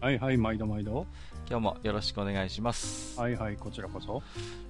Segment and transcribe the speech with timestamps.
[0.00, 1.06] はいはい、毎度毎度。
[1.46, 4.22] 今日もよろしくお願いしますはいはい、こちらこそ。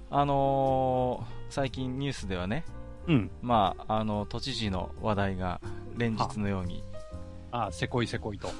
[0.09, 2.65] あのー、最近ニュースではね
[3.07, 3.31] うん。
[3.41, 5.61] まああの都知事の話題が
[5.95, 6.83] 連日のように
[7.49, 8.49] ああ、せこいせこいと。
[8.49, 8.53] は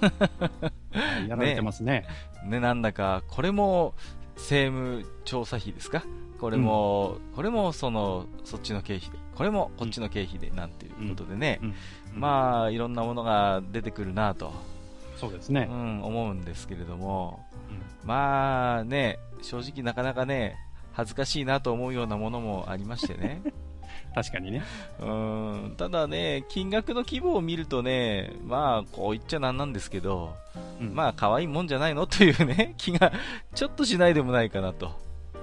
[1.26, 2.06] いやられてますね。
[2.46, 3.94] ねなんだかこれも
[4.38, 6.04] 政務調査費ですか？
[6.40, 11.74] これも、これもそのそっちの経費でこれもこっちの経費でなんていうことでね、うん。
[12.16, 14.52] まあいろんなものが出てくるなと、う
[15.22, 15.66] そうですね。
[15.66, 17.46] ん、思うんですけれども。
[17.70, 17.74] う
[18.06, 18.08] ん。
[18.08, 20.58] まあね正直なかなかね
[20.94, 23.42] 恥ずかしいなと思うようなものもありましてね。
[24.16, 24.64] 確かにね。
[25.00, 30.34] うんただね金額の規模を見るとねまあこう言っちゃなんなんですけど
[30.82, 30.96] うん。
[30.96, 32.08] まあ可愛いもんじゃないの？
[32.08, 33.14] というね気が
[33.54, 34.92] ちょっとしないでもないかなと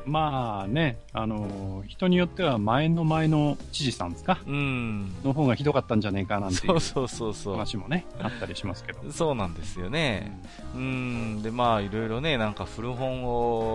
[0.08, 4.38] まあね、あのー人によっては前の前の知事さんですか？
[4.46, 5.12] うん。
[5.24, 7.54] の方がひどかったんじゃねえかなんていそううそうそうそう。
[7.54, 9.00] 話もね、あったりしますけど。
[9.12, 10.40] そうなんですよね。
[10.74, 11.42] うん。
[11.42, 13.24] でまあいろいろねなんか古本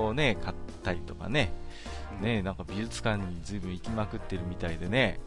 [0.07, 1.51] をね買ったりとかね。
[2.21, 5.19] ねなんか美術館に随分行きまくってるみたいでね。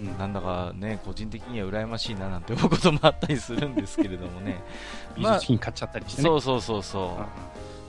[0.00, 0.18] うん。
[0.18, 4.60] なんだかね個人的には羨ましいななんて思うこともあったりするんですけれどもね。
[5.16, 6.28] 美術品買っちゃったりしてね。
[6.28, 7.02] そうそうそうそう。
[7.20, 7.26] あ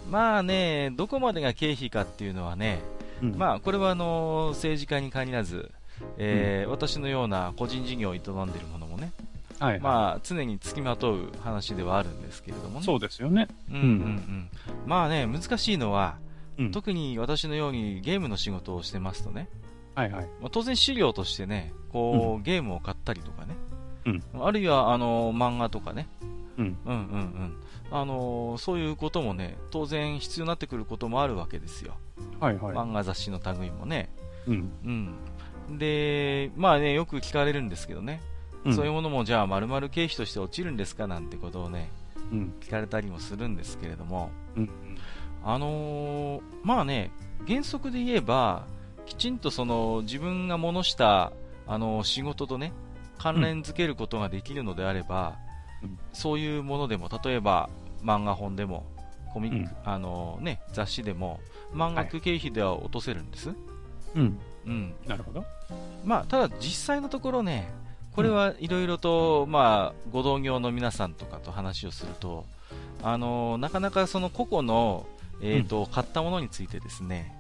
[0.10, 2.80] まあねどこまでが経費かっていうのはね
[3.22, 5.72] うんまあこれはあの政治家に限らず
[6.18, 9.12] えー私のような個人事業を営んでいるものもね、
[9.60, 9.80] はいはい。
[9.82, 12.86] まあ、常に付きまとう話ではあるんですけれどもね。
[12.86, 13.48] そうですよね。
[13.70, 14.50] うんうんうん。
[14.86, 16.18] まあね、難しいのは、
[16.58, 16.72] うん。
[16.72, 19.48] 特に私のようにゲームの仕事をしてますとね、
[19.96, 20.26] はいはい。
[20.42, 23.56] まあ、当然資料としてね、こう、ゲームを買ったりとかね、
[24.06, 26.08] うんあるいはあの漫画とかね、
[26.58, 26.78] うん。
[26.86, 27.58] うんうんうん。
[27.92, 31.96] あのそういうこともね、当然必要になってくることもあるわけですよ。
[32.40, 32.76] はいはい。
[32.76, 34.10] 漫画雑誌の類もね。
[34.48, 34.72] うん。
[35.70, 35.78] うん。
[35.78, 38.22] で、まあね、よく聞かれるんですけどね、
[38.64, 41.92] うんそういうものもじゃあ丸々経費として落ちるんですかなんてことをね、
[42.32, 42.54] うん。
[42.60, 44.70] 聞かれたりもするんですけれども、うん。
[45.44, 47.12] あのーまあね、
[47.48, 48.66] 原則で言えば、
[49.06, 51.32] きちんとその自分がものした、
[51.68, 52.74] あの仕事とね、
[53.20, 55.45] 関連づけることができるのであれば、うん
[56.14, 57.70] そういうものでも、例えば
[58.04, 58.86] 漫画本でも、
[59.34, 61.40] コミック、うんあのね、雑誌でも、
[61.74, 63.50] 満額経費では落とせるんです？
[64.16, 64.40] うん。
[64.66, 64.94] うん。
[65.08, 65.44] なるほど。
[66.06, 67.70] まあ、ただ実際のところね、
[68.14, 72.46] これはいろいろと、まあ、ご同業の皆さんとかと話をすると、
[73.04, 75.06] あのなかなかその個々の、
[75.42, 77.36] えーと買ったものについてですね、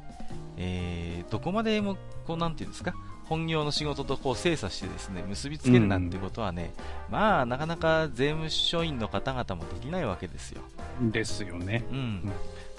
[0.57, 1.95] えーどこまでも
[2.27, 2.93] こうなんていうんですか
[3.27, 6.73] 本業の仕事とこう精査してですね結びつけるなんてことはね、
[7.09, 10.61] まあなかなか税務署員の方々もできないわけですよ。
[11.01, 11.83] ですよね。
[11.91, 12.31] うん、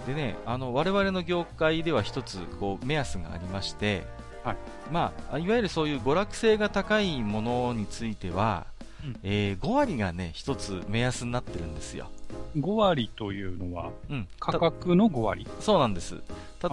[0.06, 4.04] でね、あの我々の業界では一つこう目安がありまして、
[4.44, 4.56] はい
[4.92, 8.66] まあ、いわゆるそういう娯楽性が高いものについては、
[9.04, 12.08] うんえー5割がね一つ目安になってるんですよ。
[12.56, 15.44] 5割というのは、うん、価格の5割。
[15.44, 16.14] たそうなんです。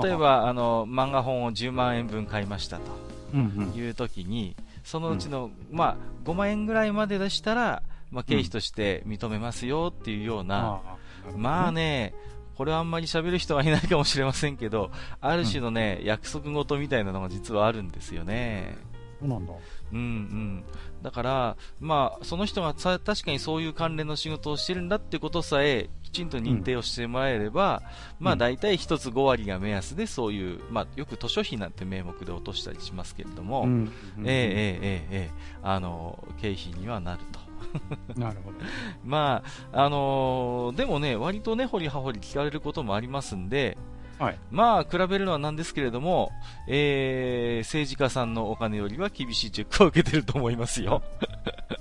[0.01, 2.91] 例えばあの漫画本を10万円分買いましたうんと
[3.37, 10.97] いう時に、そのうちの、まあ、5万円ぐらいまででしたら、まあ、経費として認めますよっていうような、あ
[11.35, 12.13] まあね、
[12.55, 18.77] これはあんまり喋る人はいないかもしれませんけど、ある種のね、約束事みたいなのが実はあるんですよね。
[19.21, 19.53] なんだ。
[19.91, 20.63] うんうん。
[21.01, 27.81] だから、まあ、その人がさ確かにそういう関連の仕事をしてるんだってことさえ、きちんと認定をしてもらえれば、
[28.19, 34.27] うん、まあ大体1つ5割が目安で、そういう、まあよく図書費なんて名目で落としたりしますけれども、うん、ええ
[34.81, 37.39] えええ、あの、経費にはなると。
[38.15, 38.57] なるほど。
[39.03, 43.77] まあ、あのー、でもね、割とね、掘り葉掘り聞かれることもありますんで、
[44.19, 46.31] はい、まあ、比べるのはなんですけれども、
[46.67, 51.01] えー、政治家さんのお金よりは厳しいチェックを受けてると思いますよ。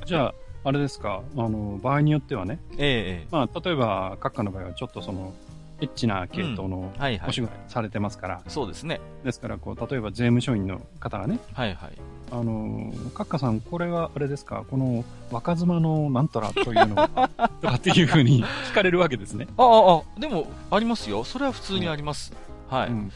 [0.07, 5.35] じゃあ、あれですか、あの、場合によってはね、ええまあ、例えば、閣下の場合はちょっとその、
[5.81, 6.93] エッチな系統の
[7.27, 9.01] お仕事されてますから、そうですね。
[9.25, 11.93] ですから、こう、例えば税務署員の方がね、はいはい。
[12.31, 17.09] あの、閣下さん、これはあれですか、この若妻のなんとらというのは、
[17.61, 19.49] とかっていうふうに聞かれるわけですね。
[19.59, 21.25] ああ、あ、でも、ありますよ。
[21.25, 22.33] それは普通にあります。
[22.71, 22.89] はい。
[22.89, 23.13] うん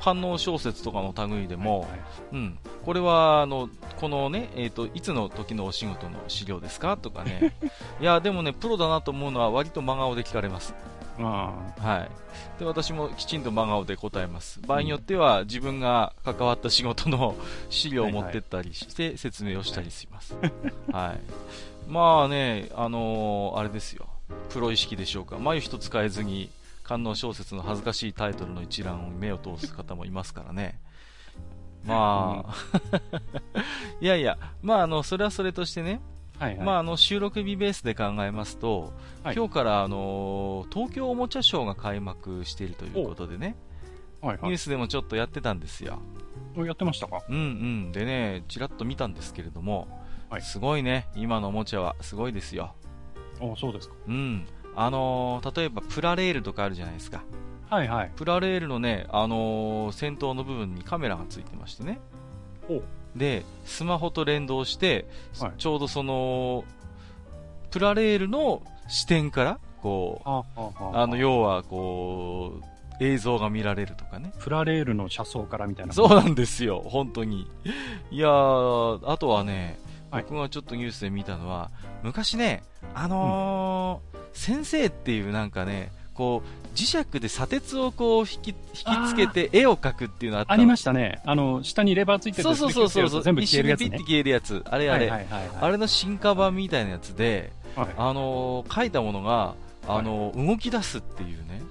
[0.00, 2.00] 反応小説とかの類でも、はいはい
[2.32, 2.58] うん。
[2.84, 3.68] これは、あの、
[4.00, 6.96] このね、えっ、と、いつの時のお仕事の資料ですか？
[6.96, 7.54] とかね。
[8.00, 10.74] いや、でもね、プロだなと思うのは割と真顔で聞かれます。
[11.20, 12.10] あはい。
[12.60, 14.60] で、私もきちんと真顔で答えます。
[14.66, 17.34] 場合によっては、自分が関わった仕事の
[17.70, 20.36] 資料を持ってったりして、説明をしたりします。
[20.92, 21.14] は
[21.88, 21.90] い。
[21.90, 24.06] まあね、あのーあれですよ。
[24.50, 25.38] プロ意識でしょうか。
[25.38, 26.50] 眉一つ変えずに、
[26.88, 30.80] 観音小説の恥ずかしいタイトルの一覧を目を通す方もいますからね。
[31.84, 32.54] まあ、
[34.00, 36.00] いやいや、まあ、あの、それはそれとしてね、
[36.40, 36.44] あ。
[36.44, 36.66] はいはい。
[36.66, 38.92] まあ、あの、収録日ベースで考えますと、
[39.22, 43.54] はい今日から、あのー東京おもちゃショーが開幕しているということでね、
[44.22, 44.46] はいはい。
[44.46, 46.00] ニュースでもちょっとやってたんですよ。
[46.56, 47.22] おやってましたか？
[47.28, 47.40] うんう
[47.88, 47.92] ん。
[47.92, 49.86] でね、ちらっと見たんですけれども、
[50.30, 52.74] はいすごいね、今のおもちゃはすごいですよ。
[53.40, 53.94] あそうですか。
[54.08, 54.46] うん。
[54.80, 57.22] あのー例えばプラレールとかあるじゃないですか。
[57.70, 58.10] はいはい。
[58.16, 61.98] プラレールのね、あのー先頭の部分にカメラがついてましてね。
[62.68, 62.82] お
[63.16, 65.06] で、スマホと連動して、
[65.40, 66.64] はいちょうどその、
[67.70, 72.54] プラレールの視点から、こう、ああの、要は、こ
[73.00, 74.32] う、映像が見られるとかね。
[74.38, 75.92] プラレールの車窓からみたいな。
[75.92, 77.46] そうなんですよ、本当に。
[78.10, 79.78] いやー、あとはね、
[80.10, 80.22] はい。
[80.22, 81.70] 僕がちょっとニュースで見たのは、
[82.02, 82.62] 昔ね、
[82.94, 91.20] あのー先生っていうなんかね、こう、磁石で砂鉄をこう引き、引きつけて絵を描くっていうのあったありまししたね。
[91.24, 93.08] あの、下にレバーついてて、そうそうそうそう。
[93.08, 93.86] そう、全部消えるやつね。
[93.86, 94.10] 一瞬でピッて。
[94.12, 94.62] 消えるやつ。
[94.66, 95.08] あれあれ。
[95.10, 97.88] はいはいはいはい、あれの進化版みたいなやつで、はい。
[97.96, 99.54] あのー書いたものが、
[99.88, 101.62] あのー動き出すっていうね、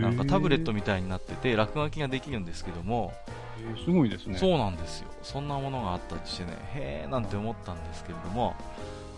[0.00, 3.12] なんかタブレットみたいになってて、落書きができるんですけども、
[3.84, 4.38] すごいですね。
[4.38, 5.08] そうなんですよ。
[5.22, 8.54] そんなものがあったりしてね、へーなんて思ったんですけれども、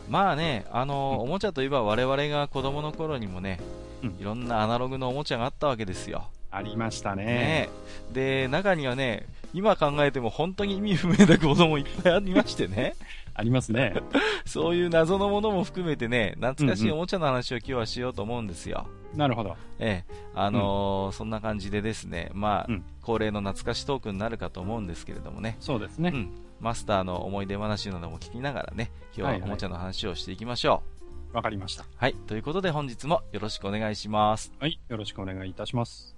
[0.09, 3.61] まあね、あのーうんおもちゃといえば我々が子供の頃にもね、
[4.03, 6.29] うんいろんなアナログのおもちゃがあったわけですよ。
[6.51, 7.25] ありましたね。
[7.25, 7.69] ね
[8.13, 12.95] で、中にはね、今考えても本当に意味不明な子供いっぱいありましてね、
[13.35, 13.95] ありますね。
[14.47, 18.87] そういう謎のものも含めてね、懐かしいうんうんおもちゃの話を今日はしようと思うんですよ。
[19.15, 19.57] なるほど。
[19.79, 26.11] ええ、あのーそんな感じでですね、まあ、うん恒例の懐かしトークになるかと思うんですけれどもね、そうですね。
[26.13, 26.31] うん、
[26.61, 30.83] マスターの思い出話なども聞きながらね、今はいはい日はおもちゃの話をしていきましょ
[31.33, 31.37] う。
[31.37, 31.85] わ、かりました。
[31.97, 34.53] はい、ということで本日もよろしくお願いします。
[34.59, 34.81] はい。
[34.89, 36.16] よろしくお願いいたします。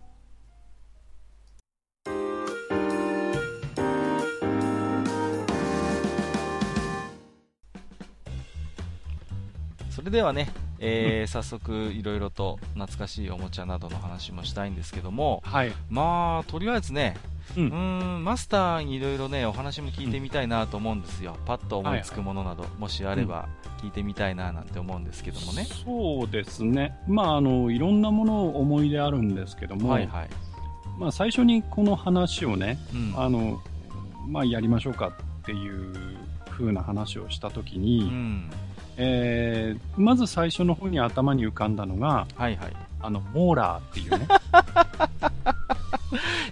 [9.99, 10.49] それではね、
[10.79, 15.73] えー早速いろいろと懐かしいおもちゃなどの話もしたいんですけども、はい。
[15.91, 17.17] まあ、とりあえずね、
[17.56, 17.62] う。
[17.62, 21.37] うんーん、マスターにいろいろね、お話も聞いてみたいなと思うんですよ。
[21.47, 23.49] パッと思いつくものなど、もしあれば
[23.83, 25.65] 聞いてみたいななんて思うんですけどもね。
[25.65, 26.97] そうですね。
[27.09, 30.29] まあ、あの、いろんなもの思い出あるんですけども、はいはい。
[30.97, 33.21] まあ、最初にこの話をね、うん。
[33.21, 33.61] あの、
[34.29, 35.93] まあ、やりましょうかっていう
[36.51, 38.51] 風な話をしたときに、うん。
[38.99, 42.77] えーまず最初の方に頭に浮かんだのが、はいはい。
[43.00, 44.27] あの、モーラーっていうね。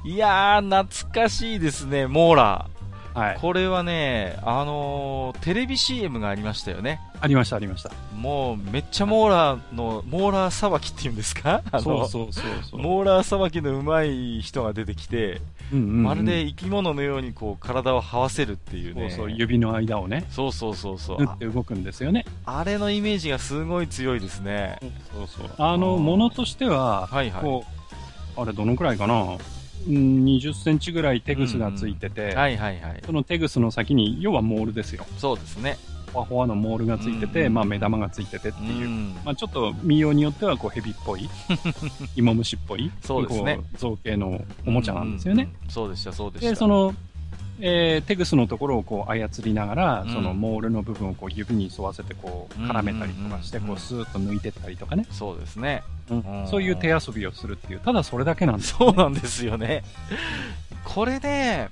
[0.05, 2.69] いやー、懐かしいですね、モーラ
[3.15, 3.41] はいー。。
[3.41, 7.01] これはね、あのーテレビ CM がありましたよね。
[7.21, 7.91] ありました、ありました。
[8.15, 11.63] もう、めっちゃモーラーの、モーラーさばきっていうんですか？
[11.81, 12.81] そうそうそうそう。
[12.81, 15.41] モーラーさばきの上手い人が出てきて、
[15.73, 19.11] うんうんうんまるで生き物のようにこう体を這わせるっていうね。
[19.11, 22.25] そうそう、指の間をね、そうそうそうそう縫って動くんですよね。
[22.45, 24.79] ああれのイメージがすごい強いですね。
[25.13, 25.51] そうそう。
[25.59, 27.43] あの、うんものとしては、はいはい。
[27.43, 27.65] こ
[28.37, 29.37] う、あれどのくらいかな？
[29.89, 33.03] うん20センチぐらいテグスがついてて、はいはいはい。
[33.05, 35.05] そのテグスの先に、要はモールですよ。
[35.19, 35.77] そうですね。
[36.17, 38.89] ほわほわのモールがついてて、うんまあ目玉がついててってういう。
[38.89, 39.15] ん。
[39.25, 41.29] まあちょっと見ようによってはこうヘビっぽい、
[42.17, 45.51] 芋虫っぽい、そうですねこう造形のおもちゃなんですよね。
[45.65, 45.71] うん。
[45.71, 46.51] そうでした、そうでした。
[46.51, 46.95] で、その、
[47.61, 55.83] えーテグスのところをこう操りながら、うんそのモールの部分をこう指に沿わせてこう絡めたりとかして、こうスーッと抜いてったりとかね、そうですね。
[56.11, 59.83] うんうんそういう手遊びをするっていう、ただそれだけなんですよ、そうなんですよね。
[60.85, 61.69] これね、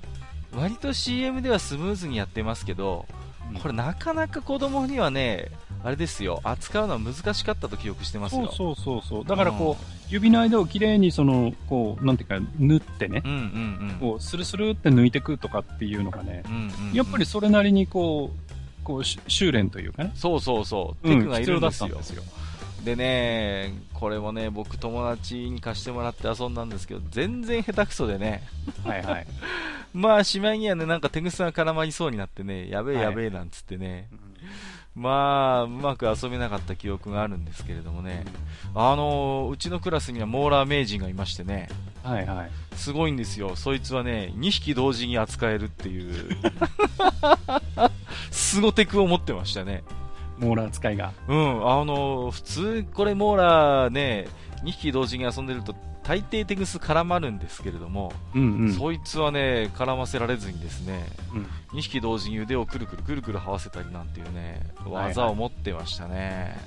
[0.55, 3.24] 割と CM ではスムーズにやってますけど、うん
[3.61, 5.49] これなかなか子供にはね、
[5.83, 8.51] あれですよ、扱うのは難しかったと記憶してますよ。
[8.51, 9.25] そうそうそうそう。
[9.25, 13.95] だからこう、指の間をきれいにその、こう、なんていうか、縫ってね、うん、うんうんうん。
[13.99, 21.87] こう、スルスルって抜いてくとかっていうのがね、うんうんうんやっぱりそれなりにこう、こう、し修練というかね、そうそうそう、うんテクがいるんですよ。
[21.99, 28.43] 必要だったんでね、これもね、僕友達に貸してもらって遊んだんですけど、全然下手くそでね、
[28.83, 29.27] はいはい。
[29.95, 34.09] まあ、しまいにはね、なんか手ぐさが絡まりそうになってね、やべえはいやべえなんつってね、
[34.93, 38.25] まあ、うまく遊べなかった記憶があるんですけれどもね、
[38.73, 41.69] あのーうちのクラスにはモーラー名人がいましてね、
[42.03, 42.51] はいはい。
[42.75, 43.55] すごいんですよ。
[43.55, 46.29] そいつはね、2匹同時に扱えるっていう、
[48.31, 49.85] スゴテクを持ってましたね。
[50.37, 51.13] モーラー使いが。
[51.29, 54.27] うん、あのー普通、これモーラーね、
[54.63, 55.73] 2匹同時に遊んでると
[56.07, 58.73] 大抵テグス絡まるんですけれども、うんうん。
[58.73, 61.77] そいつはね絡ませられずにですねうん。
[61.77, 65.07] 2匹同時に腕をくるくるくるくる這わせたりなんていうねはいはい。
[65.09, 66.57] 技を持ってましたね、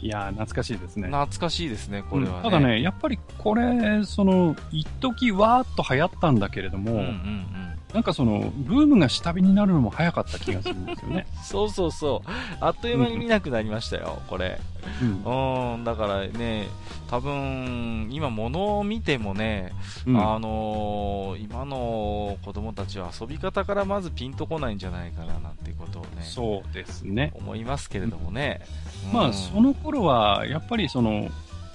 [0.00, 1.08] いやー、懐かしいですね。
[1.08, 2.42] 懐かしいですねこれはね、うん。
[2.44, 11.26] ただね、やっぱりこれ、その、一時わーっと流行ったんだけれども、うんうんうんなんかその、ブームが下火になるのも早かった気がするんですよね。
[11.42, 12.30] そうそうそう。
[12.60, 14.60] あっという間に見なくなりましたよ、これ。
[15.02, 15.74] うん。
[15.74, 16.66] うんだからね
[17.10, 19.72] 多分今物を見てもね、
[20.06, 20.16] うん。
[20.16, 27.32] あのー今の子供たちは遊び方からまずピンとこないんじゃないかななんていうことをねそうですね。
[27.34, 28.60] 思いますけれどもね、
[29.06, 29.12] うん。
[29.12, 31.28] まあ、その頃は、やっぱりその、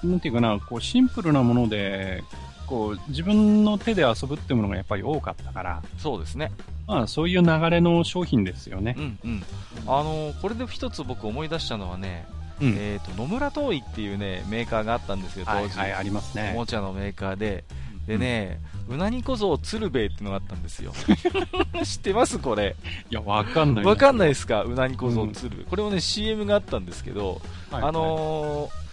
[0.03, 2.23] なんていうかな、こう、シンプルなもので、
[2.67, 6.51] こう、自分の手で遊ぶってものがやっぱり多かったから、そうですね。
[6.87, 8.95] まあ、そういう流れの商品ですよね。
[8.97, 9.01] う。
[9.01, 9.43] んうん。
[9.87, 12.27] あのーこれで一つ僕思い出したのはね、
[12.61, 12.75] うん。
[12.77, 16.53] えー、と野村トーイっていうねメーカーがあったんですよ当時、はいはい、ありますおね。
[16.53, 17.63] もちゃのメーカーで。
[18.07, 20.93] でね、うなぎ小僧鶴瓶っていうのがあったんですよ。
[21.83, 22.37] 知ってます？
[22.37, 22.75] これ。
[23.09, 23.83] いや、わかんない。
[23.85, 24.31] わかんないい。
[24.31, 24.61] ですか？
[24.63, 25.55] うなぎ小僧鶴。
[25.57, 27.41] 瓶、これもね CM があったんですけど、
[27.71, 27.83] はい。
[27.83, 28.84] あ、のー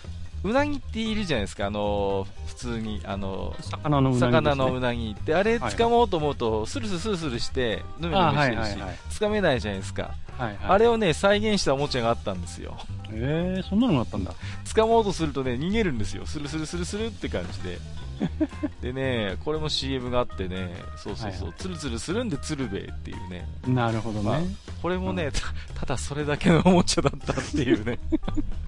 [0.44, 4.42] うなぎっているじゃないですか、あのー普通に、あのー魚のうなぎですね。
[4.42, 10.14] 魚のうなぎって、あれはい掴もうと思うと、スルスルスルスルして、ぬめぬあめしてるしはいはいはい、掴めないじゃないですか。
[10.38, 10.56] はいはい。
[10.62, 12.76] あれをね、再現したおもちゃがあったんですよ。
[13.12, 14.32] えー、そんなのがあったんだ。
[14.64, 16.26] 掴もうとするとね、逃げるんですよ。
[16.26, 17.78] スルスルスルスルって感じで。
[18.80, 23.48] でね、これも CM があってね、そうそうそう、はいツルツルするんで鶴瓶っていうね。
[23.66, 24.46] なるほどまあね。
[24.80, 25.40] これもね、た
[25.80, 27.98] ただそれだけのおもちゃだったっていうね。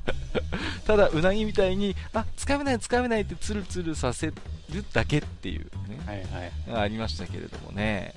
[0.87, 4.35] ただ、うなぎみたいに、あ、掴めない掴めないってツルツルさせる
[4.93, 6.17] だけっていうね、はい
[6.73, 6.83] はい。
[6.83, 8.15] ありましたけれどもね。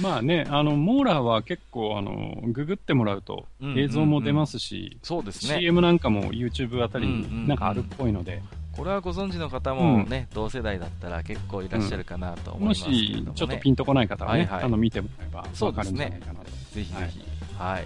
[0.00, 5.58] まあね、あの、モーラーは結構、あの、ググってもらうとうんうんうん映像も出ますし、そうですね。
[5.60, 8.42] CM なんかも YouTube あたりうんうんうんになんかあるっぽいので、
[8.78, 16.50] これはご存知の方もね、同世代だったら結構いらっしゃるかなと思いもますけれども、ねしちょっとピンとこない方はね、はいはいあの、見てもらえばそうですねわかるんじゃないかなと。
[16.50, 17.20] ぜひぜひ。
[17.58, 17.84] はい。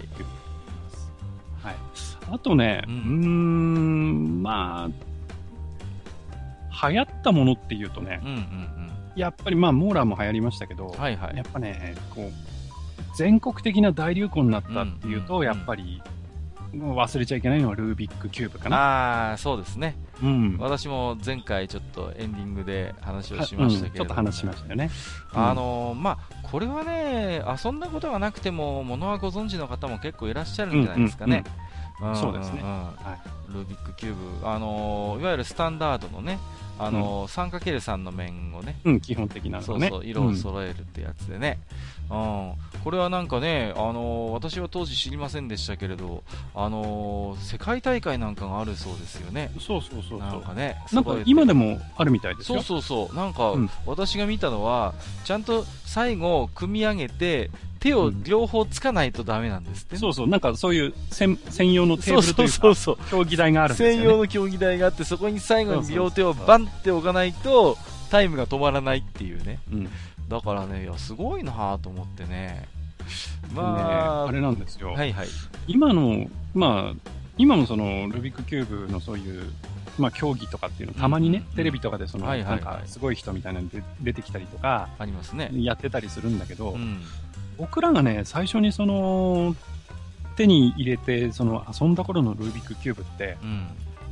[1.63, 1.75] はい。
[2.31, 4.89] あとね、ううんーん、ま
[6.71, 8.73] あ、流行ったものっていうとねう、んうん
[9.15, 10.99] やっぱりまあ、モーラーも流行りましたけど、うん。
[10.99, 11.43] はいはいや。
[11.43, 12.31] っぱね、こう、
[13.15, 16.01] 全国的な大流行になったっていうと、うんうんやっぱり、
[16.73, 18.77] もう忘れちゃいけないのはルービックキューブかな。
[18.77, 19.95] ああ、そうですね。
[20.23, 20.57] うん。
[20.57, 24.89] 私も前回ちょっとエンディングで話をはしましたうんけれども、ちょっと話しましたよね。
[25.33, 31.37] あのーまあ、これはね、遊んだことがなくても、ものはご存知の方も結構いらっしゃるんじゃないですかね。
[31.41, 31.43] ん
[32.15, 32.61] そうですね。
[32.61, 33.17] んんは
[33.53, 36.39] ルービックキューブ、あのーいわゆるスタンダードのね、
[36.79, 39.63] あのー 3×3 の面をね、うん、基本的なのね。
[39.65, 41.59] そうそう、色を揃えるってやつでね、
[42.09, 42.53] うん。
[42.83, 46.23] これはなんかね、あのー私は当時知りませんでしたけれど、
[46.55, 49.51] あのー世界大会なんかがあるそうですよね。
[49.53, 50.19] うんそうそうそう。
[50.19, 52.63] なんかね、なんか今でもあるみたいですそうよ。
[52.63, 53.69] そうそう、なんか、うん。
[53.85, 54.93] 私が見たのは、
[55.25, 57.51] ちゃんと最後、組み上げて、
[57.83, 60.27] 手を両方つかないとダメなんですってね、そうそう。
[60.27, 62.97] なんかそういう専専用のテーそうそうブルというか、そうそう。
[63.11, 63.95] 競技台があるんですよね。
[63.95, 67.77] 専用の競技台があって、そこに最後に両手をバンって置かないと、
[68.09, 69.59] タイムが止まらないっていうね。
[69.69, 69.89] うん。
[70.29, 72.69] だからね、いや、すごいなと思ってね。
[73.53, 74.93] ままあ、あ、あれなんですよ。
[74.93, 75.27] はいはい。
[75.67, 79.51] 今の、まあ、今もその、ルービックキューブのそういう、
[79.97, 85.49] まあ、競技とかっていうの、たまにね、うんテレビとかでその、はいはいはいなんか、すごい人みたいなので出てきたりとか、ありますね。
[85.51, 87.01] やってたりするんだけど、うん。
[87.57, 89.55] 僕らがね、最初にその、
[90.35, 93.67] 手に入れて、その、遊んだ頃のルービックキューブって、うん。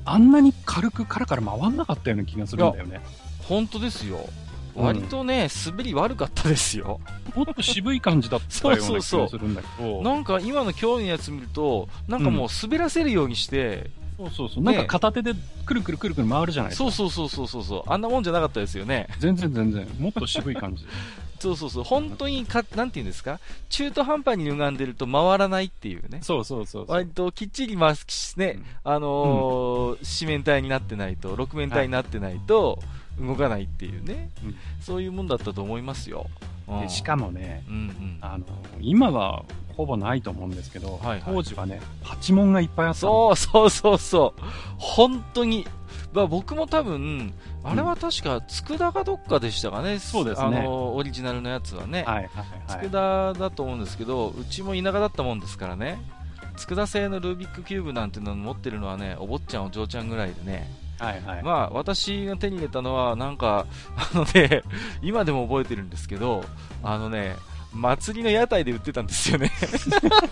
[0.06, 3.02] あんなに軽くカラカラ回んなかったような気がするんだよね。
[3.48, 4.18] 本当ですよ。
[4.18, 7.00] うん割とね、滑り悪かったですよ。
[7.36, 15.34] もっと渋い感じだったような気そうそうそうがするんだけど、なんか今の競技のやつ見ると、なんかもう滑らせるようにして、そうそうそう、ねなんか片手で
[15.66, 16.92] くるくるくるくる回るじゃないですか。
[16.92, 19.08] そうそうそうそうそうそう、あんなもんじゃなかったですよね。
[19.20, 20.86] 全然全然、もっと渋い感じ。
[21.42, 26.20] そうそうそう、本当にか、なんていうんですか、中途半端に歪んでると回らないっていうね。
[26.22, 26.86] そうそうそう。
[26.88, 32.80] 割ときっちり回すね、あのー四面体になってないと、六面体になってないと、
[33.20, 34.56] 動かないっていうね、うん。
[34.82, 36.28] そういうもんだったと思いますよ。
[36.88, 38.18] しかもね、うんうん。
[38.22, 38.46] あの、
[38.80, 39.44] 今は
[39.76, 43.36] ほぼないと思うんですけど、はいはい当時はね、パチモンがいっぱいあったの。
[43.36, 44.42] そうそうそうそう。
[44.78, 45.68] 本当に。
[46.14, 50.00] まあ、僕も多分、あれは確か、佃かどっかでしたかね。
[50.00, 52.04] そうですねあの、オリジナルのやつはね。
[52.04, 52.28] はいはい
[52.68, 52.90] はい。
[52.90, 56.02] 佃だと思うんですけど、うちも田舎だったもんですからね。
[56.58, 60.70] 佃製のルービックキューブなんての持ってるのはね、お坊ちゃんお嬢ちゃんぐらいでね。
[61.00, 61.44] はいはい。
[61.44, 64.64] まあ、私が手に入れたのは、なんか、あのね、
[65.02, 66.44] 今でも覚えてるんですけど、
[66.84, 67.36] あのね、
[67.74, 69.52] 祭りの屋台で売ってたんですよね。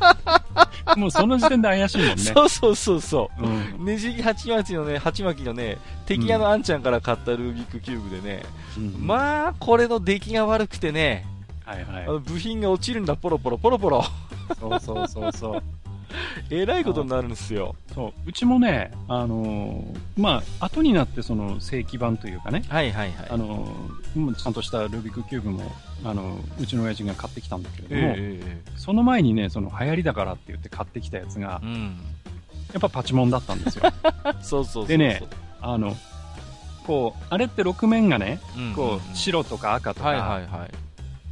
[0.98, 2.15] もうその時点で怪しいもんね。
[2.36, 3.43] そうそうそうそう。
[3.43, 3.86] うん。
[3.86, 8.43] ねじり鉢巻きのね、鉢巻きのね、敵屋のあんちゃんから買ったルービックキューブでね、
[8.77, 11.25] うんまあ、これの出来が悪くてね、
[11.65, 14.03] はいはい部品が落ちるんだ、ポロポロ、ポロポロ。
[14.60, 15.63] そうそうそうそう。
[16.49, 17.75] えらいことになるんですよ。
[17.93, 18.13] そう。
[18.29, 23.27] うちもね、あのーまあ、後になってその正規版というかね、はいはいはい。
[23.29, 23.67] あの
[24.35, 25.71] ちゃんとしたルービックキューブも、
[26.03, 31.97] あのーうちの親父が買ってきたんだけれども、えええその前にね、その流行りだからって言って買ってきたやつがえ、うん。
[32.73, 33.83] やっぱパチモンだったんですよ。
[34.41, 34.87] そうそう。
[34.87, 35.21] でね
[35.61, 35.95] あの、
[36.85, 40.71] こう、あれって6面がね、うん、こう、白とか赤とはいはか、いはい。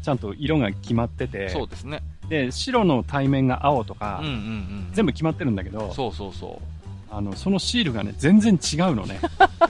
[0.04, 2.02] ちゃんと色が決まってて、そうですね。
[2.30, 4.88] で、白の対面が青とかうん、うんうん。
[4.92, 6.78] 全部決まってるんだけど、そうそうそう。
[7.10, 9.20] あの、そのシールがね、全然違うのね。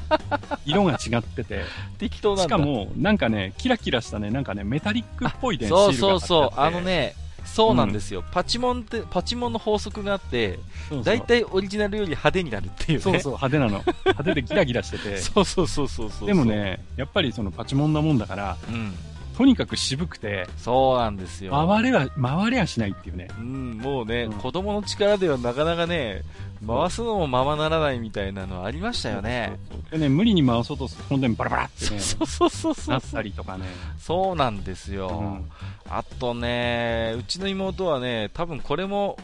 [0.66, 1.64] 色が違ってて。
[1.98, 2.44] 適当なんだ。
[2.44, 6.60] しかも、なんかね、キラキラしたね、なんかね、メタリックっぽいね、そうシールがそうそう。
[6.60, 8.24] あの、ね、そうなんですよ。
[8.32, 10.56] パチモンって、パチモンの法則があって、
[10.90, 13.00] そうそうだいたいオリジナルより派手になるっていうね。
[13.00, 13.84] そうそう、派手なの。
[14.06, 15.18] 派手でギラギラしてて。
[15.22, 16.28] そうそうそうそうそう。
[16.28, 18.94] でも、ね、やっぱりそのパチモンなもんだから、うん。
[19.38, 21.52] とにかく渋くて、そうなんですよ。
[21.52, 23.28] 回れは、回れはしないっていうね。
[23.38, 26.24] うん、もうね、うん子供の力ではなかなかね、
[26.66, 29.60] 回すのもままならないみたいなのありましたよね。
[29.70, 32.94] そうそうでね、無理に回そうとすると、本当にバラバラってね、そうそうそうそう。
[32.94, 33.66] なったりとかね。
[34.00, 35.10] そうなんですよ。
[35.10, 35.52] うん
[35.90, 39.18] あとね、うちの妹はね、多分これも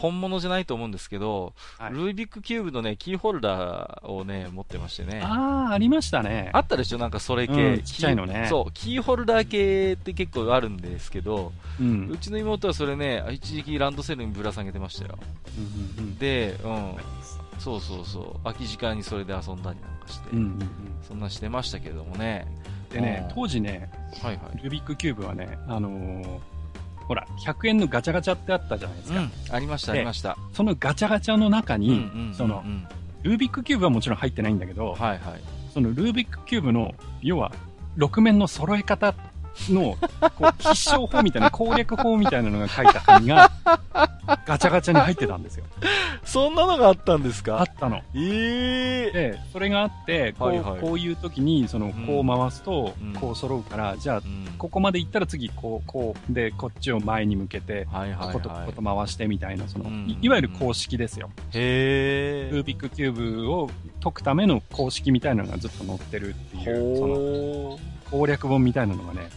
[0.00, 5.20] 本物じゃないと思うんですけど、はいルービックキューブのね、キーホルダーをね、持ってましてね。
[5.22, 6.50] ああ、ありましたね。
[6.52, 6.98] あったでしょ？
[6.98, 11.82] なんかそれ系、うんちっちゃいのねキーそう、キーホルダー系って結構あるんですけど、う。
[11.82, 15.18] うんちの妹はそれね、一時期ランドセルにぶら下げてましたよ。
[15.98, 16.96] うんうんで、うん、
[17.58, 20.68] そうそうそう、空き時間にそれで遊んだりなんかして、うんうんうん
[21.06, 22.46] そんなしてましたけれどもね。
[22.90, 23.90] でねう、ん当時ね、
[24.22, 24.58] はいはい。
[24.58, 26.38] ルービックキューブはね、あのー
[27.06, 29.20] ほら、100円のガチャガチャってあったじゃないですか。
[29.20, 30.36] うん、ありました、あでりました。
[30.52, 32.64] そのガチャガチャの中に、うんうんうんうんその、
[33.22, 35.18] ルービックキューブはもちろん入ってないんだけど、はいはい。
[35.72, 37.52] そのルービックキューブの、要は、
[37.96, 39.14] 6面の揃え方
[39.70, 39.96] の、
[40.36, 43.50] こう、必勝法みたいな、攻略法みたいなのが書いた紙が、
[44.46, 45.64] ガチャガチャに入ってたんですよ。
[46.24, 47.60] そんなのがあったんですか？
[47.60, 48.00] あったの。
[48.14, 58.32] ええで、それがあって、こう、はいはいこういう時に、その、こう回すとうん、こう揃うから、じゃあ、うんここまで行ったら次、こう、こう、で、こっちを前に向けて、はいはいはい。
[58.32, 61.28] こことここと回してみたいな、その、うんいいわゆる公式ですよ。
[61.52, 62.54] へえ。
[62.54, 63.12] ルービックキュー
[63.44, 63.68] ブを
[64.02, 67.78] 解くための公式みたいなのがずっと載ってるっていう、その。
[68.10, 69.28] 攻略本みたいなのがね、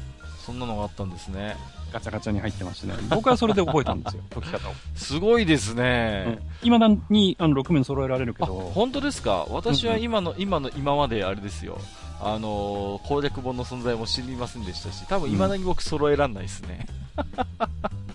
[0.47, 1.57] そんなのがあったんですね。
[1.91, 2.93] ガチャガチャに入ってましてね。
[3.09, 4.73] 僕はそれで覚えたんですよ、 解き方を。
[4.95, 6.39] すごいですね。
[6.63, 9.45] いまだに、あの、6面揃えられるけあ、ど、本当ですか？
[9.49, 11.77] 私はうんうん今の、今の、今まであれですよ。
[12.21, 16.87] あのー攻略本の存在も知りませんでしたし、多分未だに僕揃えらんないですね。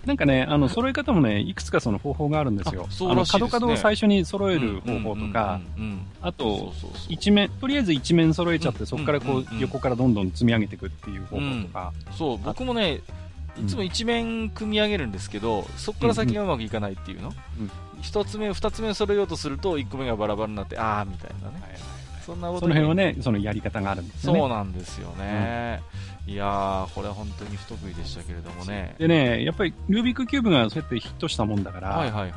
[0.05, 2.85] なんかね、あの、揃え方もね、いくつかその方法があるんですよ。
[2.89, 2.91] あ。
[2.91, 3.49] そうらしいですね。
[3.51, 6.73] 角々を最初に揃える方法とか、うんうんうんうん、あと。
[7.07, 9.37] 一面、とりあえず一面揃えちゃって、そこからこううん。
[9.39, 12.99] うんうん、横からどんどん積み上げていくっていう方法とか、そう、僕もね、
[13.57, 17.71] いつも一面組み上げるんですけど、そこから先がうまくいかないっていうの、うん。
[18.01, 21.61] 一つ目、二つ目揃えようとすると、一個目がバラバラになって、あーみたいなね。
[21.61, 24.39] はいはいそんなことその辺はね、そのやり方があるんですよね。
[24.39, 25.81] そうなんですよね。
[26.25, 28.95] いやー、これは本当に不得意でしたけれどもね。
[28.97, 32.31] でね、やっぱりルービックキューブがそうやってヒットしたもんだから、はいはいはい。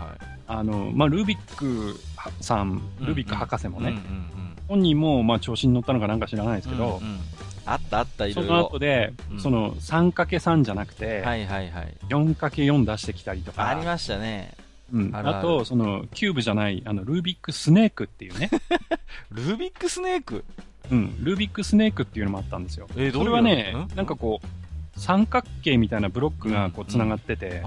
[0.49, 1.99] あの、まあ、ルービック
[2.40, 7.20] さん、ルービック博士もね、うんうん本人も、まあ、調子に乗ったのかなんか知らないですけど、うんうん
[7.68, 8.66] あったあった、いそのろいろ。
[8.68, 11.96] 後で、うんその 3×3 じゃなくて、はいはいはい。
[12.09, 14.53] 4×4 出してきたりとか、ありましたね。
[14.92, 18.51] うん、あるあるあと、その、キューブじゃない、あの、ルービックスネークっていうね、
[19.33, 20.44] ルービックスネーク？
[20.90, 22.87] うん、ルービックスネークっていうのもあったんですよ。
[22.96, 24.46] えーれはねん、なんかこう、
[24.99, 27.62] 三角形みたいなブロックがこう繋がってて。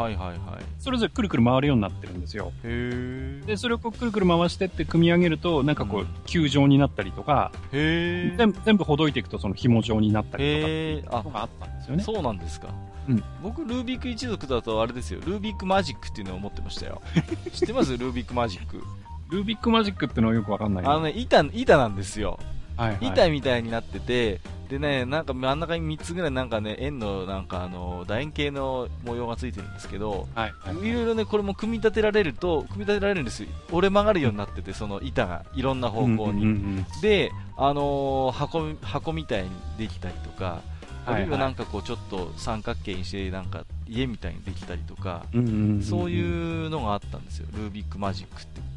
[0.79, 2.51] それぞれくるくる回るようになってるんですよ。
[2.63, 8.38] で、それをこうくるくる回してって組み上げると、なんかこうんう、球状になったりとか、へー。
[8.38, 11.39] 全部全部ほどいていくとその紐状になったりとか。
[11.41, 12.03] あったんですよね。
[12.03, 12.69] そうなんですか。
[13.08, 15.19] うん僕、ルービック一族だとあれですよ。
[15.25, 17.01] ルービックマジックっていうのを持ってましたよ。
[17.53, 17.95] 知ってます？
[17.95, 18.84] ルービックマジック。
[19.29, 22.39] ルービックマジックってのはよくわかんないなあのね、板、板なんですよ。
[22.79, 24.39] はいはい、板みたいになってて、
[24.69, 33.49] でね、なんか真ん中に3つぐらいなんかね、円のなんかあの、楕円形の模様がついてるんですけど、はいはいいろいろね、これも組み立てられると、組み立てられるんですよ。
[33.71, 36.15] 折れ曲がるようになってて、その板が、いろんな方向に。
[36.15, 40.61] うんうんうんで、あのー箱、箱みたいにできたりとか、
[41.05, 45.25] あるいははいはいなんかこう、ちょっと三角形にして、なんか家みたいにできたりとか、
[45.81, 47.47] そういうのがあったんですよ。
[47.53, 48.68] ルービックマジックって。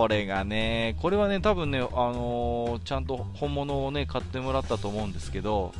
[0.00, 5.74] これがね、これはね、多分ね、あのーちゃんと本物をね、買ってもらったと思うんですけど、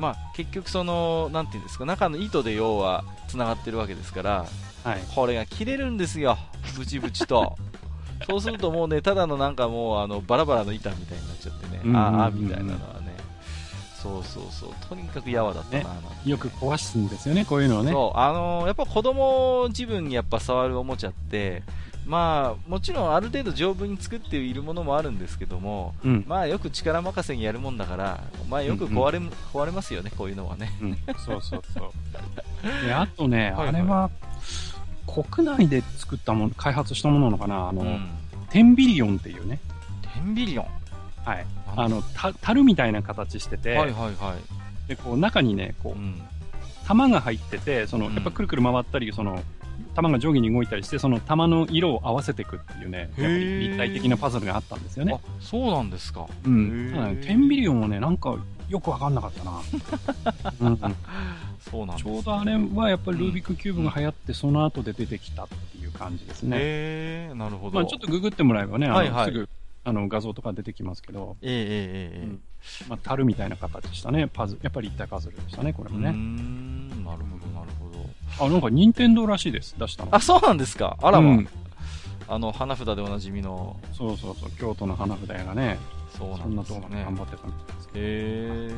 [0.00, 4.46] まあ、結局その、なんていうんですか、中の糸で要は繋がってるわけですから、
[4.82, 5.00] はい。
[5.14, 6.38] これが切れるんですよ、
[6.76, 7.56] ブチブチと。
[8.28, 12.20] そうするともうね、ただのなんかもう、あの、バラバラの板みたいになっちゃってね、うんうんうんうん。
[12.20, 13.14] あーあーみたいなのはね、
[14.02, 16.28] そうそうそう、とにかくやわだったな、なんて。
[16.28, 17.92] よく壊すんですよね、こういうのはね。
[17.92, 21.62] そう、あのーやっぱ子供自分にやっぱ触るおもちゃって、
[22.06, 26.24] まあ、もちろんある程度丈夫に作っているものもあるんですけども、うん。
[26.26, 30.72] まあよく力任せにやるもんだから、まあよく壊れ,、壊れますよね、こういうのはね。
[30.80, 30.96] うん。
[31.16, 31.92] そうそうそう。
[32.84, 34.10] で、あとね、はいはいあれは、
[35.06, 38.08] 国内で作ったもの、開発したものなのかなあの、うん。
[38.50, 39.60] テンビリオンっていうね。
[40.14, 40.66] テンビリオン？
[41.24, 41.46] はい。
[41.76, 44.34] あの、た、樽みたいな形してて、はいはいは
[44.86, 44.88] い。
[44.88, 46.20] で、こう、中にね、こう、うん。
[46.86, 49.40] 玉が入ってて、その、うんやっぱくるくる回ったり、その、
[49.94, 56.26] 玉が上下に動いたりして、その玉の色を合わせていくっていうね、やっぱり立体的なパズルがあったんですよねあ。、そうなんですか。
[56.44, 56.92] うん。
[56.94, 58.36] ただねテンビリオンはね、なんか
[58.68, 59.60] よくわかんなかったな。
[60.60, 60.78] う んうん、
[61.60, 66.56] そうなんです、ちょうどあれはやっぱりルービックキューブが流行って、その後で出てきたっていう感じですね。
[66.58, 67.76] へえ、なるほど。
[67.76, 69.48] まあちょっとググってもらえばね、あのはいはいすぐ
[69.84, 72.40] あの画像とか出てきますけど、ええええええうん
[72.88, 76.14] まあ、樽みたいな形したね、パズル、やっぱり立体パズルでしたね、これもね。
[78.44, 80.14] あ、なんか任天堂らしいです、出したの。
[80.14, 80.96] あ、そうなんですか。
[81.02, 81.48] あらま、うん
[82.28, 85.78] あの、花札でおなじみの、そうそうそう、京都の花札屋がね、
[86.16, 87.14] そうなそんなんですねとこまで頑。
[87.16, 87.98] 張ってたみたいですけど。
[87.98, 88.02] へ
[88.70, 88.74] え。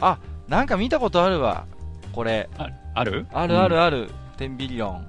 [0.00, 1.64] あ、なんか見たことあるわ。
[2.12, 2.48] これ。
[2.58, 3.26] あある？
[3.32, 4.10] あるあるあある。
[4.36, 5.06] テンビリオン。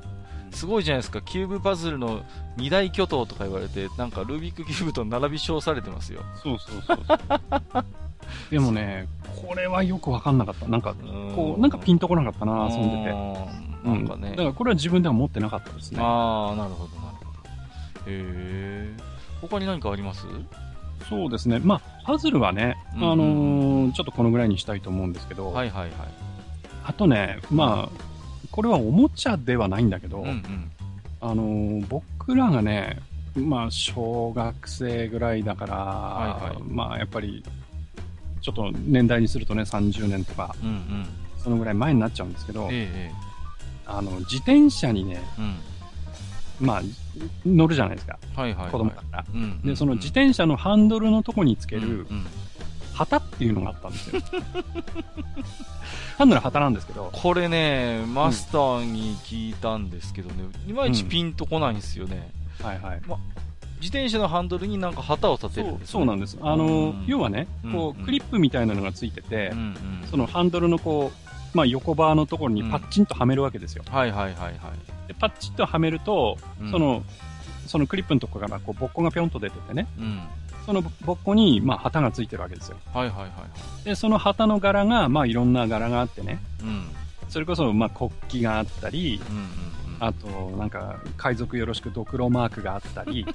[0.52, 1.22] すごいじゃないですか。
[1.22, 2.22] キューブパズルの
[2.58, 6.22] 二大巨頭とか言われて、なんかルービックキューブと並び称されてますよ。
[6.42, 7.86] そうそうそうそう。
[8.52, 9.08] でもね、
[9.48, 10.68] これはよくわかんなかった。
[10.68, 10.96] なんか、
[11.36, 13.69] こう、なんかピンとこなかったな、遊んでて。
[13.82, 14.44] てなんかねだか。
[14.44, 16.00] らこれは自分では持ってなかったですね。
[16.02, 17.30] ああ、なるほど、なるほど。
[17.42, 18.94] へえ。
[19.42, 20.26] 他に何かあります？
[21.10, 21.60] そうですね。
[21.64, 25.92] まあ、パズルはね、うんうんあのーちょっとこのぐらいにしたいと思うんですけど、はいはいはい。
[26.86, 28.00] あとね、まあ、
[28.52, 30.72] これはおもちゃではないんだけど、うんうん。
[31.22, 33.00] あのー僕らがね、
[33.36, 37.44] まあ、小学生ぐらいだから、はいはいまあ、やっぱり、
[38.42, 41.06] ちょっと年代にするとね、30年とか、うんうん。
[41.38, 43.29] そのぐらい前になっちゃうんですけど、えええ
[43.90, 45.42] あの、自転車にね、え。
[45.42, 45.56] うん。
[46.60, 46.82] まあ、
[47.46, 48.72] 乗るじゃないですか、はいはいはい。
[48.72, 49.26] 子供だから。
[49.34, 49.62] うんうんうん。
[49.62, 52.06] で、その自転車のハンドルのとこにつける
[52.94, 54.22] 旗っていうのがあったんですよ。
[56.18, 62.32] 単なる旗なんですけど、これね、マスターに聞いたんですけどね、いまいちピンとこないんですよね。
[62.62, 63.02] はいはい。
[63.80, 66.38] 自転車のハンドルになんか旗を立てるんですそうなんです。
[66.42, 70.08] あの、うん要はね、こうんう、クリップみたいなのがついてて、うんうん。
[70.12, 73.84] そのハンドルのこう、まあ横バーのところにパッチンとはめるわけですよ。
[73.90, 74.54] はいはいはいはい。
[75.08, 77.04] でパッチンとはめると、うんそ、の、
[77.68, 80.22] そのクリップのところからこう、ボッコがぴょんと出ててね、うん。
[80.66, 82.78] そのボッコに、まあ旗がついてるわけですよ。
[82.94, 83.46] はいはいはいは
[83.82, 83.86] い。
[83.86, 86.84] で、その旗の柄が、まあいろんな柄があってね、うん。
[87.30, 89.50] それこそ、まあ国旗があったり、うんうんうん。
[90.00, 93.26] あと、なんか、海賊よろしくドクロマークがあったり、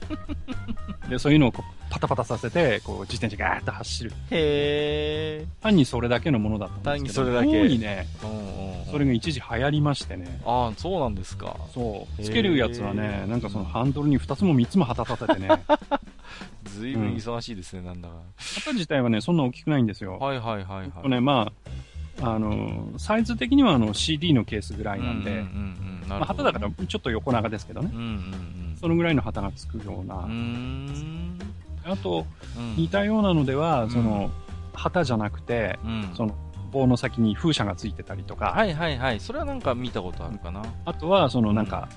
[1.09, 4.13] で、そういうのをこうパタパタさせて、こう、自転車ガーッと走る。
[4.31, 8.29] へ単にそれだけのものだったんですけど、単にそれだけ妙にね、ー。
[8.29, 8.85] うんうん。
[8.91, 10.41] それが一時流行りましてね。
[10.45, 11.57] ああ、そうなんですか。
[11.75, 12.23] そう。
[12.23, 16.01] つけるやつはね、なんかそのハンドルに2つも3つも旗立ててね、旗
[16.65, 18.15] ずいぶん忙しいですね、なんだか。
[18.73, 20.19] 自体はね、そんな大きくないんですよ。
[20.19, 20.91] はいはいはいはい。
[21.03, 21.53] とね、ま
[22.23, 25.94] あ、あの、サイズ的にはあの CD のケースぐらいなんで、うんうんうんうん。
[26.09, 27.97] なまあ、旗だからちょっと横長ですけどねう。
[27.97, 28.09] んうんう
[28.75, 28.77] ん。
[28.81, 30.29] そのぐらいの旗がつくような。
[31.85, 34.31] あと、うん似たようなのでは、うんその、
[34.73, 36.11] 旗じゃなくて、うん。
[36.15, 36.35] その、
[36.73, 39.21] 棒の先に風車がついてたりとか、はいはいはい。
[39.21, 40.63] それはなんか見たことあるかな。
[40.85, 41.89] あとは、そのなんか、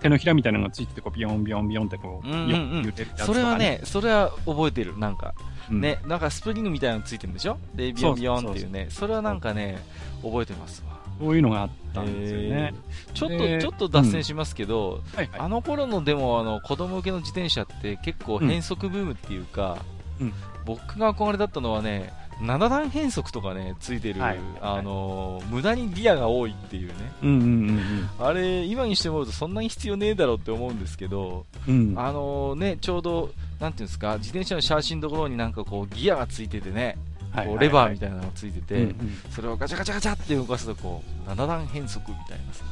[0.00, 4.98] 手のひらみたいなのがついてて、こう、ビヨンビヨンビヨンってこう、うんうんうんよく揺れるやつとか、それは、ね、それは覚えてる。
[4.98, 5.34] なんか、
[5.70, 7.56] うんね、なんかスプリングみたいなのついてるんでしょ？
[7.74, 8.86] で、ビヨンビヨンっていうね。
[8.90, 9.78] それはなんかね、
[10.22, 10.98] 覚えてますわ。
[11.22, 12.46] そういうのがあったんですよね。
[12.50, 15.40] えーちょっと、でちょっと脱線しますけど、はいはい。
[15.40, 19.78] あの頃のでも、あの、子供向けの自転車って結構変速ブームっていうか、
[20.20, 20.32] うん
[20.64, 26.94] 僕が憧れだったのはね、7段変速とかね、ついてる、はいあのー無駄にギアが多いっていうね。
[27.22, 27.34] うんう
[27.72, 31.98] んあれ、今にして思うとそんなに必要ねえだろうって思うんですけど、うんうん。
[31.98, 33.30] あのね、ちょうど、
[33.60, 36.96] なんていうんですか、自転車のシャーシのところになんかこう、ギアがついててね、はい
[37.34, 38.94] こうレバーみいたいなのがついてて、
[39.30, 42.64] それをガチャガチャガチャって動かすとこう、7段変速みたいなさ。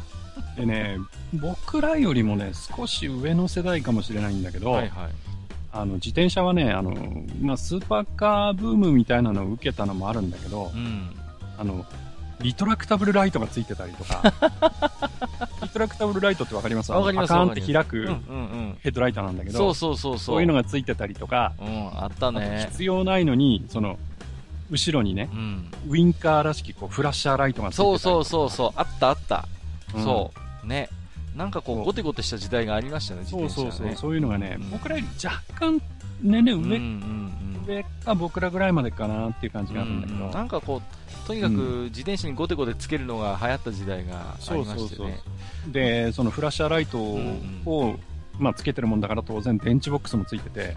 [0.56, 0.98] でね、
[1.34, 5.10] 僕らよりもね、少し上の世代かもしれないんだけど、はいはい。
[5.72, 6.94] あの、自転車はね、あの、
[7.40, 11.14] まあ、スーパーカーブームみたいなのを受けたのもあるんだけどう、ん。
[11.58, 11.84] あの、
[12.40, 14.22] リトラクタブルライトがついてたりとか、
[15.62, 16.90] リトラクタブルライトってわかります？
[16.90, 18.06] わかりますパカーンって開く。
[18.80, 20.18] ヘッドライトなんだけど、そうそうそうそう。
[20.18, 22.66] そういうのがついてたりとか、うん、あったね。
[22.70, 23.98] 必要ないのに、その、
[24.70, 25.70] 後ろにねう、ん。
[25.88, 29.48] ウインカーらしきこうフラッシャーライトがついてたりそうそうそうそう、あったあった。
[29.94, 30.32] うんそ
[30.64, 30.66] う。
[30.66, 30.88] ね。
[31.36, 33.70] なんかこそうう、ゴテゴテした時代がありましたね、自そう転車ね。
[33.70, 35.80] そうそう、そういうのがね、うん僕らより若干
[36.22, 37.66] 年齢上、うんうんうん。
[37.66, 41.52] 上か僕らぐらいまでかなっていう感じがあるんだけど、うんうんなんかこう、とにかく
[41.90, 45.20] 自転車にゴテゴテつけるのが流行った時代がありましてね。
[45.68, 48.00] で、そのフラッシャーライトを、うん
[48.40, 50.74] まあ、つけてるもんだから当然電池ボックスもついてて、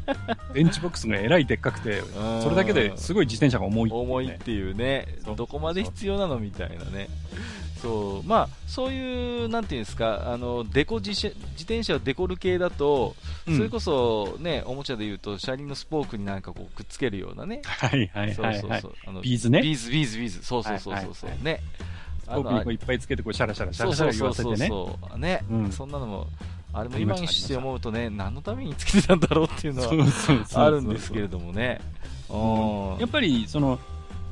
[0.52, 7.08] 電池ボックスがえらいでっかくて、うんそれだけですごい自転車が重いっていうね、重いっていうねどこまで必要なのみたいなね。
[7.84, 13.14] そう、まあ、そういう、なんていうんですか、あの、デコ自自転車をデコる系だと、
[13.46, 17.60] うんそれこそね、おもちゃで言うと、車輪のスポークになんかこう、くっつけるようなね。
[17.64, 18.94] はいはいはいはいそうそうそう。
[19.06, 20.42] あのビーズねビーズ、ビーズ、ビーズ。
[20.42, 21.30] そうそうそうそうそう。
[21.30, 21.60] はいはいね。
[22.26, 24.56] あ奥にこういっぱいつけてこうシャラシャラシャラシャラ言わせてね。
[24.56, 25.18] そうそう。
[25.18, 26.26] ね、うんそんなのも、
[26.74, 31.80] あれも今にして思うとね、何のためにつけてたんだろうっていうのそうはそうそうそうあるんですけれどもね。
[32.28, 33.78] うんやっぱりその、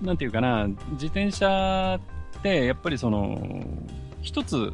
[0.01, 2.01] なんていうかな、自転車
[2.39, 3.65] ってやっぱりその、
[4.23, 4.73] 一つ、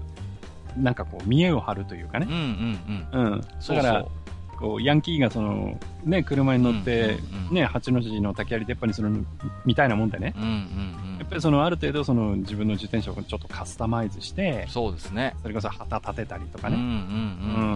[0.76, 2.26] なんかこう見栄を張るというかね。
[2.28, 3.32] うんうんうん。
[3.32, 3.40] うん。
[3.40, 4.04] だそうそうから、
[4.58, 7.18] こう、ヤンキーがその、ね、車に乗って、
[7.52, 9.10] ね、八の字の竹槍鉄板にする
[9.64, 10.34] みたいなもんでね。
[11.18, 15.34] やっぱりその、ある程度その、自分の自転車をちょっとカスタマイズして、そうですね。
[15.42, 16.76] それこそ旗立てたりとかね。
[16.76, 16.82] んう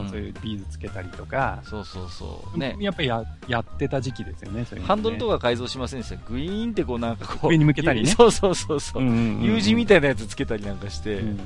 [0.06, 0.08] ん。
[0.10, 2.58] そういうビーズつけたりとか、そうそうそう。
[2.58, 2.76] ね。
[2.80, 6.16] やっぱりややってた時期ですよね、そういうのねハンドルとか改造しませんでした？
[6.28, 7.50] グイーンってこうなんかこう。
[7.50, 9.04] 上に向けたりね そうそうそうそう。
[9.04, 11.40] U 字みたいなやつつけたりなんかして、うん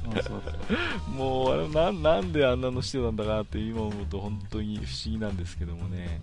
[1.16, 6.22] もうあれなんなんであんなのしてたんだかなって今思うと本当に不思議なんですけどもね。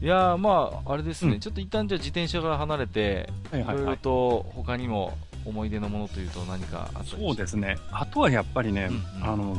[0.00, 3.98] いやーまああれですね、うんちょっと一旦じゃあ自転車から離れて、いろいろはい。
[3.98, 7.76] と他にも思い出のものというと何かあったりしそうですね。
[7.90, 9.52] あとはやっぱりね、うんうんあの、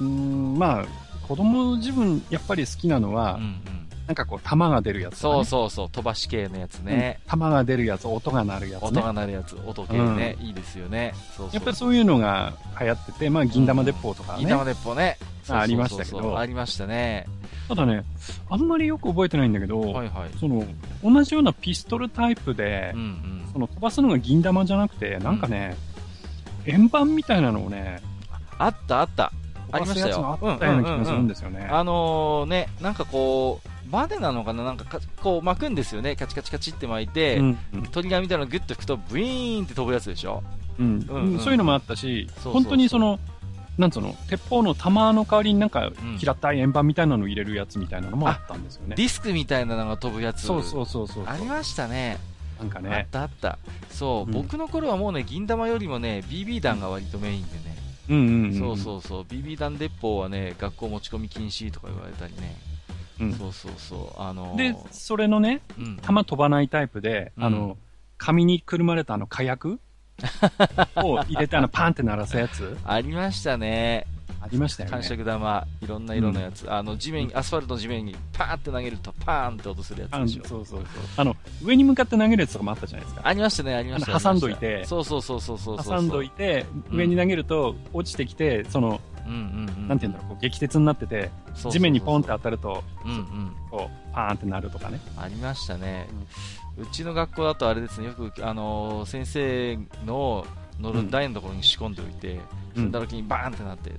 [0.00, 0.84] うーん、まあ、
[1.26, 3.83] 子供自分やっぱり好きなのは、うんうん。
[4.06, 5.18] なんかこう、弾が出るやつね。
[5.18, 7.20] そうそうそう、飛ばし系のやつね。
[7.24, 9.02] うん弾が出るやつ、音が鳴るやつ音ね。
[9.02, 11.14] が鳴るやつ、音系ね、いいですよね。
[11.36, 14.40] そうそうやっぱりそういうのが流行ってて、まあ、銀玉鉄砲とかね。
[14.40, 15.16] 銀玉鉄砲ね。
[15.48, 17.26] あありましたけどありましたね。
[17.68, 18.04] ただね、
[18.50, 20.38] あんまりよく覚えてないんだけど、はいはい。
[20.38, 20.64] その、
[21.02, 23.48] 同じようなピストルタイプで、うんうん。
[23.52, 25.76] その飛ばすのが銀玉じゃなくて、なんかね、
[26.66, 28.02] 円盤みたいなのをね、
[28.58, 29.32] あったあった。
[29.72, 31.66] ありましたよあったような気がするんですよね。
[31.70, 34.64] あのーね、なんかこう、バネなのかな？
[34.64, 36.16] なんかかこう巻くんですよね。
[36.16, 37.56] カチカチカチって巻いて、うん
[37.92, 40.42] トリガーみたいなのグッと吹くとブイーンって飛ぶやつでしょ？
[40.78, 43.18] うんうんうんそういうのもあったし、そうそうそう本当にその、
[43.78, 48.96] なんつうの、鉄砲の弾の代わりになんかん平たい円盤みたいなのを入れるやつみたいなのもあったんですよね。
[48.96, 50.42] ディスクみたいなのが飛ぶやつ。
[50.42, 51.24] そうそうそうそう。
[51.26, 52.18] ありましたね。
[52.58, 53.08] あっなんかね。
[53.10, 53.58] たあった。
[53.90, 57.76] そう、うん僕の頃はもうね、銀玉よりもね、BB 弾が割とメインでね。
[58.10, 58.58] うんうんうん。
[58.58, 62.56] そうそうそう、BB 弾鉄砲はね、学校持ち込み禁止とか言われたりね。
[63.20, 64.20] うんそうそうそう。
[64.20, 67.76] あのーで、それのね、うん、弾飛ばないタイプで、うんあの、
[68.18, 69.80] 紙にくるまれたあの火薬？
[70.96, 72.76] を入れてあのパンって鳴らすやつ？
[72.84, 74.06] ありましたね。
[74.40, 75.06] ありましたよ感ね。
[75.06, 76.70] 触玉、いろんな色のやつ。
[76.70, 80.44] あの、地面、アスファルトの地面にパーンって投げるとパーンって音するやつでしょ。
[80.46, 80.84] そうそうそう。
[81.16, 83.22] あの、上に向かって投げるやつとかもあったじゃないですか。
[83.26, 84.20] ありましたね、ありました。
[84.20, 85.96] 挟んどいてそうそうそうそうそうそう。
[85.96, 89.88] 挟んどいて、うん上に投げると落ちてきて、その、うんうんうん。
[89.88, 91.30] なんていうんだろう、こう激鉄になってて、
[91.70, 93.56] 地面にポンって当たると、うんうん。
[93.70, 95.00] こう、パーンってなるとかね。
[95.18, 96.08] ありましたね。
[96.76, 100.46] うちの学校だとあれですね、よく、あのー先生の
[100.80, 102.40] 乗る台のところに仕込んでおいて、うん
[102.74, 103.92] そんだ時にバーンってなって、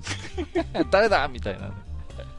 [0.91, 1.71] 誰だみたいな。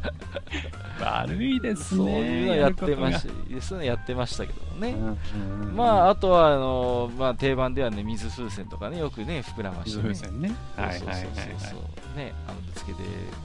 [1.00, 2.20] 悪いですそうね。
[2.20, 3.20] いうのやってました。
[3.20, 4.92] そういうのやってましたけどね。
[4.92, 5.12] ことが。
[5.12, 10.14] うんうんうんまあ、あとは、あのまあ、定番ではね、水風船とかね、よくね、膨らまして、水ね。
[10.14, 10.54] 風船ね。
[10.76, 12.18] はいはいはいそうそうそうはいそう。
[12.18, 13.02] ね、あの、ぶつけて、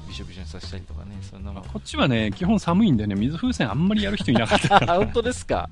[0.07, 1.51] びしょびしょにさせたりとかね、そんな。
[1.51, 4.93] こっちはね、基本寒いんでね、水風船あんまりやる人いなかったから。
[4.95, 5.69] あ、本当ですか？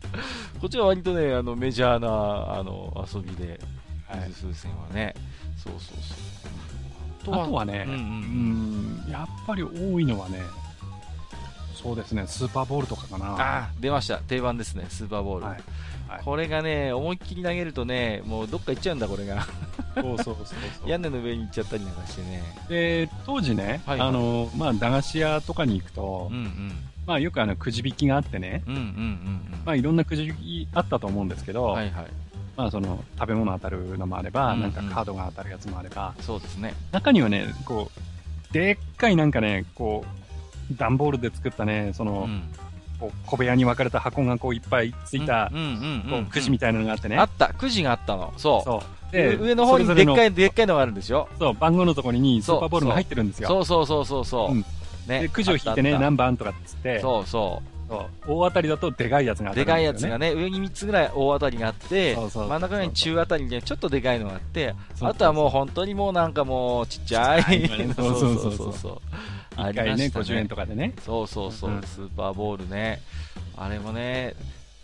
[0.60, 3.60] こっちは割とね、あの、メジャーな、あの、遊びで、
[4.08, 5.13] はい水風船はね。
[5.56, 5.98] そうそう
[7.24, 7.36] そう。
[7.42, 10.42] あとはね、うん、やっぱり多いのはね、
[11.82, 13.36] そうですね、スーパーボールとかかな。
[13.38, 14.18] あー出ました。
[14.18, 15.46] 定番ですね、スーパーボール。
[15.46, 15.63] はいはい
[16.26, 19.46] これがね、思いっきり投げるとね、もうどっか行っちゃうんだ、これが。
[19.94, 20.56] そうそうそうそ
[20.88, 20.89] う。
[20.89, 22.42] 屋根の上に行っちゃったりなんかしてね。
[22.68, 26.72] で、当時ね、はいはいあの、まあ、駄菓子屋とかに行くと、うんうん。
[27.06, 31.72] まあ、よくあの、くじ引きがあってね、うんうんうんまあ、いろんなくじ引きあったと思うんですけど、うん。
[31.74, 32.06] はいはい。
[32.58, 36.74] まあ、その、食べ物当たるのもあれば、うんうんなんかカードが当たるやつもあれば、そうですね。
[36.92, 40.29] 中にはね、こう、でっかいなんかね、こう、
[40.77, 42.41] 段ボールで作ったね、その、うん。
[42.99, 45.49] こう小部屋に分かれた箱がこういっぱいついた。
[46.10, 47.17] こう、くじみたいなのがあってね。
[47.17, 48.34] あった、くじがあったの。
[48.36, 48.63] そう。
[48.63, 49.12] そう。
[49.12, 51.29] で上の方にでっかい、い、でっかいのがあるんですよ。
[51.39, 53.47] そう、番号のところにスーパーボールが入ってるんですよ。
[53.47, 54.51] そうそうそうそうそう。
[54.51, 54.65] うん
[55.10, 55.21] ね。
[55.21, 58.10] で、くじを引いてね、何番とかっつったて、そうそそう大
[58.49, 59.93] 当たりだとでかいやつが当たるんでかいや。
[59.93, 67.67] つがね、上に3つぐらい大当たりがあってそうそうそう、真ん中に中当たりにちょっとでかいのがあって、あとはもう本当にもうなんかもうちっちゃい。
[67.95, 69.02] そう そうそうそうそう。
[69.69, 70.93] 一回ね、50円ととかでね。
[71.06, 73.02] そうそうそう、うんスーパーボールね。
[73.58, 74.36] あれもね、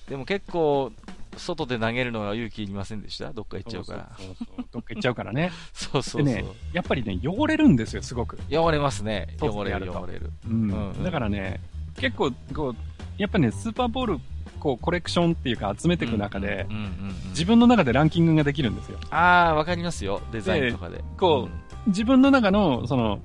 [0.09, 0.91] でも結構、
[1.37, 3.31] 外で投げるのは勇気いりませんでした？
[3.33, 4.09] どっか行っちゃうから。
[4.17, 5.51] そうそうそうどっか行っちゃうからね。
[5.73, 6.23] そうそうそう。
[6.23, 8.37] でね、やっぱりね、汚れるんですよ、すごく。
[8.51, 9.27] 汚れますね。
[9.39, 10.31] 外汚れる汚れる。
[10.49, 11.59] うんうんだからね、
[11.97, 12.75] 結構、こう、
[13.17, 14.19] やっぱね、スーパーボール、
[14.59, 18.97] こう、コレクションっていうか集めていく中でうん、うんうんうん自分の中でランキングができるんですよ。
[19.11, 20.21] ああ、わかりますよ。
[20.31, 21.03] デザインとかで。
[21.17, 21.49] こ
[21.85, 23.19] う自分の中の、その、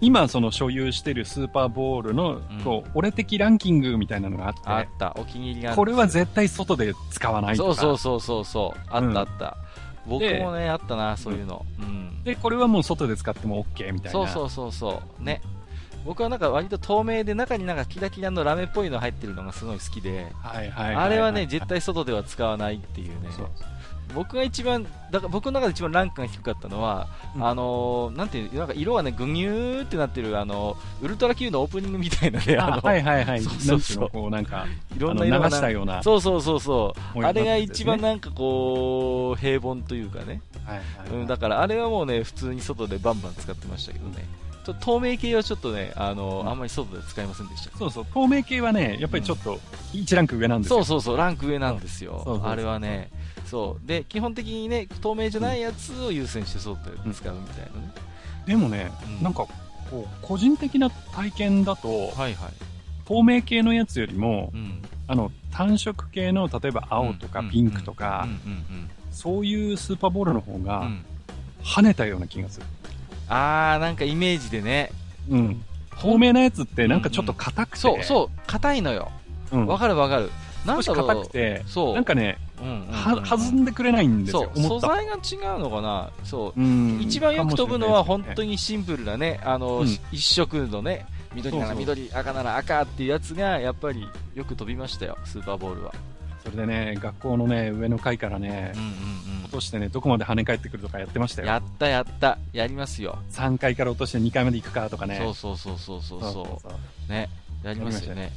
[0.00, 5.14] 今その所有してるスーパーボールの、こう、俺的ランキングみたいなのがあって、あった。
[5.18, 7.74] お気に入りがこれは絶対外で使わないとか。
[7.74, 8.80] そうそうそうそうそう。
[8.90, 9.56] あうんったあった。
[10.06, 11.66] 僕もね、あったな、そういうの。
[11.80, 12.22] うん。
[12.24, 14.12] で、これはもう外で使っても OK みたいな。
[14.12, 15.22] そうそうそうそう。
[15.22, 15.42] ね。
[16.04, 23.28] 僕はなんか割と透明で中になんかキラキラのラメっぽいの入ってるのがすごい好きで、はいはいいいあれはね、絶対外では使わないっていうね。
[24.14, 33.40] 僕が一番、だから僕の中で一番ランクが低かったのは、うんあのーなんていう、なんか色がね、ぐにゅーってなってる、あの、ウルトラ Q のオープニングみたいなね、ああの、はいはいはい。
[33.40, 36.02] そうそうそうこうなんか、いろんな色がしたような。
[36.02, 37.24] そうそうそうそう。
[37.24, 40.42] あれが一番なんかこう、平凡というかね。
[40.64, 44.14] はいはいはいうん、だからあれはもうね、普通に外でバンバン使ってましたけどね。
[44.16, 47.76] ちょっと透明系はちょっとね、あの、うんあんまり外で使いませんでした。
[47.78, 49.58] そうそう、透明系はね、やっぱりちょっと、
[49.92, 50.78] 一ランク上なんですよ。
[50.78, 52.12] そうそうそう、ランク上なんですよ。
[52.12, 53.10] そうそうそうあれはね、
[53.44, 53.86] そう。
[53.86, 57.92] で、基本的にね、透明じゃないやつを優先して外で使うみたいなね。
[58.46, 59.46] でもね、うんなんか、
[59.90, 62.52] こう、個人的な体験だと、はいはい。
[63.06, 64.82] 透明系のやつよりもう、ん。
[65.08, 70.62] あの、単色系の、例えば青とかうんピンクとかうん、うんそういうスーパーボールの方うん。
[70.62, 71.04] うが、ん。
[71.62, 72.66] 跳ねたような気がする。
[73.30, 74.90] あー、なんかイメージでね。
[75.30, 75.64] うん。
[76.00, 79.10] 透明なやつってなんかちょっと硬くて、そう、そう、硬いのよ。
[79.52, 79.66] うん。
[79.66, 80.30] わかるわかる。
[80.64, 81.06] なん少しだろう。
[81.08, 81.94] 硬くて、そう。
[81.94, 84.50] なんかね、うんうんうんうん、は、弾んでくれないんですよ。
[84.54, 84.80] そう、素。
[84.80, 86.10] 材が違うのかな。
[86.24, 86.60] そう。
[86.60, 88.50] うん一番よく飛ぶのは本当に。
[88.50, 95.94] にシンプルなね、あの、うん一色のね、緑ならそうそう緑、赤なら赤っていうやつが、やっぱりよく飛びましたよ、スーパーボールは。
[96.42, 99.09] それでね、学校のね、上の階からねうん、うん
[99.50, 101.48] 落としてね、どこまで跳ね返ってくるとかやってましたうん。
[101.48, 101.54] よ。
[101.54, 103.18] やったやった、やりますよ。
[103.32, 105.18] 3階から落として2階まで行くかとかね。
[105.18, 106.70] そうそうそうそうそうそうそ
[107.08, 107.12] う。
[107.12, 107.28] ね、
[107.64, 108.32] やりますよね。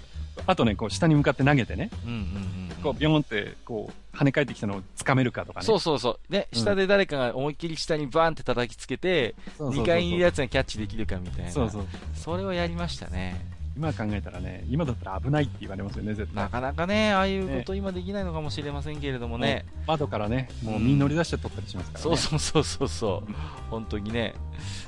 [0.47, 2.83] あとね、こう下に向かって投げてね、うんうんうん。
[2.83, 5.65] こうビョンってこう跳ね返ってきたのを掴めるかとかね。
[5.65, 6.33] そうそうそう。
[6.33, 11.51] ね、うん下で誰かが思いっきり下にバーンって叩きつけて、そうそうそう2階にいるやつがキャッチできるかみたいな。
[11.51, 11.85] そうそう。
[12.15, 13.52] それをやりましたね。
[13.75, 16.49] 今考えたらね、今だったら危ないって言われますよね、絶対な。
[16.49, 19.65] かなかね、ああいうこと今できないのかもしれませんけれどもね。
[19.87, 22.17] 窓からね、もう身乗り出して取ったりしますからね。
[22.17, 23.33] そうそうそうそうそう。
[23.71, 24.35] 本当にね。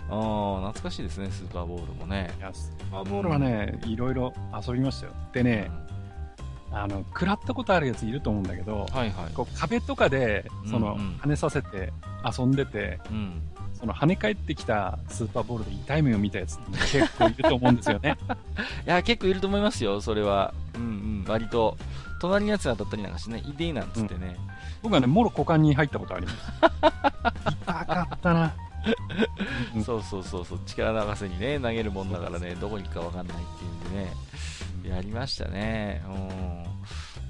[0.04, 2.32] うん、懐かしいですね、スーパーボールもね。
[2.38, 4.34] いや、スーパーボールはね、いろいろ
[4.66, 5.14] 遊びましたよ。
[5.34, 5.72] でね、
[6.72, 9.34] あの、食らったことあるやついると思うんだけど、はいはい。
[9.34, 11.92] こう壁とかで、その、跳ねさせて
[12.38, 13.42] 遊んでて、うん。
[13.86, 18.18] その跳ね返ってきたスーパーボールで痛い目を見たやつって結構いると思うんですよね。
[18.88, 20.54] いや、結構いると思いますよ、それは。
[20.76, 21.78] うんうん、割と。
[22.20, 24.36] 隣のやつが当たったりなんかしてね、いでーなんつってね。
[24.82, 26.38] 僕はね、もろ股間に入ったことあります。
[27.62, 28.54] 痛かったな。
[29.76, 33.94] う んそうそうそうそう、力流せにね、投げるもんだからね、どこに行くかわかんないっていうん
[34.84, 36.02] でね、やりましたね。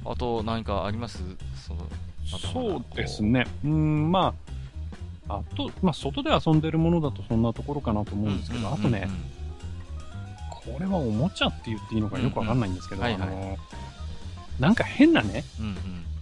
[0.05, 0.11] うん。
[0.11, 1.21] あと、何かあります？
[1.57, 1.87] その、
[2.25, 3.45] そうですね。
[3.65, 4.54] うん、まあ、
[5.27, 9.07] あと、まあ、外で遊んでるものだとそんなところかなと思うんですけど、あとね、
[10.49, 13.01] これはおもちゃって言っていいのかよくわかんないんですけど、
[14.59, 15.75] なんか変なね、うんうん。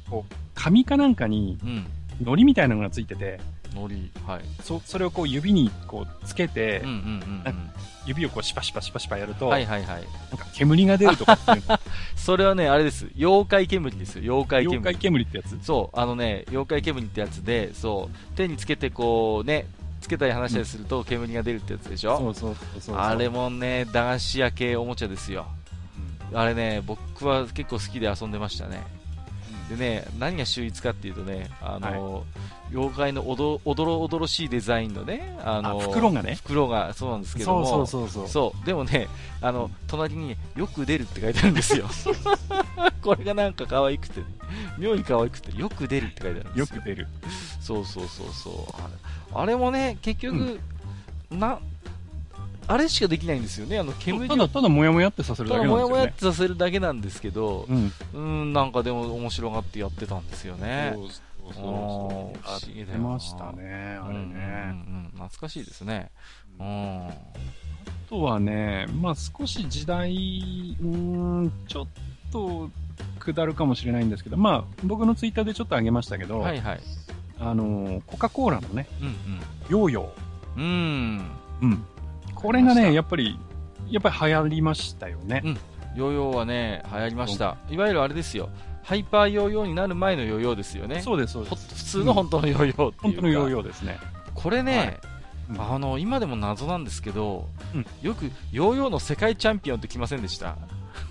[0.10, 1.70] こう、紙かなんかにうん。
[1.70, 1.86] うん。
[2.26, 3.39] 糊みたいなのがついてて、
[3.74, 4.42] のり、はい。
[4.64, 7.72] そ、それをこう指にこうつけて、うんうんうんなん
[8.06, 9.52] 指をこうシパシパシパシパやると、うん。
[9.52, 10.04] はいはいはい。
[10.30, 11.80] なんか煙が出るとかっていうの
[12.18, 13.08] それはね、あれです。
[13.16, 14.72] 妖怪煙ですよ、妖怪煙。
[14.80, 15.58] 妖怪煙ってやつ？
[15.66, 19.68] そう、あのね、妖怪煙ってやつで、そう、手につけてこうね、
[20.02, 22.98] つけたり離したりすると煙が出るってやつでしょ、そうそうそうそう。
[22.98, 25.48] あれもね、駄菓子屋系おもちゃですよ。
[26.34, 28.84] あれね、僕は結構好きで遊んでましたね。
[29.70, 32.26] でね、何が秀逸かっていうとね、あの、
[32.74, 38.28] 妖怪のおどおどろおどろしいデザインのね、あの、あ袋がね袋がそうなんですけども、そうそうそうそう。
[38.28, 39.07] そう、でもね、
[39.41, 41.88] あの、隣によく出るって書いてあるんですよ。
[43.03, 44.21] これがなんか可愛くて、
[44.80, 46.78] 妙に可愛くて、よく出るって書いてあるんですよ。
[46.78, 47.07] よく出る。
[47.61, 48.53] そうそうそうそう。
[48.82, 48.93] あれ
[49.36, 50.59] あれもね、結局、
[51.30, 51.59] な、
[52.67, 53.78] あれしかできないんですよね。
[53.78, 55.89] あの、煙をただ、ただもやもやってさせるだたけなんですよね。
[55.89, 57.93] だもやもやってさせるだけなんですけど、うん。
[58.13, 60.95] うん、なんかでも面白がってやってたんですよね。
[61.44, 64.39] そうそうそうあましたね、あれうんうんね。
[64.39, 66.12] うんうん懐かしいですね。
[66.60, 67.08] うん。
[67.08, 67.14] あ
[68.10, 70.88] とはね、まあ少し時代、うー
[71.41, 71.88] ん、ちょっ
[72.32, 72.70] と
[73.20, 76.80] 下るかもしれないんですけど、まあ僕のツイッターでちょっと上げましたけど、はいはい。
[77.39, 79.16] あの、コカ・コーラのね、うん
[79.70, 80.14] ヨーヨ
[80.58, 80.64] うん。
[80.64, 81.20] うーん。
[81.20, 81.24] ー。
[81.64, 81.86] うん。
[82.36, 83.39] これがね、やっぱり、
[83.89, 85.41] やっぱり流行りましたよね。
[85.96, 87.58] ヨーヨーはね、流行りました。
[87.70, 88.50] いわゆるあれですよ。
[88.84, 91.02] ハイパーヨーヨーになる前のヨーヨーですよね。
[91.02, 91.76] そうです、そうほです。
[91.76, 92.98] 普通の本当のヨーヨーっていうか。
[93.04, 93.98] 本当のヨーヨーですね。
[94.34, 95.00] これね、
[95.50, 100.58] うんあの、今でも謎なんですけど、うんよくヨーヨーの世界チャンピオンって来ませんでした？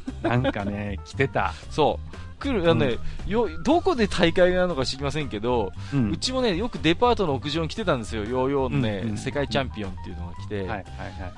[0.22, 1.52] なんかね、来てた。
[1.70, 2.22] そう。
[2.42, 5.96] 来る、あのね、よ、どこで大会なのか知りませんけど、う。
[5.96, 8.24] うんちもね、よくデパートの屋上に来てたんですよ。
[8.24, 10.82] ヨーヨーのね、うんうん世界チャンピオンっていうのが来て、はい、はい、は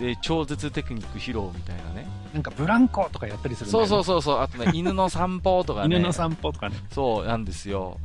[0.00, 0.02] い。
[0.02, 2.06] で、超絶テクニック披露みたいなね。
[2.32, 4.38] なんかブランコとかやったりするんだそうそうそうそう。
[4.40, 5.96] あとね、 犬の散歩とかね。
[5.96, 6.76] 犬の散歩とかね。
[6.90, 7.98] そうなんですよ。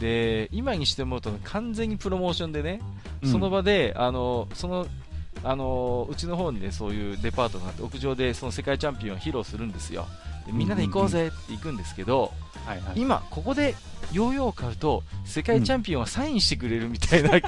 [0.00, 2.80] で、今にして思うと、完全にプロモーションでね、
[3.22, 4.86] うんその場で、あの、その、
[5.42, 10.06] あの、うちの方にね、そういうデパートがあって、屋上でその世界チャンピオンを披露するんですよ。
[10.46, 12.32] でみんなで行こうぜって行くんですけど、
[12.64, 13.00] はい、はい。
[13.00, 13.74] 今、ここで
[14.12, 17.30] ヨーヨーを買うと、世界チャンピオンはサインしてくれるみたいな、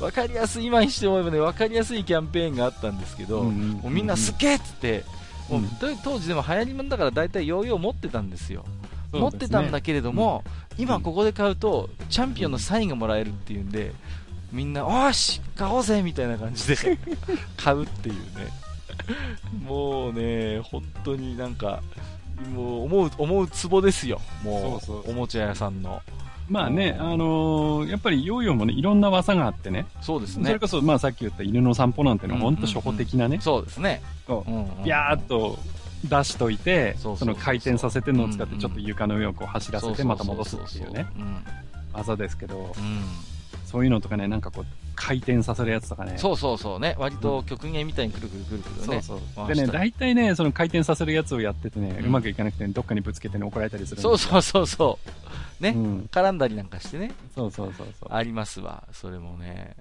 [0.00, 5.04] わかりやすい、今にして思えばね、わかりやすいキャンペーンがあったんですけど、もうみんなすっげえっつって、
[5.48, 5.62] もう
[6.02, 8.64] 当時でも流行りもんだから大体ヨーヨー持ってたんですよ。
[9.12, 10.44] 持ってたんだけれども、
[10.78, 13.92] 今ここで買うと、チャンピオンのサインがもらえるっていうんで、
[14.52, 16.76] みんな、おーし、買おうぜみたいな感じで
[17.56, 18.20] 買うっていうね。
[19.66, 21.82] もうね、本当になんか、
[22.54, 24.20] もう思う、思うツボですよ。
[24.42, 26.00] もそうそうおもちゃ屋さんの。
[26.48, 29.86] まあね、あのーやっぱりヨーヨーもね、いろんな技があってね。
[30.00, 30.58] そうですねそれ。
[30.60, 33.38] こそ、まあさっき言った犬の散歩なんてのは、ほんと初歩的なね。
[33.40, 34.00] そうですね。
[34.26, 35.58] こうんうんうビャーっと
[36.04, 41.36] 出しといて、その回転させてるのを使って、うんうんちょっと床の上をこう走らせて、また戻すっていうね、うん
[41.92, 43.02] 技ですけど、うん
[43.66, 46.14] そういうのとかね、なんかこう、回転させるやつとかね。
[46.16, 46.94] そうそうそうね。
[46.98, 49.02] 割と極限みたいにくるくるくるくるね。
[49.02, 49.48] そうそう。
[49.48, 54.98] でね、大体ね、その回転させるやつをやっててね、うんうまくいかなくて、どっかにぶつけてね、怒られたりするんそうそうそうそ
[55.60, 55.62] う。
[55.62, 56.08] ね、うん。
[56.10, 57.12] 絡んだりなんかしてね。
[57.34, 58.08] そうそうそうそう。
[58.14, 58.84] ありますわ。
[58.92, 59.74] それもね。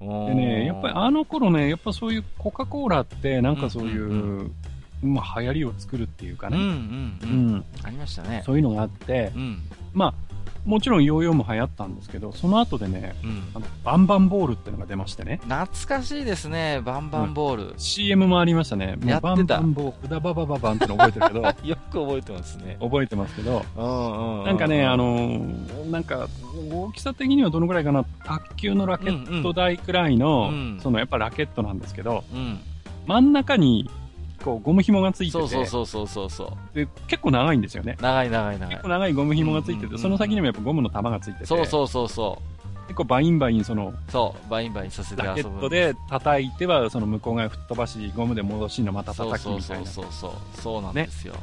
[0.00, 4.54] でね、やっぱりあの頃ね、やっぱそういうコカ・コーラって、なんかそういう、うん
[5.02, 7.26] まあ流行りを作るっていうかうんうんね、う。
[7.26, 8.42] うんん、ありましたね。
[8.44, 9.62] そういうのがあってう、ん。
[9.92, 10.33] まあ、
[10.64, 13.58] もちろんヨーヨーも流行ったんですけど、その後でね、うんあ。
[13.58, 16.80] のバンバンボールっていうのが出ましてね、懐かしいですね。
[16.82, 17.74] バンバンボール。
[17.76, 18.96] CM もありましたね。
[19.00, 22.76] もやってたうバンバンボール、ダババババンっての覚えてるけど、 よく覚えてますね。
[22.80, 24.44] 覚えてますけど、うんうん。
[24.44, 26.28] なんかね、あ、のーなんか、
[26.72, 32.58] 大きさ的にはどのぐらいかな、卓球のラケット台くらいの、うんうんそのやっぱラケットなんですけど、うん。
[33.06, 33.88] 真ん中に、
[34.44, 36.76] こう、ゴム紐がついてて、そうそうそうそうそうそう。
[36.76, 37.96] で結構長いんですよね。
[38.00, 38.88] 長い長い長い結構。
[38.88, 42.42] 長いゴム紐がついてて、うんうんうんその先にもやっぱゴムの玉がついてて、そうそうそうそ
[42.86, 44.12] 結構バインバインその、う。
[44.12, 44.50] そう。
[44.50, 45.56] バインバインさせてラケ遊ぶ。
[45.56, 49.90] ットで叩いては、その向こう側吹っ飛ばし、ゴムで戻しのまたそう叩きそうそみたいうな。
[49.90, 50.60] そうそう。
[50.60, 51.34] そうなんですよ。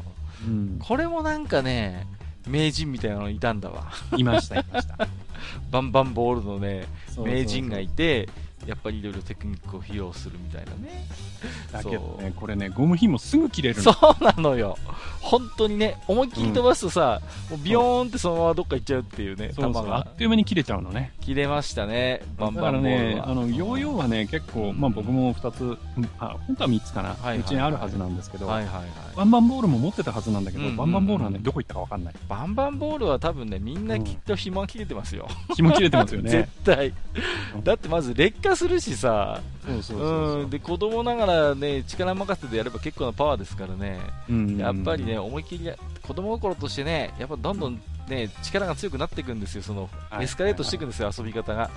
[0.45, 2.05] うんこれもなんかね、
[2.47, 3.91] 名人みたいなのいたんだわ。
[4.15, 5.07] いました、いました。
[5.71, 8.29] バンバンボールのね、そうそうそう名人がいて、
[8.65, 11.05] やっぱりいろいろテクニックを披露するみたいなね。
[11.71, 14.15] だけどね、これね、ゴム紐すぐ切れるその。
[14.19, 14.77] うなのよ。
[15.19, 20.15] 本当にね、思いっきり飛ばすとさ、もうビヨーンってそのままどっか行っちゃうっていうね、球そうそう、あがっ。
[20.15, 21.13] という間に切れちゃうのね。
[21.21, 23.29] 切れましたね、バンだバンボールからね、は。
[23.29, 25.77] あの、ヨーヨーはね、結構、まあ僕も2つ、うん
[26.19, 27.09] あ、本当は3つかな。
[27.09, 28.85] はいはいうちにあるはずなんですけど、はいはいはい。
[29.15, 32.13] バンバンボールも持ってたはずなんだけど、うんうんうんバンバンボールはね、どこ行ったかわかんない。
[32.27, 35.27] バンバンボールは多分ね、みんなきっと紐が切れてますよ。
[35.55, 36.49] 紐切れてますよね 絶。
[36.63, 36.87] 対
[37.55, 37.57] う。
[37.57, 39.41] んだってまず劣化するしさ、
[40.49, 43.99] で、子供ながらね、力任せでやれば結構なパワーですからね、
[44.29, 50.25] うんやっぱりね、思いっきりや、子供心としてね、やっぱどんどんね、力が強くなっていくんですよ、その、はい。
[50.25, 51.69] エスカレートしていくんですよ、遊び方が。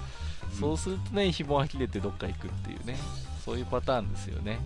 [0.52, 0.60] うん。
[0.60, 2.96] そうするとね、紐が切れてどっか行くっていうね、
[3.44, 4.58] そういうパターンですよね。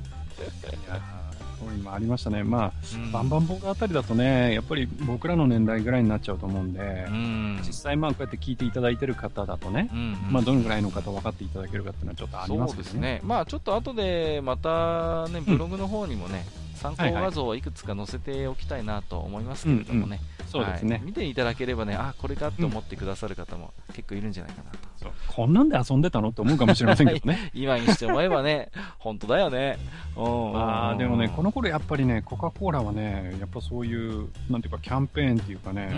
[1.61, 2.45] いやーそういうのもありましたね。
[2.45, 7.61] まあ、うんバンバンボールあたりだとね、やっぱり僕らの年代ぐらいになっちゃうと思うんで、うん。
[7.67, 12.91] 実際まあこうやって聞いていただいてる方だとね、うんまあどのぐらいの方分かっていただけるかっていうのはちょっとありますけどね。
[12.91, 13.21] そうですね。
[13.25, 16.45] まあちょっと後でまたね、ブログの方にもね、
[16.79, 20.21] 参考画像をいくつか載せておきたいなと思いますけれどもね。
[20.47, 21.05] そうですねはい。
[21.05, 24.79] 見ていただければね、あ、これかって思ってくださる方も結構いるんじゃないかなと。
[25.03, 26.29] そうこんなんで遊んでたの？
[26.31, 27.51] って思うかもしれませんけどね。
[27.55, 29.79] 今にして思えばね、 本当だよね。
[30.17, 35.91] あでもね、この、の頃やっぱりね、コカ・コーラはね、やっぱそういう、なんていうかキャンペーンっていうかね、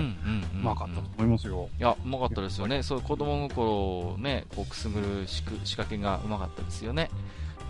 [0.55, 1.69] うまかったと思いますよ。
[1.79, 2.83] いや、うまかったですよね。
[2.83, 7.11] そういう子供心をね、こうくすぐる仕掛けがうまかったですよね。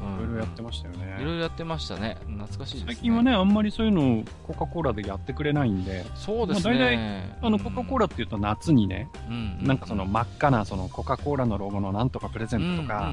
[0.03, 1.17] うんいろいろやってましたよね。
[1.21, 2.17] いろいろやってましたね。
[2.27, 2.95] 懐かしいですね。
[2.95, 7.39] 最近はね、あんまりそういうのをコカ・コーラでやってくれないんで、そうですまあ大ね。
[7.43, 13.13] あの、コカ・コーラっていうと夏にね、うん、うんなんかその真っ赤なそのコカ・コーラのロゴのなんとかプレゼントとか、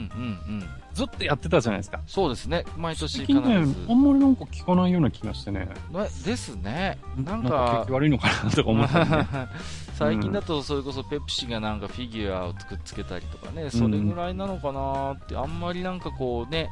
[0.94, 2.02] ずっとやってたじゃないですか。
[2.08, 2.66] そうですね。
[2.78, 3.86] 毎年必最近ね、ず。
[3.90, 5.68] あんまりなんか聞かないような気がしてね。
[5.92, 6.98] ねですね。
[7.18, 9.28] なんなんか悪いのかなとか思ったりね。
[9.98, 16.70] 最近だとそれこそペプシがなんかフィギュアをくっつけたりとかね、それぐらいなのかなって、あんまりなんかこうね、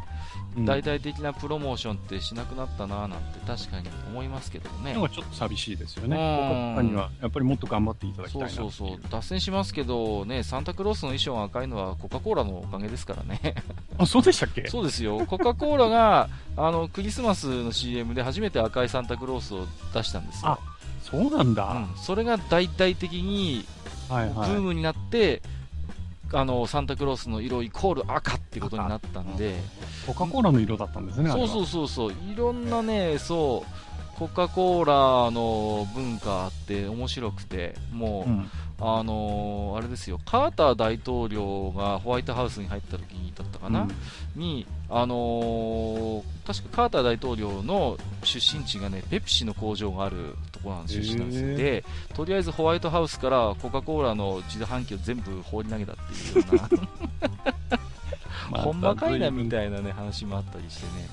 [0.57, 5.01] うん大々的なプロモーションってしなくなったななんて確かに思いますけどねなん。
[5.01, 6.15] かちょっと寂しいですよね。
[6.15, 8.99] うんコカ・コーラにはやっぱりもっと頑張っていただきたいそうなそうそう。
[9.09, 13.55] 脱線しますけど、ね、サンタクロースの衣装が赤いのはコカ・コーラのおかげですからね。
[13.97, 14.67] あ、そうでしたっけ？
[14.69, 15.25] そうですよ。
[15.25, 20.57] コカ・コーラが、あの、クリスマスの CM で初めて赤いサンタクロースを出したんですよ。
[21.09, 21.71] そうなんだ。
[21.71, 23.65] うん、それが大々的に
[24.09, 24.49] ブはいはい。
[24.49, 25.41] ームになって、
[26.33, 29.55] あのサンタクロースの色イコール赤ってことになったんで、
[30.07, 38.49] コカ・コーラの色だったんですね、そうそうそうそう、いろんなね、そう、コカ・コーラの文化って面白くて、もう、うん。
[38.79, 44.41] あのーあれですよ、カーター大統領がホワイトハウスに入った時にだったかな、うん。
[44.41, 51.47] に、あのー確かカーター大統領の出身地がね、ペプシの工場があるところなんです出身なんですよ。
[51.49, 51.57] へー。
[51.57, 56.69] で、とりあえずホワイトハウスからコカ・コーラの自販機を全部放り投げたっていうような、
[58.51, 61.09] まあほんまかいなみたいなね、話もあったりしてね、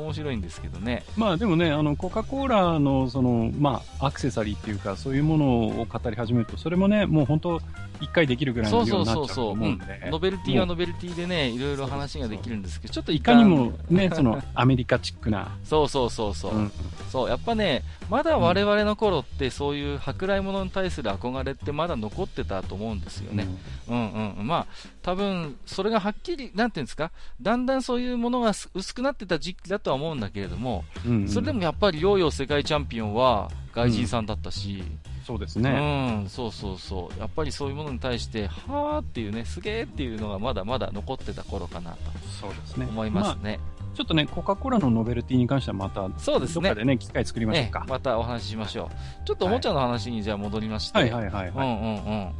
[0.00, 1.04] 面白いんですけどね。
[1.16, 5.46] まあでもね、あの、コカ・コーラの、その、まあ、アクセサリーっていうか、そういうもの
[5.80, 7.60] を語り始めると、それもね、もう本当、
[8.00, 9.78] 一回できるぐらいの量になっちゃうとそうそう、うん思うん。
[9.78, 16.72] で、ノベルティはノベルティでね、いろいろ話ができるんですけど、ちょっといいかにんもね、その、アメリカチックな、そうそうそうそう、うん。
[17.10, 23.46] そう、やっぱね、まだ我々の頃って、そういう舶来物に対する憧れってまだ残ってたと思うんですよね。
[23.88, 24.46] うんうんうん。
[24.46, 24.66] まあ、
[25.06, 34.82] 多分、それがはっきり、なんていうんですか、だんだんそういうものがす薄くなってた時期だとは思うんだけれども、うんうんそれでもやっぱりヨーヨー世界チャンピオンは外人さんだったし、
[35.24, 36.22] そうですうね。
[36.24, 37.20] ん、そうそうそう。
[37.20, 41.98] やっぱりそういうものに対して、はーっていうね、すげーっていうのがまだまだ残ってた頃かなと
[42.40, 42.86] そうですね。
[42.90, 43.60] 思いますあね。
[43.94, 47.84] ちょっとね、コカ・コーラのノベルティに関してはまた、そうですねどっかでね、機会作りましょうねか。
[47.88, 48.90] またお話ししましょ
[49.22, 49.24] う。
[49.24, 50.98] ちょっとおもちゃの話にじゃあ戻りまして。
[50.98, 51.68] はいはいはいはい。
[51.68, 52.32] うんうんうん。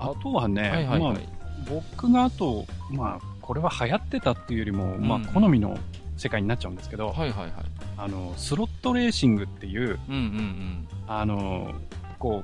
[0.00, 1.00] あとはね、はいはいはい。
[1.00, 1.37] まあ、
[1.68, 5.78] 僕があと、まあ、これは流行ってたっていうよりも、まあ、うん好みの
[6.16, 7.52] 世界になっちゃうんですけど、はいはいはい。
[7.96, 10.88] あの、スロットレーシングっていう、うんうんうん。
[11.06, 11.72] あの、
[12.18, 12.42] こ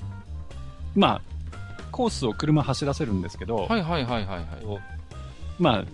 [0.95, 1.23] う、まあ、
[1.91, 4.45] コースを車走らせるんですけど、はいはいはいはいはい。
[5.59, 5.85] まあ、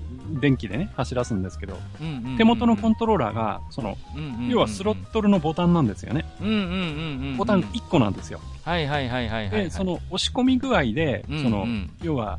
[0.40, 6.24] 電気でね、走らすんですけど、うんうんうんうん手元のコントローラーが、その、うんうんうん要はスロットルのボタンなんですよね。
[6.40, 6.64] うんうんうんう
[7.34, 7.36] ん。
[7.36, 8.40] ボタン1個なんですよ。
[8.64, 9.64] はいはいはいはいはいはい。
[9.64, 11.66] で、その押し込み具合で、うんうん、その、
[12.02, 12.38] 要は、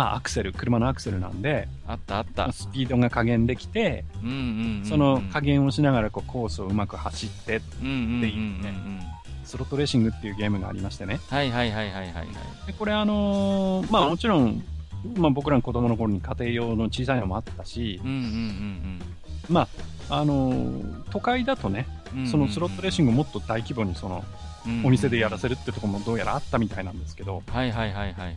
[0.00, 2.50] まあ、アクセル、車のアクセルなんで、あったあった。
[2.52, 4.86] スピードが加減できて、うんうんうんうん。
[4.86, 11.20] その加減をしながらこうコースをうまく走って、うんうんうんうんでいいねスロットレーシングっていうゲームがありましてね。
[11.28, 12.26] はいはいはいはいはいはい。
[12.66, 14.64] でこれあのーまあもちろん、
[15.16, 19.00] まあ僕らの子供の頃に家庭用の小さいのもあったしう、んうん
[19.50, 19.68] ま
[20.08, 22.26] あ、あのー都会だとね、うんうん。
[22.26, 24.24] そのスロットレーシングをもっと大規模にその
[24.82, 28.36] グお店でやらせるってところもどうやらあったみたいなんですけど、はいはいはいはい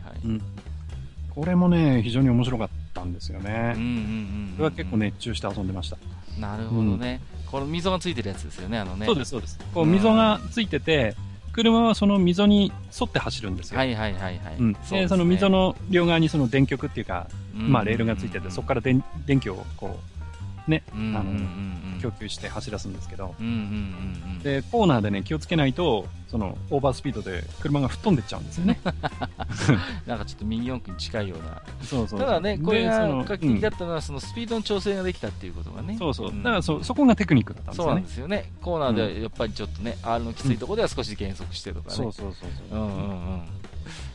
[1.34, 3.74] これもね、非常に面白かったんですようんうんね。
[3.76, 4.54] うん。
[4.56, 4.96] これは結構。
[4.96, 5.96] 熱中して遊んでました。
[6.38, 7.20] なるほどね。
[7.50, 9.06] この溝がついてるやつですよね、あのね。
[9.06, 9.58] そうです、そうです。
[9.72, 11.14] こう溝がついてて、
[11.52, 13.78] 車はその溝に沿って走るんですよ。
[13.78, 14.56] はいはいはいはい。
[14.58, 20.13] うん、でその溝の両側にその電極っていうか、うんまあ、レールがついてて、そこから電電気をこねう
[20.72, 23.34] んうんうんうんう供給して走らすんですけど。
[24.42, 28.80] でコーナーでね気をつけないとそのオーバースピードで車が吹っ飛んでっちゃうんですよね。
[30.06, 31.62] なんかちょっとミニ四駆に近いような。
[31.82, 35.96] そうそうただね、これがでその画期的だったのは、そのスピードの調整ができたっていうことがね。
[35.98, 38.02] そうそう、んだからそそこがテクニックだったんですそうなよね。
[38.02, 38.52] んですよね。
[38.60, 41.94] コーナーではやっぱりちょっとね、R のきついところでは少し減速してとかね。
[41.94, 43.42] そうそうそうそううんうんうん。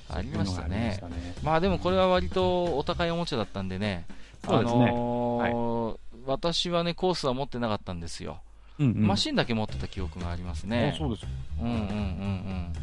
[0.10, 1.02] ありましたね。
[1.42, 4.06] まあでもこれは割とお高いおもちゃだったんでね。
[4.46, 8.40] そうですねあのー私はね、コースは持ってなかったんですよ。
[8.80, 10.98] うんうんマシンだけ持ってた記憶がありますねあ。
[10.98, 11.28] そうです
[11.62, 12.74] うんうんうんうん。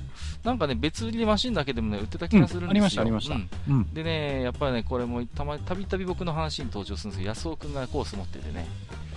[0.44, 2.68] なんかね、別売りでマシンだけでもね、売ってた気がするんですよ。
[2.68, 8.66] うんありましたありましたうんうんでね、やっぱりね、これもたまたびたび僕の話に登場するんですけど、安尾くんがコース持っててね。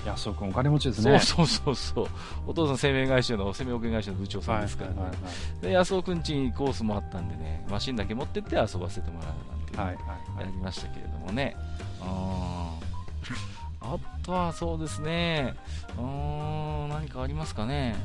[0.05, 1.19] 安尾君お金持ちですね。
[1.19, 2.07] そうそうそうそう。
[2.47, 5.01] お父さん生命会社の、生命保険会社の部長さんですからね。
[5.01, 5.17] はいはい
[5.61, 10.01] で、安尾くんちにコースもあったんでね、マシンだけ持ってって遊ばせてもらうなんて
[10.39, 11.57] やりましたけれどもね。
[11.99, 15.55] あーあとはそうですね、
[15.97, 17.95] うーん、何かありますかね。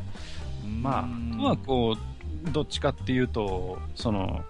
[0.83, 1.97] まあ、あとはこ
[2.47, 4.45] う、どっちかっていうと、その、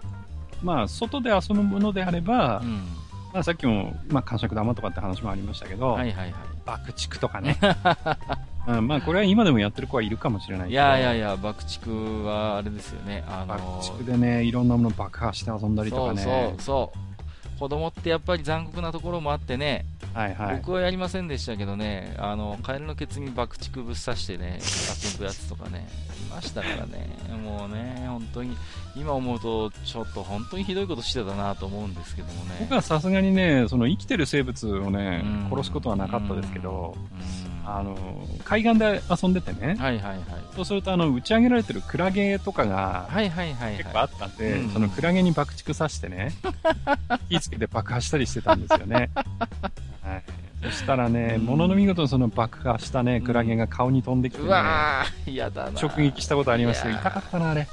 [0.63, 2.87] まあ、外で遊ぶものであれば、うん、
[3.33, 6.35] まあ、さっきも、まあ、感触玉とかって話もありましたけど、はいはいはい。
[6.65, 7.59] 爆竹とかね。
[8.67, 10.83] うん、まあ、これは今でもやってる子はいるかもしれないいけど。
[10.83, 11.91] やいやいや、爆竹
[12.25, 13.25] はあれですよね。
[13.29, 16.23] あの爆竹でね、いろんなもの爆破して遊んだりとかね。
[16.23, 17.14] そうそうそう。
[17.59, 19.85] 子供ってやっぱり残酷なところもあってね、
[20.15, 20.57] はいはい。
[20.59, 25.89] 僕はやりませんでしたけどね、あの、カエルのケツに爆竹ぶっ刺してね、遊ぶやつとかね、
[26.29, 28.57] いましたからね、もうね、本当に、
[28.97, 32.57] 今思うと、ちょっと本当にひどいことしてたなと思うんですけどもね。
[32.61, 36.97] 僕はさすがにね、その生きてる生物をねうん、殺すことはなかったですけど、
[37.49, 37.97] うんあの、
[38.45, 40.21] 海岸で遊んでてね、はいはいはい。
[40.55, 46.33] そうするとあの、打ち上げられてるクラゲとかがはいはいはい結構あはったんで、うんそのクラゲに爆竹刺してね、
[47.31, 49.11] 火つけて爆破したりしてたんですよね。
[50.03, 50.23] はい。
[50.63, 54.45] そしたらね、うんものの見事にその爆破したね、クラゲが顔に飛んできてい。
[54.45, 55.05] ね、うわ
[55.55, 55.81] だな。
[55.81, 57.67] 直撃したことありました痛かったな、あれ。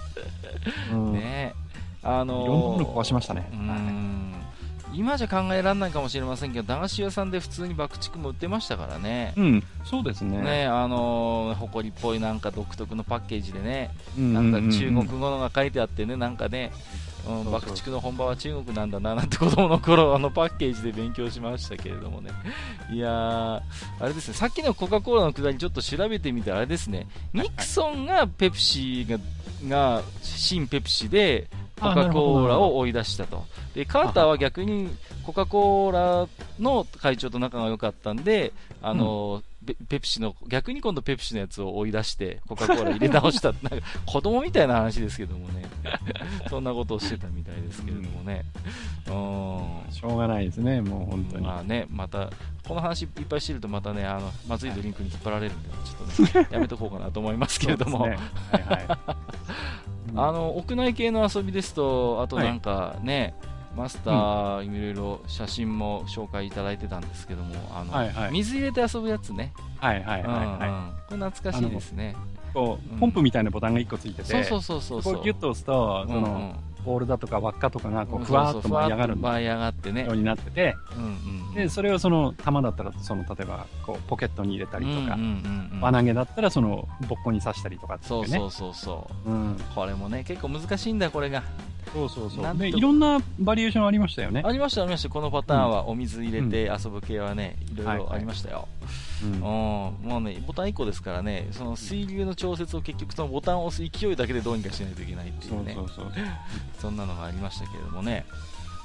[0.91, 1.13] うん。
[1.13, 1.53] ね
[2.03, 4.33] あのーいろんなもの壊しましたねうーん
[4.93, 9.33] 今じゃ考えられないかもしれませんけど、駄菓子屋さんで普通に爆竹も売ってましたからね。
[9.37, 10.41] うん、そうですね。
[10.41, 16.71] ねあのー、埃っぽいなんか独特のパッケージでね、うんなんか中国語のが書いてあってね、なんかね、
[17.27, 22.31] うん、爆竹の本場は中国なんだななんて子供の頃あのパッケージで勉強しましたけれどもね。
[22.91, 23.61] いやー、あ
[24.01, 29.17] れですね、さっきのコカ・コーラのくだりちょっと調べてみたらあれですね、ニクソンがペプシが、
[29.67, 31.47] が、新ペプシで、
[31.81, 33.43] コカ・コーラを追い出したと。
[33.73, 34.89] で、カーターは逆に
[35.23, 36.27] コカ・コーラ
[36.59, 43.51] の会長と仲が良かったんで、あの、ペペプシの、逆に今度ペプシのやつを追い出して、コカ・コーラ入れ直した。
[43.61, 45.63] なんか、子供みたいな話ですけどもね。
[46.49, 48.43] そんなことをしてたみたいですけれどもね。
[49.07, 49.93] うん。
[49.93, 51.45] しょうがないですね、もう本当に。
[51.45, 52.31] まあね、また、
[52.67, 58.17] この話いっぱいしてるとまたね、あの、まずいドリンクに引っ張られるんで、ちょっとね、 やめとこうかなと思いますけれども、ね
[58.51, 58.87] はいはい。
[60.15, 63.33] あの、屋内系の遊びですと、あとなんかね、
[63.75, 69.53] マスター、いろいろ写真も紹介いただいてたんですけども、あの、はいはい水入れて遊ぶやつね。
[69.79, 72.15] はいはいはいうんうんはこれ懐かしいですね。
[72.49, 72.53] い。
[72.53, 75.13] こうんう、ポンプみたいなボタンが1個ついてて、そうそうそうそうそう。
[75.15, 76.55] こうギュッと押すと、そうんの、
[76.85, 80.15] ボールだとか輪っかとかがこうふわーっと舞い上がる舞い上がってねよう。
[80.15, 81.53] になってて、うんうん。
[81.53, 85.17] で、それをその玉だったら、その、例えば、こう、ポケットに入れたりとか
[85.81, 88.27] 輪投げだったら、その、ボッコに刺したりとかっていうね。
[88.27, 89.29] そうそうそうそう。
[89.29, 89.57] うん。
[89.75, 91.43] これもね、結構難しいんだよ、これが。
[91.93, 92.43] そうそうそう。
[92.43, 94.41] なんとで、いろんなバリエーションありましたよね。
[94.45, 95.09] ありました、ありました。
[95.09, 98.67] このパターンはお水入れて遊ぶ系はね、いろいろありましたよ。
[99.23, 106.11] うんうん、もうね、ボタン1個ですからね、その水流の調節を結局そのボタンを押す勢いだけでどうにかしないといけないっていううそうそう。
[106.79, 108.25] そんなのがありましたけれどもね。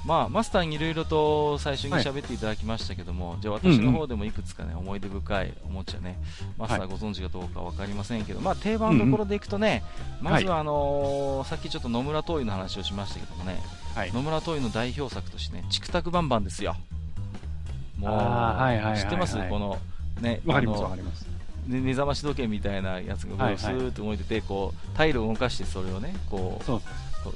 [0.07, 6.17] まあ、マスターにいろいろと最初に喋っていただきましたけども、じゃあ私の方でもいくつかね、思い出深いおもちゃね、
[6.57, 9.83] マスターご存知かどうかわかりませんけど、まあ定番のところでいくとね、
[10.21, 13.59] まずはあのーさっきちょっと野村トイの話をしましたけどもね、
[13.95, 14.13] はい。
[14.13, 16.77] 野村トイの代表作としてね、チクタクバンバンですよ。
[17.97, 19.37] もう、はいはいはいはい知ってます？
[19.49, 19.77] この、
[20.21, 21.25] ね、わかりますわかります。
[21.67, 23.57] ね目覚まし時計みたいなやつがはいはい。
[23.59, 26.71] スーッと動いてて、こう、タイルを動かしてそれをね、こう、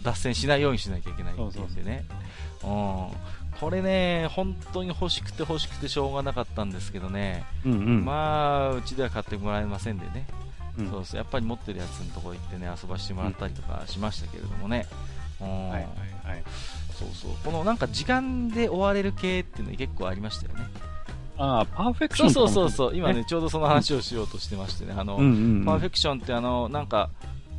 [0.03, 2.05] 脱線しないようにしなきゃいけないっていうんでね。
[2.07, 2.13] う
[2.67, 3.07] ん。
[3.59, 8.05] これね、本当に欲しくて欲しくてしょうがなかったんですけどね、うんうん。
[8.05, 10.25] まあ、うちでは買ってもらえませんでね、
[10.79, 14.87] うんそうそう、やっぱり持ってるやつのところ行ってね、遊ばしてもらったりとかしましたけれどもね。
[15.41, 15.83] うんはいはい
[16.23, 16.43] はい。
[16.93, 17.31] そうそう。
[17.43, 20.65] このなんか時間で終われる系っていうの結構ありましたよね。
[21.37, 22.95] ああ、パーフェクションそうそうそう。
[22.95, 24.93] 今ね、ちょうどその話をしようとしてましてね。
[24.95, 25.65] あの、うんうんうん。
[25.65, 27.09] パーフェクションってあの、なんか、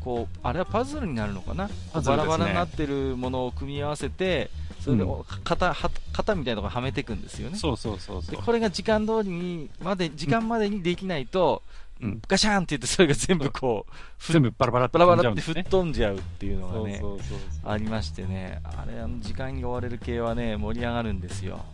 [0.00, 4.50] こう、あれはパズルになるのかな、ねバラバラになってるものを組み合わせて、
[4.82, 7.56] それでうん型、は型みたいなところはめていくんですよね。
[7.56, 8.36] そうそうそうそう。
[8.36, 11.62] でこれが時間通りに、まで、時間までにできないと、
[12.00, 15.62] うんガシャンって言って、それが全部こう、ふ全部バラバラバラバ飛ラって吹っ。
[15.62, 17.00] 飛んじゃうっていうのがね。
[17.64, 21.64] ありましてね、あれ、あの時間に追われる系はね、盛り上がるんですよ。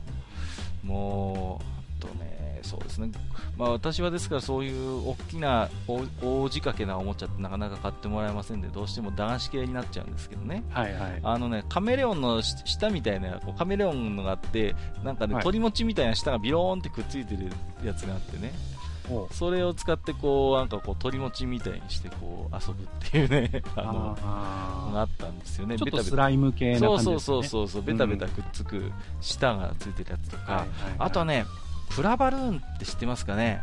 [0.85, 3.11] もう、あとね、そうですね、
[3.57, 10.65] まあ私はですからそういう大きな大大仕掛けなおもちゃってなかなか買ってもらえませんで、どうしても男子系になっちゃうんですけどね。
[10.71, 11.21] はいはい。
[11.23, 15.45] あのね、カメレオンのし下みたいな、こうカメレオンのがあって、なんかね、はい。
[15.45, 17.51] 鳥持ちみたいな下がビローンってくっついてる
[17.85, 18.53] やつがあってね、
[19.33, 25.77] それを使ってこう、なんかこう鳥持ちみたいにしてこう遊ぶっていうね、 あの、ああったんですよね。
[25.77, 26.05] ーちょっベタベタ。
[26.05, 27.19] とスライム系な感じですね。
[27.19, 30.95] そうそうそうそうそう、ベタベタくっつく舌がついてるやつとか、はいはいはい。
[30.99, 31.47] あとはね、
[31.91, 33.63] プラバルーンって知ってますかね、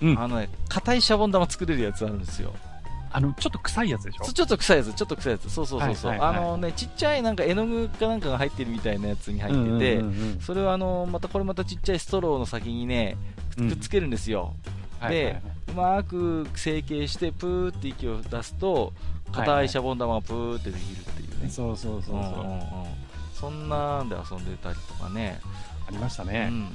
[0.00, 0.18] うん。
[0.18, 2.52] あのね、硬いシャボン玉作れるやつあるんですよ。
[3.12, 4.24] あの、ちょっと臭いやつでしょ？
[4.32, 10.40] ちょっと臭いやつ、ちょっと臭いやつ、そうそうそうそう、はいはいはいあのね、ちっちゃいなんか絵の具かなんかが入ってるみたいなやつに入ってて、うんうんうんうん。
[10.40, 13.16] それはあの、またこれまたちっちゃいストローの先にね、
[13.56, 13.70] うん。
[13.70, 14.54] くっつけるんですよ。
[14.98, 15.42] はいはいはい。
[15.68, 18.92] うまく成形して、プーって息を出すと、
[19.32, 21.50] 硬いシャボン玉がプーってできるっていうね。
[21.50, 22.44] そうそうそうそう。
[22.44, 22.62] んんん。
[23.32, 25.40] そんなんで遊んでたりとかね、
[25.86, 26.48] ありましたね。
[26.50, 26.68] うん。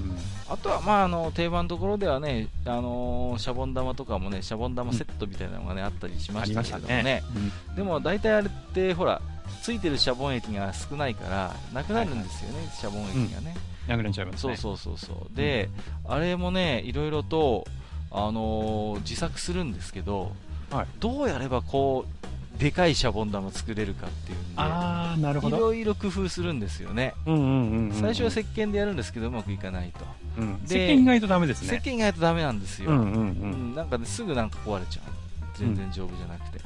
[0.49, 7.23] あとは、まあ、あの定番のところではね、あのーシャボン玉とかもね、シャボン玉セットみたいなのがね、あったりしましたけれどもね、
[7.69, 7.75] うん。
[7.75, 9.21] でも大体あれって、ほら、
[9.61, 13.55] ついてるシャボン液が少ないから、なくなるんですよね、シャボン液がね。
[13.87, 14.57] なくなっちゃいますそうね。
[14.57, 15.35] そうそうそう。
[15.35, 15.69] で、
[16.05, 17.65] あれもね、いろいろと、
[18.11, 20.31] あのー自作するんですけど、
[20.71, 20.87] はい。
[20.99, 22.27] どうやればこう、
[22.59, 25.57] でかいシャボン玉作れるかっていうんで、あー、なるほいど。
[25.59, 27.13] ろいろ工夫するんですよね。
[27.25, 30.05] うんうんうんうん最初は石鹸でやるんですけど、うまくいかないと。
[30.37, 31.79] うんで石鹸意外とダメですね。
[31.81, 32.91] 石鹸がないとダメなんですよ。
[32.91, 33.13] うんうんう。
[33.13, 35.11] うんんなんかね、すぐなんか壊れちゃう。
[35.57, 36.59] 全然丈夫じゃなくて。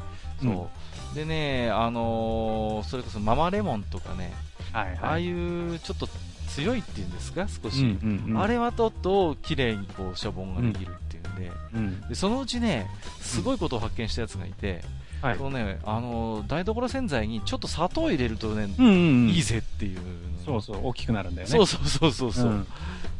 [0.43, 0.69] うんそ
[1.13, 1.15] う。
[1.15, 4.33] でね、あのーそれこそママレモンとかね、
[4.71, 4.97] はいはい。
[5.01, 6.07] ああいうちょっと
[6.49, 7.81] 強いっていうんですか、少し。
[7.81, 12.01] うんうんうんあれはとっと綺麗にこうシャボンができるっていうんで,、うん。
[12.09, 12.87] でそのうちね
[13.21, 14.83] すごいことを発見したやつがいて、
[15.23, 15.49] はいそ。
[15.49, 19.29] のねあの台所洗剤にちょっと砂糖入れるとね、うんうんうん。
[19.29, 19.99] いいぜっていう
[20.45, 21.51] そうそう、大きくなるんだよね。
[21.51, 22.67] そうそうそうそうそう、ん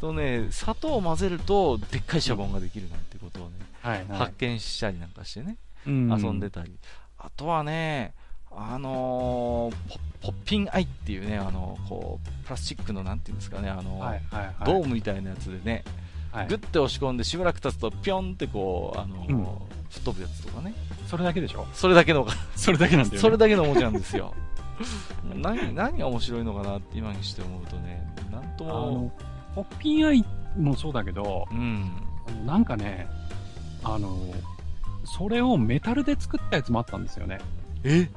[0.00, 6.72] とね砂糖を混ぜるとでっかいシャボンができるなんてことをね、はいはい発見したりなんかしてね、うん遊んでたり
[7.18, 8.12] あとはね
[8.50, 14.54] あのーポポッピンアイっていうねあのこうプラスチックのなんていうんですかねあの、はいはいはい。
[14.64, 15.84] ドームみたいなやつでね、
[16.34, 19.46] はいグッて押し込んでしばらく経つとピョンってこう、あのうん
[19.90, 20.74] 吹っ飛ぶやつとかね。
[21.06, 21.66] それだけでしょ？
[21.72, 22.26] それだけの、
[22.56, 23.20] それだけなんだよね。
[23.20, 24.34] それだけのおもちゃなんですよ。
[25.36, 29.12] 何、何が面白いのかなって今にして思うとね、なんとあもの、、
[29.54, 30.24] ポッピンアイ
[30.58, 31.92] もそうだけど、うん。
[32.44, 33.06] なんかね、
[33.84, 34.18] あの、
[35.04, 37.38] それをメタルで作ったやつもあったんですよね。
[37.84, 38.10] え？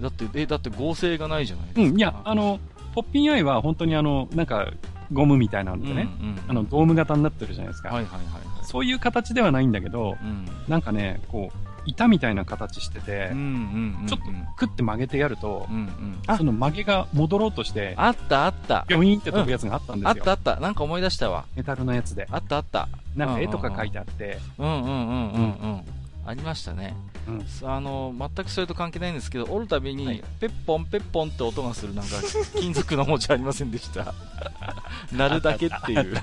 [0.00, 1.82] だって、え、だって合成がないじゃないですか。
[1.82, 2.58] うん、いや、あの、
[2.96, 4.72] ポッピンアイは本当にあの、なんか、
[5.12, 7.88] ゴムみたいなんうん、でね、うんあの、ドーム型になってるじゃないですか。
[7.88, 8.64] はいはいはいはい。
[8.64, 10.46] そういう形ではないんだけど、うん。
[10.68, 14.06] なんかね、こう、板みたいな形してて、うんうんうん。
[14.06, 16.22] ちょっとクッて曲げてやるとう、んうん。
[16.26, 18.84] あそ、の曲げが戻ろうとして、あったあった。
[18.88, 20.10] ビョイーンって飛ぶやつがあったんですよ。
[20.10, 20.60] あったあった。
[20.60, 21.44] なんか思い出したわ。
[21.56, 22.28] メタルのやつで。
[22.30, 22.88] あったあった。
[23.16, 25.82] なんか絵とか書いててあって、うんうんうんうんうん。
[26.24, 26.96] ありましたね。
[27.28, 27.68] うん。
[27.68, 30.24] あの全くそれと関係ないんですけど折るたびに、はい。
[30.40, 32.16] ペッポンペッポンって音がするなんか
[32.58, 34.14] 金属のおもちゃありませんでした
[35.12, 36.14] 鳴るだけっていう。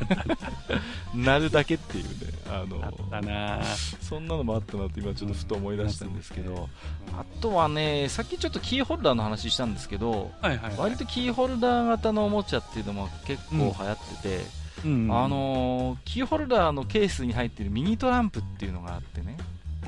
[1.16, 2.12] 鳴るだけっていうね。
[2.50, 3.60] あのあったな。
[3.62, 3.98] ぁ。
[4.02, 6.70] そんなのもあったなって今ちょっとふと思い出したんですけど、
[7.12, 7.20] うん。
[7.20, 10.74] あとはねさっきちょっとキーホルダーの話したんですけどはいはい、はい。
[10.78, 14.46] 割とキーホルダー型のおもちゃっていうのも結構流行ってて、
[14.86, 15.10] うん。
[15.12, 19.38] あ、のーキーホルダーのケースに入ってるミニトランプっていうのがあってね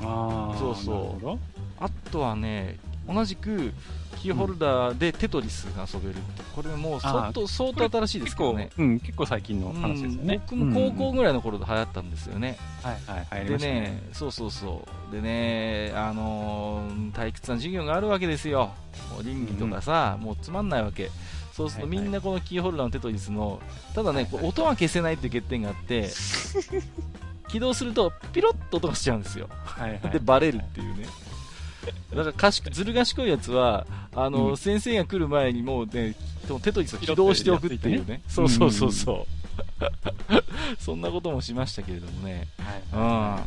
[0.02, 1.38] あーそうそう
[1.78, 2.78] あとはね、
[3.08, 3.72] 同じく
[4.22, 8.70] キーホルダーでテトリスが遊べるって、これもう相当相当新しいです結構、けどね。
[8.78, 10.40] うん、結構最近の話ですよね。
[10.52, 12.56] うん僕も高校ぐらいの頃で流行ったんですよね。
[12.82, 13.80] はいはい、でね。
[13.80, 15.12] ね、そうそうそう。
[15.12, 18.70] でね、あのー退屈な授業があるわけですよ。
[19.12, 21.10] もう倫理とかさ、もうつまんないわけ。
[21.52, 23.60] そうするとみんなこのキーホルダーのテトリスの、
[23.94, 26.08] ただね、こう音が消せないっていう欠点があって、
[27.48, 29.48] 起動するとピロッと音がしちゃうんですよ。
[29.64, 30.00] はいはい。
[30.12, 31.06] で、バレるっていうね。
[32.14, 36.14] だからずる賢いやつは、あの、うん先生が来る前にもうね、
[36.62, 38.18] テトリスを起動しておくっていうね。
[38.18, 39.42] てそうそうそうそう。
[40.78, 42.48] そんなこともしましたけれどもね。
[42.92, 43.00] うん。
[43.00, 43.44] は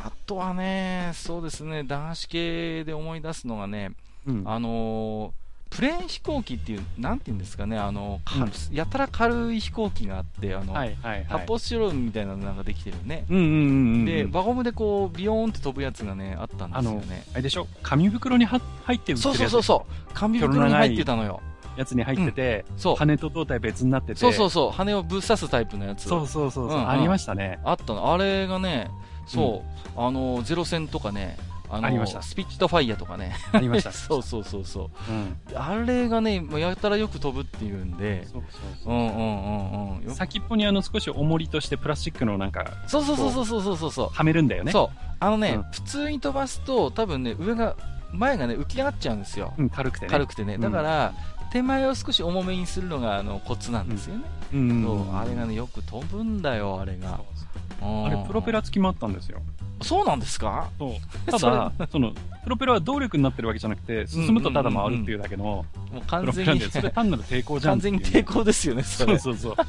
[0.00, 3.90] あとはね、そうですね、男子系で思い出すのがね、
[4.26, 4.30] い。
[4.30, 4.42] うん。
[4.46, 11.24] あのープレーン飛行機っていう、なんていうんですかね、あの、かうんやたら軽い飛行機があって、あの、はいはいはい。
[11.24, 13.24] 発泡スチロールみたいなのができてるね。
[13.28, 13.54] うんうんうんう
[13.98, 14.04] ん。
[14.04, 17.24] で、輪ゴムでこう、ビヨーンって飛ぶやつがね、あったんですよね。
[17.32, 17.66] あれでしょ？
[17.82, 20.14] 紙袋には入って売ってそうそうそうそう。
[20.14, 21.40] 紙袋に入ってたのよ。
[21.76, 22.96] やつに入ってて、そう。
[22.96, 24.18] 羽と胴体別になってて。
[24.18, 24.70] そうそうそう。
[24.72, 26.08] 羽をぶっ刺すタイプのやつ。
[26.08, 27.60] そうそうそうそう、うんうんありましたね。
[27.62, 28.12] あったの。
[28.12, 28.90] あれがね、
[29.26, 29.62] そ
[29.94, 31.36] う、あの、ゼロ戦とかね、
[31.70, 33.36] あのありましたスピッチとファイヤーとかね。
[33.52, 33.92] ありました。
[33.92, 35.12] そうそうそうそう。
[35.12, 35.36] うん。
[35.56, 38.96] あれがね、もうやたらよく飛ぶっていうんで、そうそうそうう。
[38.96, 40.04] んうんうんうん。
[40.04, 44.08] よ先っぽにあの少し重りとしてプラスチックのなんか、そうそうそうそうそうそうそう。
[44.12, 44.72] はめるんだよね。
[44.72, 44.98] そう。
[45.20, 47.76] あのね、うん普通に飛ばすと、多分ね、上が、
[48.12, 49.52] 前がね、浮き上がっちゃうんですよ。
[49.58, 50.10] うん、軽くてね。
[50.10, 50.54] 軽くてね。
[50.54, 51.12] うんだから、
[51.50, 54.24] 手前を少し重めにするのが、あの、コツなんですよね。
[54.52, 57.12] うんあれがね、よく飛ぶんだよ、あれが。
[57.12, 57.37] うん
[57.80, 59.40] あれ、プロペラ付きもあったんですよ。
[59.80, 60.70] そうなんですか？
[60.78, 61.30] そう。
[61.30, 62.12] ただ、その、
[62.42, 65.64] プロペラは動力になってるわけじゃなくて、進むとただ回るっていうだけの、も
[65.94, 69.18] うプ完全にそれ単なる抵抗じゃん完っていう全に抵抗ですよね、それ。
[69.18, 69.66] そうそうそう。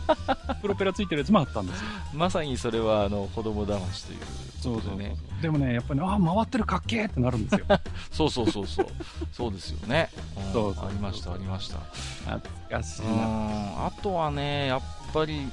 [0.62, 1.86] プロペラ付いてるやつもあったんですよ。
[2.16, 4.20] まさにそれは、あの、子供騙しという
[4.60, 5.16] そうそうね。
[5.42, 7.66] でもね、やっぱり、ああ、回ってるかっけーってなるんですよ。
[8.12, 8.88] そうそうそうそう。
[9.32, 10.10] そうですよね。
[10.36, 11.78] ありました、ありました。
[12.26, 13.86] 懐かしいうんな。
[13.86, 14.82] あとはね、やっ
[15.14, 15.48] ぱり、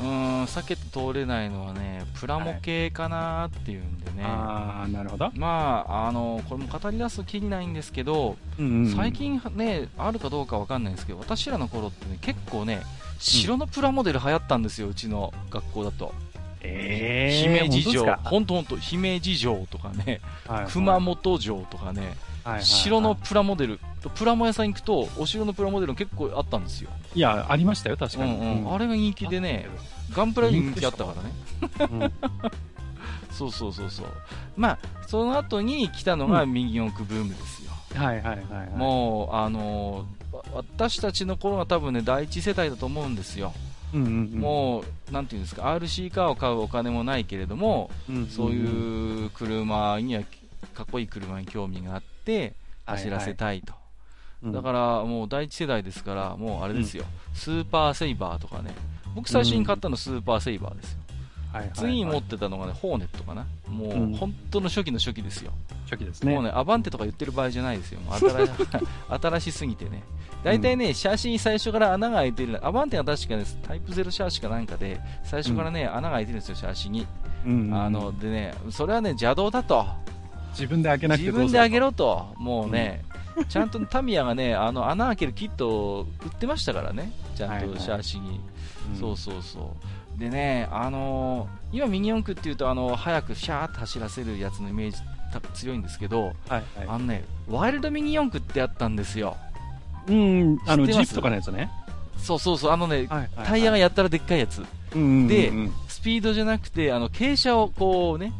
[0.00, 4.22] うん、避けて通れないのはね、プラモ系かなっていうんでね。
[4.22, 5.30] はい、ああ、なるほど。
[5.34, 12.82] まあ、あの、これも語り出すときりないんですけど、うんうんうん、最近ね、あるかどうかわかんないんですけど、私らの頃ってね、結構ね、
[13.18, 16.14] 城のプラモデル流行ったんですよ、うちの学校だと。
[16.60, 22.16] えー、姫路城、本当本当姫路城とかね、はいはい、熊本城とかね、
[22.60, 23.80] 城のプラモデル、
[24.14, 26.90] プラモ屋さん行くと、お城のプラモデル結構あったんですよ。
[27.14, 28.32] いや、ありましたよ、確かに。
[28.32, 29.68] うんうん、あれが人気でね、
[30.12, 31.14] ガンプラに人気あったか
[31.88, 32.12] らね。
[33.30, 34.06] そうそうそうそう。
[34.56, 37.70] まあ、その後に来たのが右四駆ブームですよ。
[37.94, 43.52] はいはいはい、もう、あのー、私たちの頃は多分ね、第一世代だと思うんですよ。
[43.94, 50.22] うんうんうん、もう、なんていうんですか、RC カーを買うお金もないけれども、うんうんうん、そういう車には、
[50.74, 52.54] かっこいい車に興味があって、
[52.84, 53.72] 走らせたいと。
[53.72, 53.78] は
[54.42, 58.74] いはい、だからもう第一世代ですから、もうあれですよ、うん、スーパーセイバーとかね、
[59.14, 60.98] 僕最初に買ったのスーパーセイバーですよ。
[61.52, 63.46] はいはいはい、次に持ってたのがね、ホーネットかな。
[63.66, 65.52] もう、本当の初期の初期ですよ。
[65.84, 66.34] 初期ですね。
[66.34, 68.00] もうね、アバンテとか言ってる場合じゃないですよ。
[68.10, 68.28] 新
[69.08, 70.02] 新しすぎてね。
[70.44, 72.64] 大体ね、シャーシに最初から穴が開いてる。
[72.66, 77.06] アバンテは確かね、タイプゼロシャーシかなんかで、最初からね、うん、穴が開いてるんですよ、シャーシに。
[77.46, 79.86] うんうん、あの、でね、それはね、邪道だと。
[80.58, 82.34] 自分で開けなくて自分で開けろと。
[82.36, 83.04] もうね、
[83.36, 87.12] うん、ちゃんとタミヤがね、あの、穴開けるキットを売ってましたからね。
[87.36, 88.28] ちゃんとシャーシに。
[88.28, 88.48] はいはい
[88.98, 89.76] そうそうそ
[90.16, 90.20] う。
[90.20, 94.98] でね、あのー、今ミニ四駆っていうと、あのー、早くシャーッと走らせるやつのイメージ
[95.54, 99.36] 強いんですけど、はいはい、あのね、ワイルドミニ四駆ってあったんですよ。
[100.08, 101.70] うん、あの、ジップとかのやつね。
[102.16, 104.64] そうそうそう、あのね、はいはいはい、タイヤがやったらでっかいやつ。
[104.94, 105.52] うんうんうん、で、
[105.88, 108.32] スピードじゃなくて、あの、傾斜をこうね、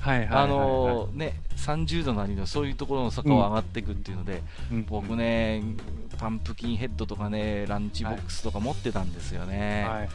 [0.00, 5.62] はいはいはいはい、あのー、ね、30度なりのそういうところの坂を上がっていくっていうので、うん、僕ね、
[6.18, 9.86] パンプキンヘッドとかね、ランチボックスとか持ってたんですよね。
[9.88, 10.08] はい、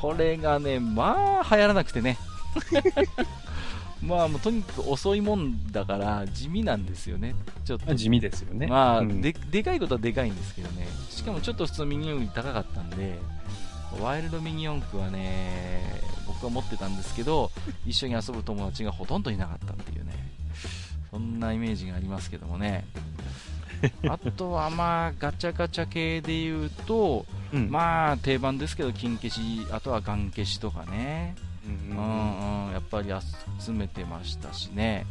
[0.00, 2.16] これがね、まあ流行らなくてね。
[4.02, 7.34] まあ、もうとにかく遅いもんだから地味なんですよね、
[7.64, 7.94] ちょっと。
[7.94, 13.18] 地味ですよね、まあ、うん、ででかいことはでかいんですけどね、しかもちょっと普通のミニ四駆高かったんで、
[14.00, 17.50] ワイルドミニ四駆はね、僕は持ってたんですけど、
[17.86, 20.12] 一緒に遊ぶ友達がほとんどいなかったっていうね、
[21.14, 22.84] そんなイメージがありますけどもね。
[24.10, 33.10] あとはまあガチャガチャ系で言うと、うん、まあ定番ですけど金消しあとはガン消しとかね、うん、うんうん、やっぱり
[33.60, 35.06] 集めてましたしね。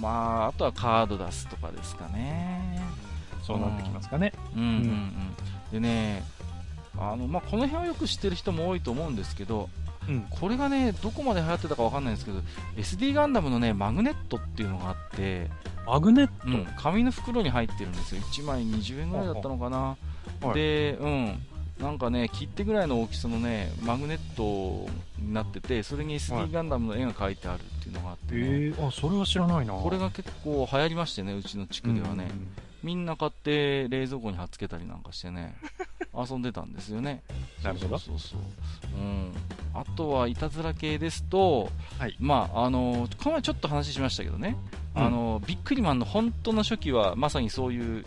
[0.00, 2.82] まああとはカード出すとかですかね。
[3.44, 5.34] そうなってきますかね、うん、うんうんうん。
[5.70, 6.24] でね
[6.98, 9.70] あのまあ、この辺はよく知ってる人も多いと思うんですけど
[10.08, 12.40] うん、これがねどこまで流行ってたか分かんないんですけど
[12.76, 15.50] SD ガンダムのねマグネットっていうのがあって
[15.86, 18.22] マグネット、うん、紙の袋に入ってるんですよ。
[18.22, 19.96] 1枚20円ぐらいだったのかな、
[20.54, 21.46] で、うん、
[21.80, 29.74] なんかね切手ぐらいの大きさのねマグネットになっててそれに SD ガンダムの絵が描いてあるっていうのがあって、ね、えー、あそれは知らないな。
[29.74, 35.56] これが結構流行りましてねうちの地区ではね、うんみんな買って冷蔵庫に貼っつけたりなんかしてね
[36.14, 37.22] 遊んでたんですよね。
[37.62, 37.98] なるほど。
[37.98, 38.40] そうそう
[38.96, 39.00] う。
[39.00, 39.32] ん、
[39.74, 44.56] あとはいたずら系ですと、はい、まああのこの前ちょっと話しましたけどね、
[44.96, 48.04] うん、あのビックリマンの本当の初期はまさにそういう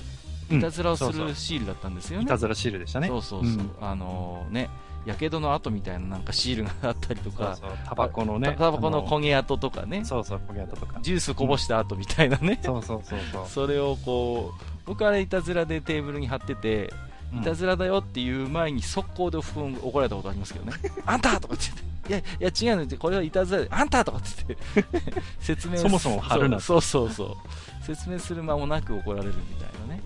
[0.50, 3.08] いたずらをするシールだったんですよね、いたずらシールでしたね。
[3.08, 4.70] そうそうそう、うん、あのね
[5.06, 16.94] やけどの跡みたいななんかシールがあったりとか、タバコのね、タバコの焦げ跡とかね、そうそう焦げ跡とか、ジュースこぼした跡みたいなね、うん、そうそうそうそう、それをこう、僕あれいたずらでテーブルに貼ってて、
[17.34, 20.74] いたずらだよっていう前に速攻で怒られたことありますけどね、
[21.06, 21.66] あんたとかって
[22.08, 27.86] 言って、いや、いや違うのこれはいたずらで、あんたとかって言って 説明そもそも貼るなそうそうそう。
[27.86, 30.02] 説明する間もなく怒られるみたいなね。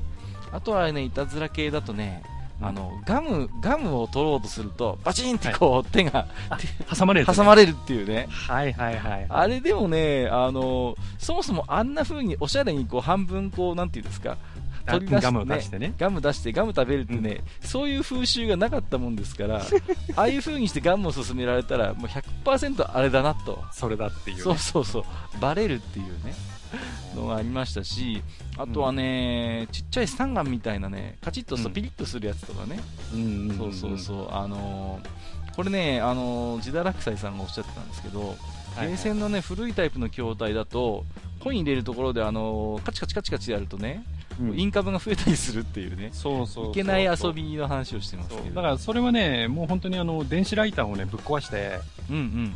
[0.51, 2.23] あとはね、いたずら系だとね、
[2.61, 6.27] あのガムガムを取ろうとするとバチンってこう、はい、手が
[6.97, 8.27] 挟まれる、ね、挟まれるっていうね。
[8.29, 14.37] はいはいはい、あれでもねあのそもそもあんな風におしゃれにこう半分こうなんていうんですか
[14.85, 15.93] 取り出して、ね、ガム出してね。
[15.97, 19.61] ガム出してガム食べるってね、うん、そういう風習がなかったもんですから
[20.15, 23.63] ああいう風にしてガムを勧められたらもう100%あれだなと。
[23.71, 25.03] それだっていう、ね、そうそうそう。
[25.39, 26.33] バレるっていうね
[27.15, 28.21] のがありましたし、
[28.57, 32.79] あとはね、ちっちゃいスタンガンみたいなね、カチッとピリッとするやつとかね、
[33.57, 38.35] そうそうそう、あのー、これね、あのー、ジダラクサイさんがおっしゃってたんですけど、
[38.79, 41.05] ゲーセンのね、古いタイプの筐体だと、
[41.45, 44.03] コイン入れるところで、あのー、カチカチカチカチやるとね、
[44.41, 48.43] うん、インカムが増えたりするっていうね、そうそういけない遊びの話をしてますけど。
[48.49, 51.79] だからそれはね、もう本当にあの電子ライターをねぶっ壊して、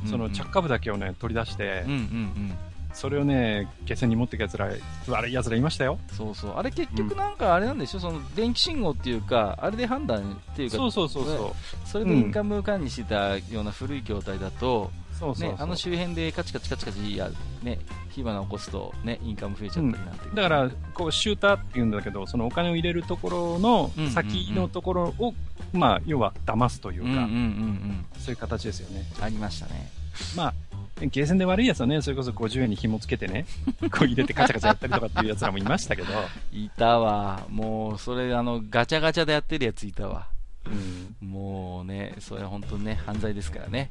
[0.09, 2.53] その着火部だけをね取り出して、うんうんうん。
[2.93, 4.71] それをね、下船に持ってくやつら、
[5.07, 5.99] 悪い奴らいましたよ。
[6.17, 6.53] そうそう。
[6.55, 11.87] あれ結局なんかあれなんでしょ、その電気信号っていうか、あれで判断っていうか、そうそうそうそう。
[11.87, 17.29] それでインカム管理してたような古い筐体だと、そうそうね、あの周辺でカチカチカチカチや、
[17.61, 17.77] ね、
[18.09, 25.33] 火花起こすと、ね、インカム増えちゃったりなんて、うん、だからこうシューターっていうんだけどそのお金を入れるところの先のところを、
[25.73, 29.91] まあ、要は騙すというか、うんうんうんうん、そういう形ですよねありましたね
[30.37, 30.53] まあ
[31.07, 33.45] ゲーセンで悪いやつはね、それこそ50円に紐つけてね、
[33.91, 36.09] こう入れてカチャカチャやったりとかっていうやつらもいましたけど。
[36.51, 37.45] いたわ。
[37.49, 40.27] もう、それ、あの、ガチャガチャでやってるやついたわ。
[41.21, 43.89] うん、もうね、それは本当にね、犯罪ですからね。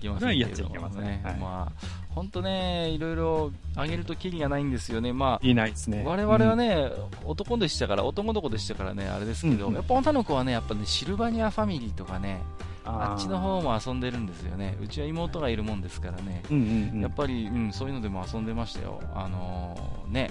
[0.00, 1.20] いけませんけどもね。
[1.22, 5.12] はい、まあ、本当ね、いろいろあげるときりがないんですよね。
[5.12, 6.02] まあ、いないですね。
[6.04, 6.90] 我々はね、
[7.22, 12.40] うん、男でしたから、男の子でしたからね、あれですけど、うん、やっぱ女の子はね、やっぱね、シルバニアファミリーとかね、
[12.84, 14.76] あっちの方も遊んでるんですよね。
[14.82, 16.42] うちは妹がいるもんですからね。
[16.50, 19.00] うんうんうん、やっぱり、うん、そういうのでも遊んでましたよ。
[19.14, 20.30] あのー、ね、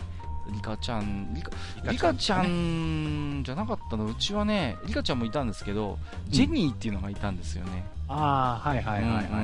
[0.51, 1.51] リカちゃん、リカ
[1.91, 5.97] リカちゃんじゃなかったの、うちはね、リカちゃんもいたんですけど、
[6.27, 7.85] ジェニーっていうのがいたんですよね。
[8.09, 9.39] ああ、はいはいはいはい、うんうん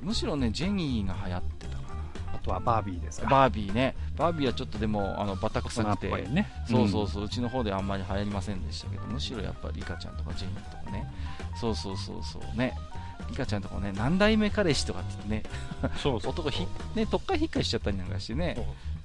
[0.00, 0.06] うん。
[0.06, 2.00] むしろね、ジェニーが流行ってたかな。
[2.34, 3.28] あとはバービーですか。
[3.28, 3.96] バービーね。
[4.16, 11.10] バービーはちょっとでも、あの、バタ臭くて、ね、そうそうそう、うちの方であんまり流行りませんでしたけど、むしろやっぱりリカちゃんとかジェニーとかね。
[11.58, 12.74] そうそうそうそうね。
[13.30, 15.56] リカちゃんとかね、何代目彼氏とかって言ってね、
[15.96, 18.56] そうそう 男ひ、ね、とっかひっかしちゃったりなんかしてね、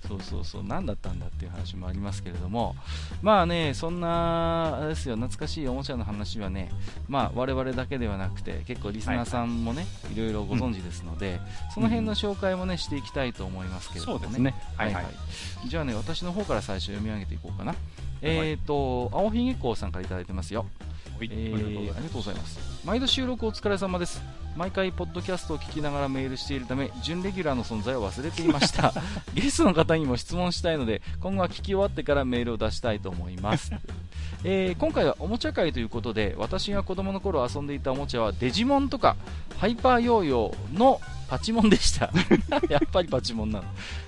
[0.08, 2.76] そうそうそう、何だったんだっていう話もありますけれども、
[3.22, 6.72] まあね、そんな、ですよ、懐かしいおもちゃの話はね、
[7.08, 14.24] まあ、我々だけではなくて、結構リスナーさんもね、はい、いろいろご存知ですので、うん、その辺の紹介もね、していきたいと思いますけれどもね。
[14.24, 14.56] そうですね。
[14.76, 15.06] はいはい。
[15.68, 17.76] じゃあね、私の方から最初読み上げていこうかな。
[18.22, 20.66] えっ、ー、と、青ひげこうさんから頂いてますよ。
[21.30, 22.60] えー、ありがとうございます。
[22.86, 24.22] 毎度収録お疲れ様です。
[24.56, 28.94] 毎回、ポッドキャストを聞きながらメールしているため、準レギュラーの存在を忘れていました。
[29.34, 33.72] ゲストの方にも質問したいので、今後は聞き終わってからメールを出したいと思います。
[34.44, 39.16] えー、今回はおもちゃ会ということで、私が子供の頃遊んでいたおもちゃはデジモンとか、
[39.58, 41.00] ハイパーヨーヨーの
[41.32, 42.12] パチモンでした
[42.68, 43.66] やっぱりパチモンなの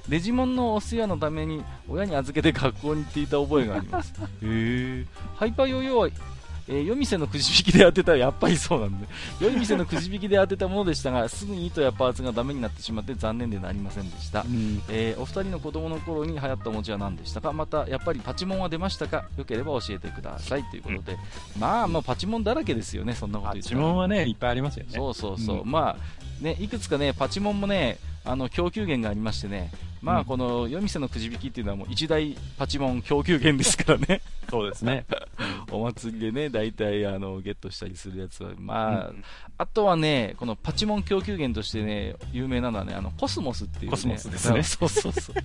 [0.10, 5.06] デジモンのお世話のために親に預けて学校に行っていた覚えがありますへえ
[5.38, 6.33] ハイパーヨーヨーは
[6.68, 9.08] えー、夜店のくじ引きで当てたらやっぱりそうなんで、
[9.42, 14.42] 夜店のくじ引きで当てたものでしたが、すぐに糸やパーツがダメになってしまって残念でなりませんでした。
[14.42, 17.52] うん、えー、お二人の子供の頃に流行ったおもちゃは何でしたか？
[17.52, 19.26] また、やっぱりパチモンは出ましたか？
[19.38, 21.14] よければ教えてくださいということで、
[21.56, 24.92] うん、まあ、まあ、パチモンだらけですよね、そんなこと言ってパチモンはね、いっぱいありますよね。
[24.94, 25.62] そうそうそう。
[25.62, 29.72] うん、まあ、ね、いくつかね、パチモンもね、あの供給源がありましてね、
[30.04, 35.06] まあ、この夜店のくじ引きっていうのはもう一大パチモン供給源ですからね そうですね。
[35.72, 39.24] お祭りでね、大体あのゲットしたりするやつは、まあ、うん、
[39.58, 44.62] あとはね、このパチモン供給源としてね、有名なのはね、あのコスモスっていう、ね、コスモスですね。
[44.64, 45.36] そうそうそう。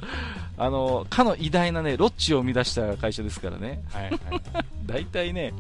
[0.59, 3.83] あの、かの偉大なね、ロッチを生み出した会社ですからね。
[3.91, 4.19] はいはい。
[4.85, 5.55] 大体ね、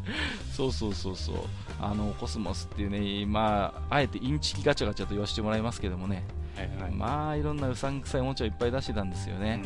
[0.52, 1.36] そうそうそうそう。
[1.80, 6.24] あの、コスモスっていうね、まあ、あえてインチキガチャガチャと言わせてもらいますけどもね、
[6.58, 9.62] はいはい、まあいろんなうさんくさいおもちゃをいっぱい出してたんですよね。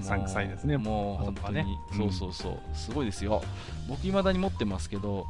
[0.00, 1.66] うさんくさいですね、もう本当に、ね、
[1.96, 3.42] そうそうそう、すごいですよ、
[3.88, 5.26] 僕、いまだに持ってますけど、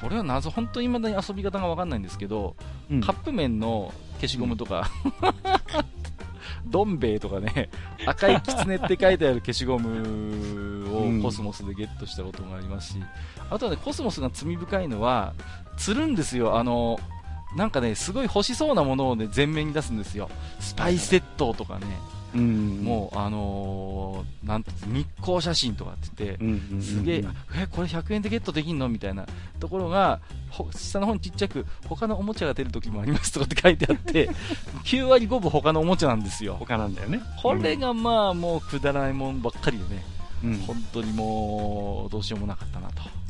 [0.00, 2.56] これは謎、本当にいまだに遊び方が分かんないんですけど、
[2.90, 4.90] うん、カップ麺の消しゴムとか、
[6.66, 7.70] どん兵衛とかね、
[8.06, 12.98] 赤いキツネって書いてある消しゴムをコスモスでゲットしたこともありますし、
[13.50, 15.34] あとはね、コスモスが罪深いのは、
[15.76, 16.98] 釣るんですよ、あの、
[17.56, 20.30] なんかね、すごい欲しそうなものをね、前面に出すんですよ。
[20.60, 21.86] スパイセットとかね。
[22.34, 27.24] うん、もう、あのー、なん日光写真とかって言って、すげえ、
[27.54, 28.88] え、これ100円でゲットできんの？
[28.88, 29.26] みたいな
[29.60, 30.20] ところが、
[30.74, 34.30] 下の方にちっちゃく、他のおもちゃが出る時もありますとかって書いてあって、
[34.84, 36.56] 9割5分他のおもちゃなんですよ。
[36.58, 37.20] 他なんだよね。
[37.42, 40.02] これがまあ、もうくだらないもんばっかりでね、
[40.42, 43.21] うん、本当にもう、どうしようもなかったなと。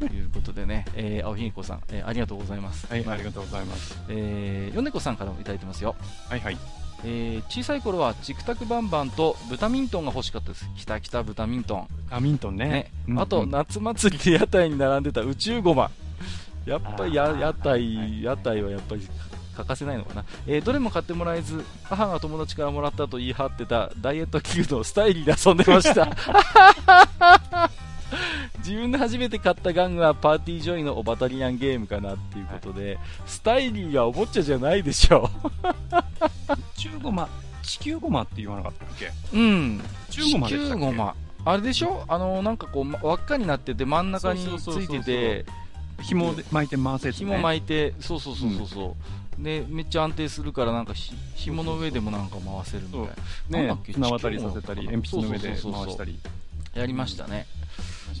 [0.00, 2.86] ということでね、えー、青ひげこさん、えー、ありがとうございます。
[2.88, 3.98] はい、ありがとうございます。
[4.08, 5.94] えー、米子さんからもいただいてますよ。
[6.28, 6.58] はいはい。
[7.04, 10.68] えー、小さい頃はチクタクバンバンと豚ミントンが欲しかったです。
[10.76, 11.88] きたきた豚ミントン。
[12.08, 12.68] 豚ミントンね。
[12.68, 15.90] ねうんうん、あと、夏祭りで屋台に並んでた宇宙ゴマ。
[16.64, 19.08] やっぱりや屋台、屋台はやっぱり
[19.56, 26.08] 欠かせないのかな、えー、どれも買ってもらえず母が友達からもらったと言い張ってたダイエット器具のスタイリーで遊んでました
[28.58, 35.30] 自分で初めて買ったガンはパーティージョイのオバタリアンゲームかなっていうことで、はい、スタイリーはおもちゃじゃないでしょ
[36.76, 37.28] 中ゴマ
[37.62, 39.10] 地球ゴマって言わなかったっけ？
[39.32, 39.80] うん。
[40.10, 42.04] 地球ゴマあれでしょ？
[42.08, 45.46] あのなんかこう輪っかになってて真ん中についてて
[46.02, 48.96] 紐で巻いて回せて、ね、紐巻いてそうそうそうそうそ
[49.38, 53.00] う、で、めっちゃ安定するから、なんかひ、紐の上でもなんか回せるみたい
[53.50, 53.58] な。
[53.58, 53.92] なんだっけ？
[53.92, 56.18] ね綱渡りさせたり、鉛筆の上で回したり。
[56.74, 57.46] やりましたね。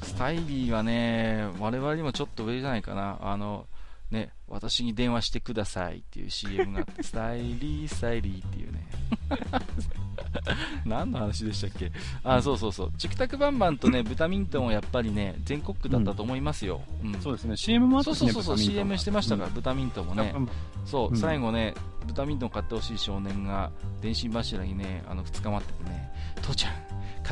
[0.02, 3.18] スタイリーはね、我々にもちょっと上じゃないかな。
[3.22, 3.66] あの、
[4.10, 8.86] ね、私に電話してくださいっていう CM があって、 スタイリー、スタイリーっていうね。
[10.84, 11.90] 何の話でしたっけ？
[12.24, 12.92] あ、そうそうそう。
[12.98, 16.82] チクタクバンバンとね、ブタミントンはやっぱりね、全国区だったと思いますよ。
[17.02, 17.20] うん。
[17.20, 20.40] そうですね、CM もあったしねそうそうそう CM してましたから、ブタミントンもねう。
[20.40, 20.48] ん
[20.84, 21.74] そう、うん最後ね、
[22.06, 26.72] ブタミントン買ってほしい少年が電信柱にね、あの、2日待っててね、父ちゃん、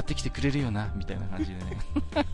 [0.01, 1.77] 買ってきてくれるよな、みたいな感じでね。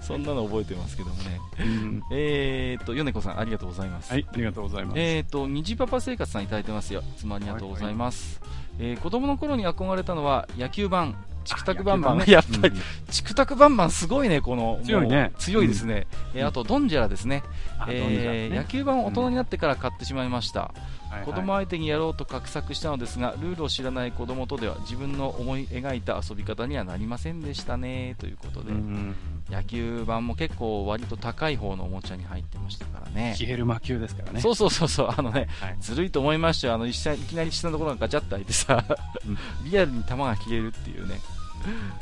[0.00, 1.40] そんなの覚えてますけどもね。
[1.58, 4.12] うんえーと、米子さん、ありがとうございます。
[4.12, 4.98] はい、ありがとうございます。
[5.00, 7.00] えーと、虹パパ生活さんいただいてますよ。
[7.00, 8.40] いつもありがとうございます。
[8.78, 12.12] えー子供の頃に憧れたのは野球版、チクタクバンバン。
[12.12, 14.78] あ野球やっぱり、うんチクタクバンバンすごいね、この。
[14.84, 16.06] 強いね強いですね。
[16.34, 17.42] えーあと、ドンジェラですね。
[17.80, 20.72] あえーね野球版を大人になってから買ってしまいました。
[21.10, 28.70] はいはい子供相手にやろうと画策したのですが、ルールを知らない子供とでは自分の思い描いた遊び方にはなりませんでしたね、ということで。
[28.70, 29.14] うん
[29.50, 33.34] 野球版も結構割と高い方のおもちゃに入ってましたからね。
[33.38, 34.40] 消える魔球ですからね。
[34.40, 36.74] そうそうそうそう、あのね、はいずるいと思いましたよ。
[36.74, 38.84] あの、いきなりいきなり下のところがガチャッと開いてさ、
[39.24, 39.38] うん
[39.70, 41.20] リアルに球が切れるっていうね。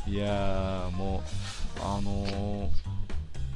[0.07, 1.23] いやー、も
[1.79, 2.69] う、あのー、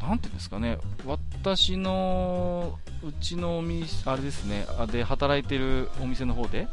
[0.00, 6.68] なんていうんですかね、私の、うちのお店、あれですね、あで、働いてるお店の方で、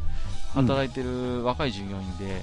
[0.53, 2.41] 働いてる若い従業員で、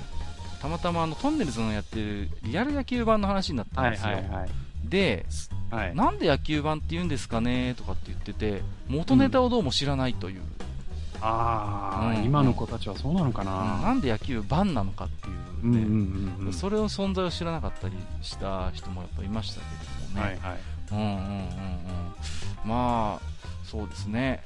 [0.60, 4.12] たまたまあの、トンネルズのやってるリアル野球版の話になったんはいですよ。
[4.12, 4.50] はいはい。
[4.84, 5.26] で、
[5.70, 5.94] はい。
[5.94, 10.42] なんで野球版って言うんですかねとかって言ってて、元ネタをどうも知らないという、
[11.22, 13.80] ああ、うん今の子たちはそうなのかな。
[13.80, 16.52] なんで野球版なのかっていううんうんね、うんうん。
[16.52, 20.60] それの存在を知らなかったりした人もやっぱいましたけれどもね、はいはい。
[20.92, 23.20] うんうんうんうん、まあ、
[23.64, 24.42] そうですね、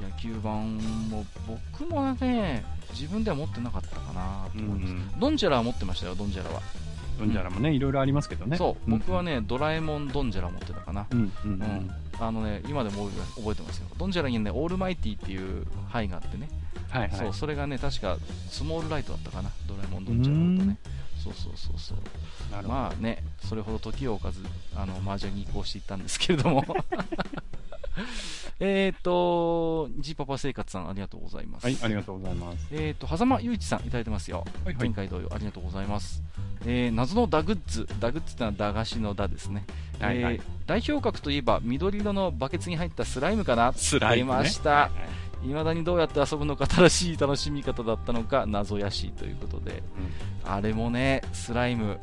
[0.00, 0.76] 野球版
[1.08, 4.92] も僕もね、自分では持ってなかったかなとうんう思います。
[5.16, 5.20] ん。
[5.20, 6.62] ドンジャラは持ってましたよ、ドンジャラは。
[7.18, 8.56] ドンジャラもね、いろいろありますけどね。
[8.56, 9.22] そう、ん僕は。
[9.22, 11.06] ね、ドラえもんドンジャラ持ってたかな。
[11.10, 11.90] うんうんううんん。
[12.18, 13.86] あのね、今でも覚えてますよ。
[13.98, 16.48] ドンジャラにね、オールマイティっていう牌があってね、
[16.90, 17.10] はいはい。
[17.18, 18.16] そう、それがね、確か
[18.50, 20.76] スモールライトだったかな、ドラえもんドンジャラだとね。
[21.34, 22.68] そうそうそうそう。
[22.68, 24.40] まあね、それほど時を置かず、
[24.74, 26.64] あの、麻雀に移行していったんですけれども。
[28.58, 31.64] えっと、ジーパパ生活さんありがとうございます。
[31.64, 32.68] はい、ありがとうございます。
[32.70, 34.46] えっと、狭間雄一さんいただいてますよ。
[34.64, 36.22] はいはい前回同様ありがとうございます。
[36.64, 37.86] えー、謎のダグッズ。
[38.00, 39.64] ダグッズってのは駄菓子の駄ですね。
[40.00, 43.72] はいはいえー代表格といえば、緑色のバケツに入ったスライムかな？
[43.72, 44.70] スライムね出ました。
[44.70, 49.82] はいはい未だにどうやって遊ぶのか正しい楽しみ方だったのか謎やしいということで、
[50.44, 51.98] あれもね、スライム。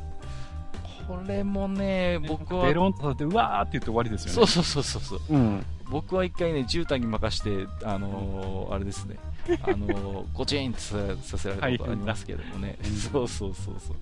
[1.07, 4.33] これもね、僕はベ、ロンとさせて、うわーって言って終わりですよね。
[4.33, 5.19] そうそうそうそうそう。
[5.29, 5.65] うん。
[5.89, 9.17] 僕は一回ね、絨毯に任して、あのーあれですね、
[9.63, 12.77] あのーゴチンってささせられたことありますけどもね、
[13.11, 13.95] そうそうそうそう。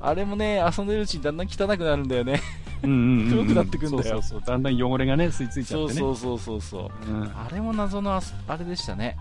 [0.00, 2.40] あれもね、遊んでるうちにだんだん汚くなるんだよね。
[2.82, 3.28] うん。
[3.30, 4.40] 黒くなってくんだよそうそうそう。
[4.44, 6.00] だんだん汚れがね、吸い付いちゃそってね。
[6.00, 7.10] うそうそうそうそう。
[7.10, 7.22] うん。
[7.24, 9.16] あれも謎のあすあれでしたね。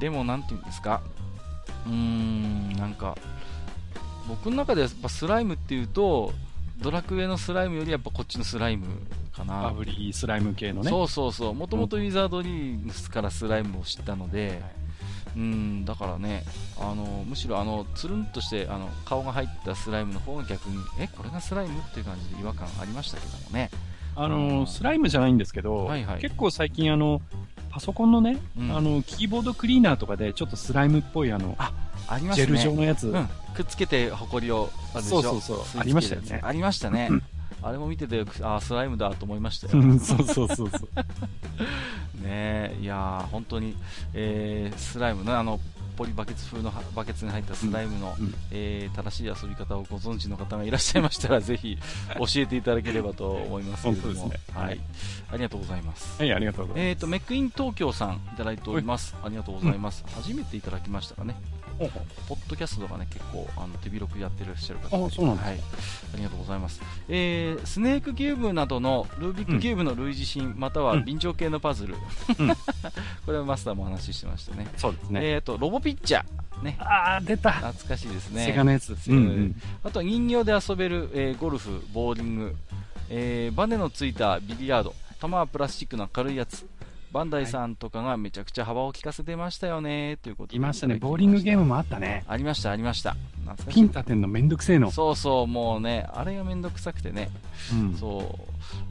[0.00, 1.02] でも、なんていうんですか。
[1.86, 3.16] うーん、なんか、
[4.28, 6.32] 僕の中ではやっぱスライムっていうと、
[6.80, 8.86] ドラクエのスライムよりやっぱこっちのスライム
[9.44, 9.62] かな。
[9.62, 10.90] バブリースライム系のね。
[10.90, 11.54] そうそうそう。
[11.54, 14.62] もともとウィザードリーグスからスライムを知ったので、
[15.36, 16.44] うん、だからね、
[16.78, 23.70] あの、むしろあの、つるんとして、あの、顔が入ったスライムの方が逆に、え、これがスライムっていう感じで違和感ありましたけどもね。
[24.14, 26.20] あの、スライムじゃないんですけど、はいはい。
[26.20, 27.22] 結構最近あの、
[27.70, 28.76] パソコンのね、うん。
[28.76, 32.46] あの、キーボードクリーナーとかでちょっとスライムっぽいあの、ありますね。
[32.46, 34.70] ジェル状のやつ、うん、くっつけてホコリを
[35.00, 35.58] そうそうそう。
[35.78, 36.40] ありましたよね。
[36.42, 37.08] ありましたね
[37.62, 39.82] あれも見ててあスライムだと思いましたよ。
[39.82, 40.88] うんそうそうそうそう。
[42.22, 43.76] ねえいやー本当に、
[44.14, 45.60] えースライムのあの
[45.96, 51.76] ポリバケツ風のはバケツに入ったスライムの、うんえー正しい遊び方をご存知の方がいらっしゃいましたら ぜひ
[52.18, 54.54] 教えていただければと思いますけれども、本当ですね。
[54.54, 54.76] ははい。
[54.76, 54.80] い、
[55.32, 56.20] ありがとうございます。
[56.20, 61.34] はい、ありがとうございえー、とメックイン東京さんいただいております、ありがとうございます、初めていただきましたかね、
[62.28, 65.38] ポッドキャストとかね、結構あの手広くやってらっしゃる方あそうはい。
[65.38, 66.80] ありがとうございます。
[67.08, 71.94] えー、スネークキューブなどのルービックキューブの類似品、またはうん便乗系のパズル。
[72.38, 72.48] うん
[73.26, 74.66] これはマスターもお話ししてましたね。
[74.76, 75.20] そうですね。
[75.22, 76.62] えーと、ロボピッチャー。
[76.62, 76.76] ね。
[76.80, 77.52] あー、出た。
[77.52, 78.44] 懐かしいですね。
[78.46, 79.10] セガのやつです。
[79.10, 82.56] ううんんあとは人形で遊べる、えーゴルフ、ボーリング、
[83.10, 86.66] えーバネのついたビリヤード、球はプラスチックの軽いやつ、
[87.12, 90.56] バンダイさんとかがめちゃくちゃ幅を利かせてましたよね、ということで。
[90.56, 90.96] いましたね。
[90.96, 92.24] ボーリングゲームもあったね。
[92.26, 93.16] ありました、ありました。
[93.68, 94.90] ピン立てんのめんどくせえの。
[94.90, 97.28] そうそう、もうね、あれがめんどくさくてね。
[97.72, 98.38] うん、そ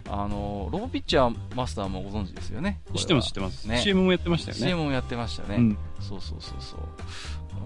[0.07, 0.09] う。
[0.09, 2.79] あの、ロボピッチャーマスターもご存知ですよね。
[2.95, 3.65] 知ってます、知ってます。
[3.65, 4.63] ね、CM もやってましたよね。
[4.63, 5.55] CM もやってましたね。
[5.55, 6.79] うん、そうそうそうそう。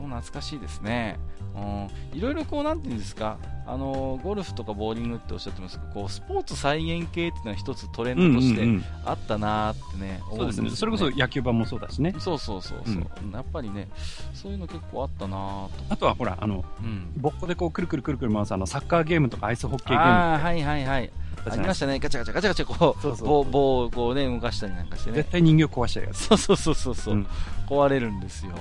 [0.03, 1.17] 懐かしいですね。
[1.55, 12.13] うん、いろいろこう、なんていうんですか、あのゴルフとかボーリングっておっしゃってますけど、こうスポーツ再現系っていうのは一つトレンドとしてあったなってね、うんうんうん、そうですね、それこそ野球盤もそうだしね。
[12.19, 13.87] そうそうそうそう、うん、やっぱりね、
[14.33, 15.71] そういうの結構あったなと。
[15.89, 20.03] あとはほら、あの、うん、ボッコでこうくるくるくるくる回すあのサッカーゲームとかアイスホッケーゲーム。
[20.03, 21.11] あはいはいはい。
[21.47, 25.17] ありましたね、ガチャガチャガチャガチャこう、そうそう棒棒をこうね、動かしたりなんかしてね。
[25.17, 26.17] 絶対人形壊しちゃうやつ。
[26.23, 27.27] そうそうそうそうそう、うん、
[27.67, 28.53] 壊れるんですよ。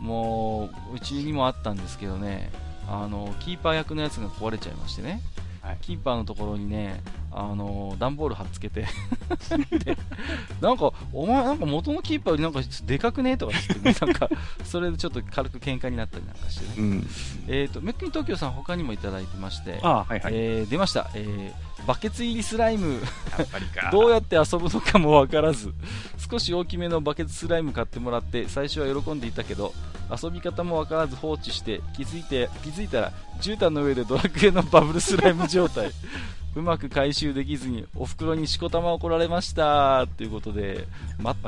[0.00, 2.50] もう、うちにもあったんですけどね、
[2.88, 5.20] あの、キーパー役のやつが壊れちゃいましてね、
[5.62, 8.86] はい、キーパーのところにね、あの段ボール貼っつけて。
[9.84, 9.96] で、
[10.60, 13.36] なんか、お前、なんか元のキーパーよりなんかでかくね？
[13.36, 14.28] とか言って、ね、 なんか、
[14.64, 16.74] それでちょっと軽く喧嘩になったりなんかしてね。
[16.78, 17.10] うん、
[17.46, 23.00] えっ、ー、と、メックニ東京さん他にもいただいてまして、あはいはい、えー、出ました、えー、バケツ入りスライム。
[23.92, 25.72] どうやって遊ぶのかもわからず、
[26.30, 29.72] 少し大きめのバケツスライム買ってもらって、最初は喜んでいたけど、
[30.10, 35.90] 遊び方もわからず放置して、気づいて、気づいたら、絨毯の上でドラクエのバブルスライム状態。
[36.56, 40.88] うまく回収できずにお袋にしこたま怒られましたということで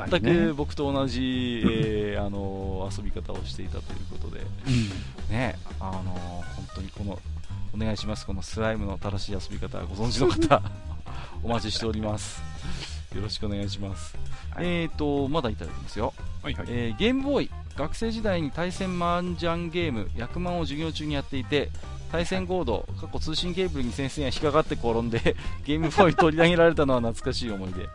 [0.09, 4.69] 全く僕と同じ、ねえー、あの遊び方をしていたということで、う
[5.29, 6.01] ん、ねあの
[6.55, 7.19] 本当にこの
[7.73, 8.25] お願いします。
[8.25, 10.61] このスライムの正しい遊び方ご存知の方
[11.43, 12.41] お待ちしております。
[13.15, 14.17] よろしくお願いします、
[14.55, 21.69] はい、えーとまだいただきますよ、はいはい、えー、ゲームボーイ学生時代に対戦麻雀ゲーム役満を授業中にやっていて
[22.11, 25.35] 対戦コード、過去通信ケーブルに先生が引っかかって転んで
[25.65, 27.89] ゲームボーイ取り上げられたのは懐かしい思い出。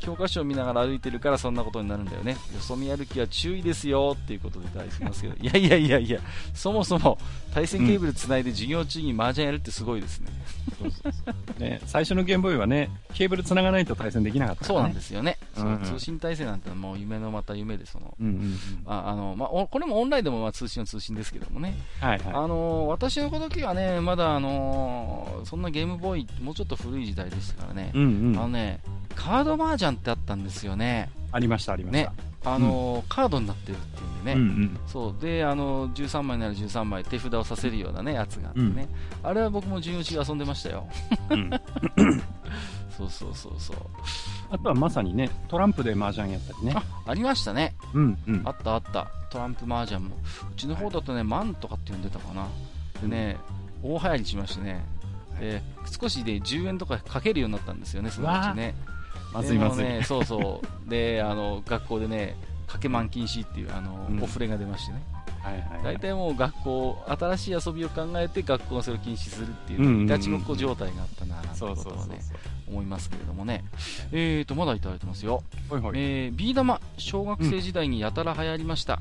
[0.00, 2.32] 教科書を見ながら歩いてるからそんなことになるんだよね。
[2.32, 6.20] よそ見歩きは注意ですよっていうことで大事ますけど、いやいやいやいや、
[6.54, 7.18] そもそも
[7.52, 10.30] 対戦ケーブルつないで授業中に麻雀やるってすごいですね。
[10.78, 15.38] そうそうそうね最初のゲームボーイはね、ケーブルつながないと対戦できなかった、ね、そうなんですよね。
[15.56, 21.74] うんうん、通信対戦なんてもう夢のまた夢で、その、うんうんうん、ああのまあ、これもオンラインでもまあ通信は通信ですけどもね。
[22.00, 27.92] はいはい、あの私の時はね、まだあのそんなゲームボーイ、もうちょっと古い時代でしたからね。
[27.94, 28.80] うんうん、あのね、
[29.14, 31.10] カード麻雀ってあったんですよね。
[31.32, 32.10] ありました、ありました。
[32.10, 38.88] ね、あのーうん、カードになってるっていうんでね、うんうん、そうであの13枚なら13枚手札をさせるような、ね、やつがあってね、
[39.22, 40.86] うん、あれは僕も授業中遊んでましたよ。
[41.30, 41.50] うん、
[42.96, 43.76] そうそうそうそう。
[44.50, 46.74] あとはまさにね、トランプで麻雀やったりね。
[46.76, 47.74] あ、ありましたね。
[47.92, 48.42] うんうん。
[48.44, 49.08] あったあった。
[49.30, 50.14] トランプ麻雀も。
[50.14, 52.46] うちの方だとね、マンとかって呼んでたかな。
[53.00, 53.36] でね、
[53.82, 54.84] 大流行りしましてね、
[55.40, 55.62] で
[56.00, 58.74] 少しで10円とかかけるようになったんですよね、そのうちね。
[59.34, 59.84] まずいまずい。
[59.84, 60.90] ね、そうそう。
[60.90, 62.36] で、あの、学校でね、
[62.68, 65.02] かけまん禁止っていう、あの、うん、お触れが出ましてね。
[65.42, 72.20] はいはいはい、大体もう学校、新しい遊びを考えて学校がそれを禁止するっていう、ガチごっこ状態があったな、なんてことはね、
[72.66, 73.62] 思いますけれどもね。
[74.10, 75.42] えーと、まだいただいてますよ。
[75.68, 79.00] はいはい、えー、ビー玉、小学生時代にやたら流行りました。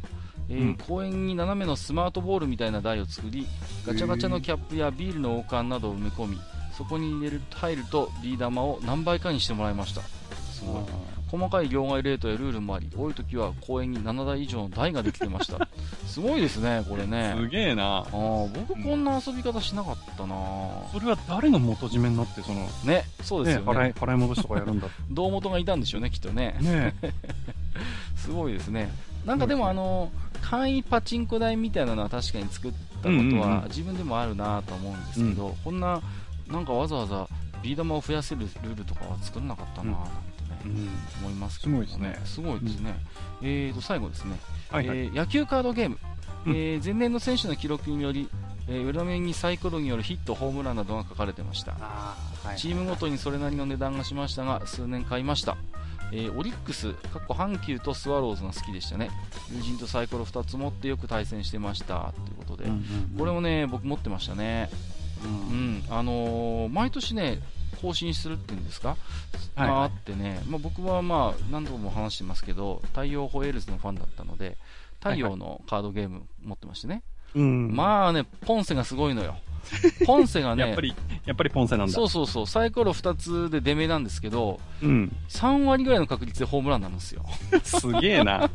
[0.49, 3.47] うん、えー、公園に斜めのスマートボールみたいな台を作り、
[3.87, 6.41] ガチャガチャのキャップやビールの王冠などを埋め込み、
[6.73, 10.01] そこに入れる入るとビー玉を何倍かにしてもらいました。
[10.63, 10.83] すごい。
[11.33, 15.67] 細かい両替レートやルールもあり、多い時は公園に7台以上の台ができてました。
[16.05, 17.33] すごいですね、これね。
[17.35, 18.01] すげえな。
[18.01, 20.35] あ僕こんな遊び方しなかったな、
[20.91, 23.71] それは誰の元締めになって、その、ね、そうですよね。
[23.71, 24.87] 払い、 払い戻しとかやるんだ。
[25.09, 26.55] 胴元がいたんでしょうね、きっとね。
[26.61, 26.93] ね
[28.15, 28.91] すごいですね。
[29.25, 30.11] なんかでもあの、
[30.43, 32.71] 簡易パチンコ台みたいなのは確かに作っ
[33.01, 35.99] たことは自分でもあるなと思うんですけど、うん、こんな、
[36.47, 37.27] なんかわざわざ
[37.63, 39.99] ビー玉を増やせるルールとかは作らなかったな、なん
[40.65, 40.89] うん、
[41.25, 42.21] 思いますけど、ね、すごいですね。
[42.25, 42.95] すごいですね。
[43.41, 44.39] うん、えーと、最後ですね、
[44.71, 45.97] はいはい、えー、野球カードゲーム、
[46.45, 48.29] うん、えー、前年の選手の記録により、
[48.67, 55.57] えー、裏面にサイコロによるヒット、ホームランなどが書かれてました、はいはい、チームごとにそれなりの値段がしましたが、数年買いました。
[56.11, 59.09] えー、オリックス、かっこ阪急とスワローズが好きでしたね。
[59.51, 62.13] 友人とサイコロ2つ持ってよく対戦してました。
[62.25, 62.81] ということで、うんうんう
[63.15, 64.69] ん、これもね、僕持ってましたね。
[65.23, 67.39] うん、うん、あのー、毎年ね、
[67.83, 68.95] 更新するっていうんですか、
[69.55, 74.57] はい、あってね、まあ、僕はまあ何度も話してますけど、太陽ホエールズのファンだったので、
[74.99, 77.03] 太陽のカードゲーム持ってましてね、
[77.35, 79.35] はいはい、まあね、ポンセがすごいのよ。
[80.05, 80.95] ポンセがね、 やっぱり、
[81.25, 81.93] やっぱりポンセなんだ。
[81.93, 87.25] そうそうそう、サイコロ2つで出目なんですけど、うん、3割ぐらいの確率でホームランなんですよ。
[87.63, 88.49] すげえな。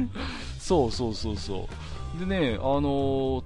[0.58, 1.68] そうそうそうそ
[2.16, 2.20] う。
[2.20, 3.44] でね、あのー、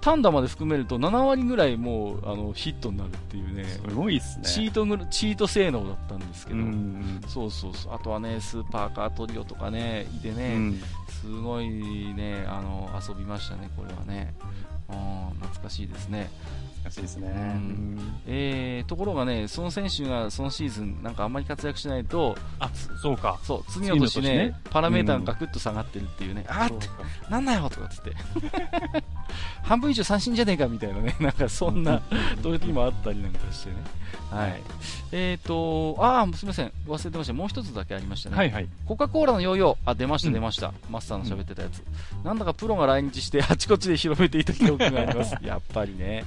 [0.00, 4.44] 単打まで含めると7割ぐらいもうあのヒットになるっていうね、すごいっすね。
[4.44, 7.20] チートぐチート性能だったんですけど、うん。
[7.26, 10.80] そうそうそう、あとはね、スーパーカートリオとかね、いてうね、ん。
[11.08, 14.34] すごいね、あの遊びましたね、これはね。
[14.88, 16.30] うん懐かしいですね、
[16.84, 17.28] 難しいですね。
[17.28, 22.70] うんうんえーところがね、その選手がそのシーズン、なんかあんまり活躍しないと、あ、
[23.00, 23.38] そうか。
[23.42, 28.12] そう次の年ね年ねパラメーターがガクッと下がってるっていうね、あーって、そうかなんだよとかっつって、
[29.62, 32.02] 半分以上三振じゃねえかみたいなね、 なんかそんな
[32.42, 33.76] 時もあったりなんかしてね。
[34.30, 34.62] はい。
[35.12, 36.72] えーと、ああ、すみません。
[36.88, 37.32] 忘れてました。
[37.32, 38.36] もう一つだけありましたね。
[38.36, 38.68] はいはい。
[38.86, 39.90] コカ・コーラのヨーヨー。
[39.90, 40.72] あ、出ました、うん出ました。
[40.90, 41.82] マスターの喋ってたやつ。
[42.24, 45.36] なんだかプロが来日して、あちこちで広めていた記憶があります。
[45.42, 46.24] やっぱりね。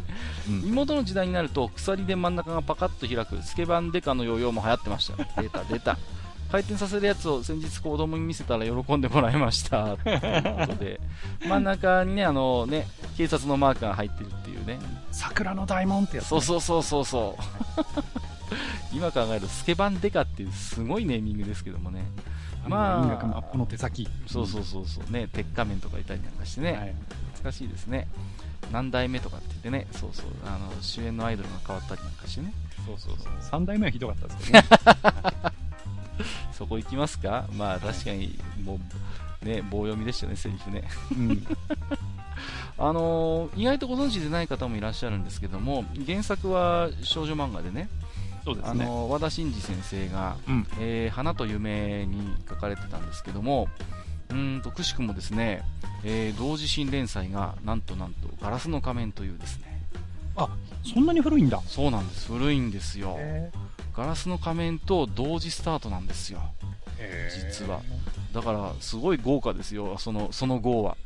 [0.50, 5.42] うん妹の時代になると、鎖で真ん中がパカッと開く、スケバンデカのヨーヨーも流行ってました。
[5.42, 5.98] 出た、出た。
[6.52, 9.98] 回転させるやつを先日子供に見せたら喜んでもらいました。
[9.98, 10.20] という
[10.68, 11.00] ことで、
[11.48, 12.88] 真ん中にね、あのね、
[13.18, 14.80] 警察のマークが入ってるっていうね。
[15.12, 16.30] 桜の大門ってやつね。
[16.30, 17.44] そうそうそうそうそう。
[18.96, 22.06] 今考えると、スケバンデカっていうすごいネーミングですけどもね。
[22.68, 24.08] まあ音楽マップの手先。
[24.28, 26.96] そうそうそうそうね、鉄仮面とかいたりなんかしてね、はい
[27.34, 28.08] 懐かしいですね。
[28.72, 32.54] 何代目とかって言ってね、そうそう、あの主演のアイドルが変わったりなんかしてね、
[32.86, 33.34] そうそうそう。
[33.42, 34.68] 三代目はひどかったですけどね。
[36.52, 37.46] そこ行きますか？
[37.56, 38.80] まあ確かに、も
[39.44, 40.84] う、ね、棒読みでしたよね、セリフね。
[41.12, 41.46] うん。
[42.80, 47.90] あのー意外とご存知でない方もいらっしゃるんですけども、原作は少女漫画でね、
[48.42, 48.86] あそうですね。
[48.86, 50.68] のー和田真二先生が、うん。
[50.80, 53.68] えー花と夢に書かれてたんですけども、
[54.30, 55.64] うーんとくしくもですね、
[56.04, 59.82] えー同時新連載がなんとなんと、ガラスの仮面というですね、
[60.84, 61.62] そんなに古いんだ。
[61.68, 63.16] そうなんです、古いんですよ。
[63.18, 63.52] へ
[63.96, 66.40] ガラスの仮面と同時スタートなんですよ。
[67.00, 67.82] え実は。
[68.34, 70.98] だから、すごい豪華ですよ、その、その号は。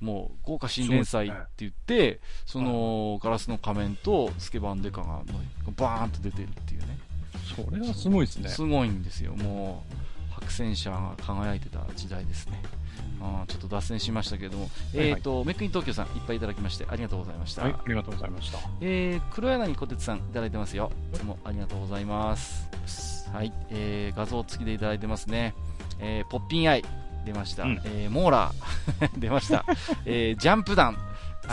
[0.00, 5.22] もう、豪華新連載って言って、その、ガラスの仮面とスケバンデカが、
[5.76, 6.98] バーンと出てるっていうね。
[7.56, 8.48] それはすごいですね。
[8.50, 9.34] すごいんですよ。
[9.34, 9.94] もう、
[10.48, 12.60] 白戦車が輝いてた時代ですね。
[13.20, 17.62] あーちょっと脱線しましたけれども、いはいえっ、と、メックイン東京さん、いっぱいいただきまして、ありがとうございました。
[17.62, 18.58] はい、ありがとうございました。
[18.80, 20.90] えー、黒柳小鉄さんいただいてますよ。
[21.12, 22.68] いつもありがとうございます。
[23.32, 25.54] はい、えー、画像付きでいただいてますね。
[26.00, 26.84] えー、ポッピンアイ
[27.26, 27.64] 出ました。
[27.64, 29.64] うんえー、モーラー 出ました。
[30.06, 30.96] えー、ジャンプ弾。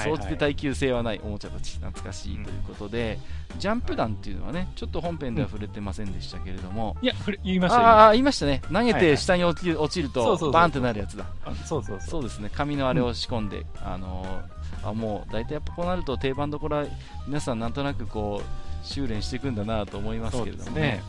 [0.04, 3.20] 総じて耐久性はないおもちゃたち、懐かしいということで、
[3.58, 7.14] ジャンプ弾っていうのはね、ちょっと本編では触れてませんでしたけれども、いや、
[7.44, 7.88] 言いましたよ。
[7.88, 8.62] あ言いましたね。
[8.72, 11.26] 投げて下に落ちる落ちるとバーンってなるやつだ。
[11.46, 12.24] あそうそうそう。
[12.24, 14.56] ですね、紙のあれを仕込んで、あのー
[14.86, 16.86] あもう大体やっぱこうなると定番どころは
[17.28, 21.02] 皆さんなんとなくこう修練していくんだなと思いますけれどもね、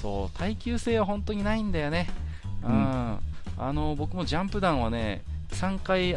[0.00, 2.08] そう耐久性は本当にないんだよね、
[2.62, 2.72] ううん。
[2.74, 3.18] ん
[3.58, 6.16] あの僕もジャンプ弾はね3回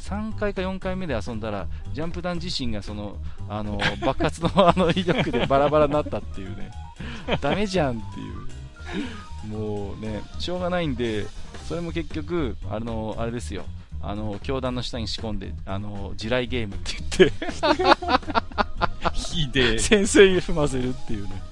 [0.00, 3.16] 3回か4回目で遊んだらジャンプ弾自身がその
[3.48, 6.70] あの 爆発のあの威力でバラバラになったっていうね。
[7.40, 9.48] ダメじゃんっていう。
[9.48, 11.26] もうねしょうがないんで
[11.66, 13.64] それも結局あのあれですよ。
[14.04, 19.12] あの教団の下に仕込んであの地雷ゲームって言って。
[19.14, 19.78] ひでえ。
[19.80, 21.42] 先生に踏ませるっていうね。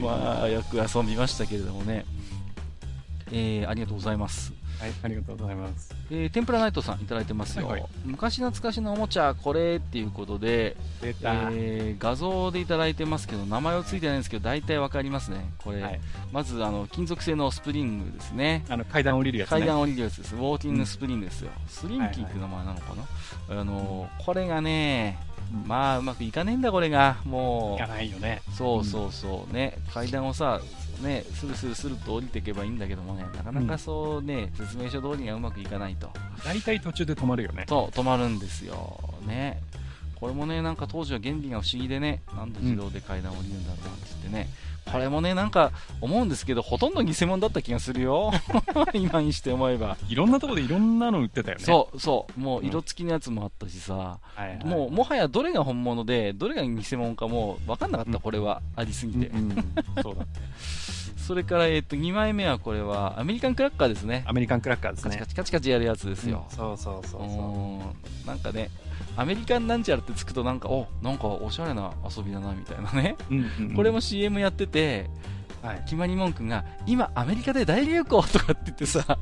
[0.00, 2.04] まあよく遊びましたけれどもね。
[3.32, 5.94] えー、ありがとうございますはい、ありがとうございます。
[6.10, 7.90] えー天ぷらナイトさんいただいてますよ、はいはい。
[8.04, 11.32] 昔懐かしのおもちゃこれっていうことで、出た。
[11.52, 15.52] えー画像でいただいてますけど名前はついてないんですけど大体わかりますね。
[15.58, 16.00] これ、はい。
[16.32, 18.64] まずあの金属製のスプリングですね。
[18.70, 19.58] あの、階段降りるやつね。
[19.58, 20.34] 階段降りるやつです。
[20.34, 22.94] ウォーキングスプリングですよ、スリンキーっていう名前なのか
[23.48, 25.18] な、あのこれがね
[25.66, 27.16] まあうまくいかねえんだこれが。
[27.24, 28.40] もいうかないよね。
[28.56, 29.54] そうそうそう。
[29.54, 29.76] ね。
[29.92, 30.60] 階段をさ
[31.00, 36.10] ねスルスルスルと降りていけばいいんだけどもねなかなかそうね、説明書通りにはうまくいかないと。
[36.44, 37.64] 大体途中で止まるよね。
[37.66, 39.00] と止まるんですよ。
[39.26, 39.60] ね。
[40.20, 44.48] これもねなんか当時は原理が不思議でねなんで自動で階段を降りるんだろうなんて言ってね、
[44.92, 48.32] これもねなんか思うんですけどほとんど偽物だった気がするよ。
[48.94, 49.96] 今にして思えば。
[50.08, 51.64] いろんなところでいろんなの売ってたよね。
[51.64, 52.40] そうそう。
[52.40, 54.64] もう色付きのやつもあったしさ、はいはい。
[54.64, 58.20] もうもはやどれが本物でどれが偽物かもう分かんなかった、うん。
[58.20, 59.74] これはありすぎうん、て、うん。
[60.02, 60.26] そうだ。
[61.16, 64.24] それから、えっと2枚目はこれはアメリカンクラッカーですね。
[64.26, 65.16] アメリカンクラッカーですね。
[65.16, 65.26] カチカ。
[65.26, 66.56] チカチカチやるやつですよ、うん。
[66.56, 67.28] そうそうそうう。
[67.28, 67.78] そん。
[68.26, 68.70] なんかね
[69.20, 73.34] アメリカンなんちゃらってつくとなんかおなんかおしゃれな遊びだなみたいなね、う。
[73.34, 73.74] うんうんうん。
[73.76, 75.10] これも CM やってて
[75.62, 75.82] はい。
[75.84, 79.18] 決まり文句が今アメリカで大流行とかって言ってさ。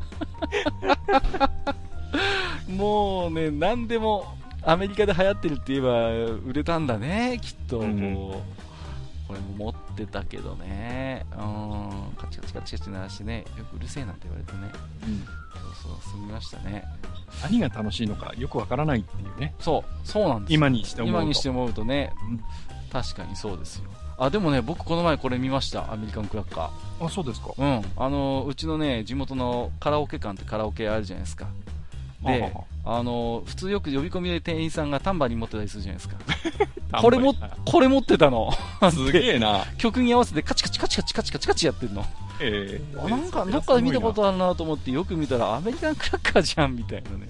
[2.71, 6.11] もうね何でもアメリカで流行ってるって言えば
[6.47, 7.81] 売れたんだねきっと。
[7.81, 14.71] うんもう、これも持ってたけどね、うん、カチカチカチカチ鳴らしてね、よくうるせえなんて言われてね、
[15.07, 16.85] うん、そうそう、済みましたね。
[17.43, 19.55] 何が楽しいのかよくわからないっていうね。
[19.61, 21.19] そう、そうなんです今にして思うと。
[21.21, 22.41] 今にして思うとね、うん、
[22.91, 23.91] 確かにそうですよ。
[24.19, 27.07] あ、でもね、僕この前これ見ました、アメリカンクラッカー。
[27.07, 27.51] あ、そうですか。
[27.57, 27.85] うん。
[27.97, 31.47] あの、うちのね、地元のカラオケ館ってカラオケあるじゃないですか。
[32.25, 32.53] で、
[32.91, 36.17] あの、普通よく呼び込みで店員さんがタンバリン持ってたりするじゃないですか。
[37.03, 37.35] これも、
[37.67, 38.51] これ持ってたの。
[38.91, 39.67] すげえな。
[39.77, 42.03] 曲に合わせてカチカチカチカチカチカチカチやってんの。
[42.41, 47.29] ええー、なんか、どっかで見たことあるなと思ってよく見たらアメリカンクラッカーじゃんみたいなね。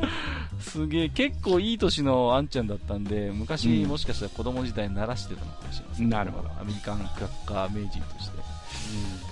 [0.58, 6.48] すげえ、結構いい年のあんちゃんだったんで、昔、もしかしたら子供時代鳴らしてたのかもしれません、なるほど。
[6.58, 8.38] アメリカンクラッカー名人として。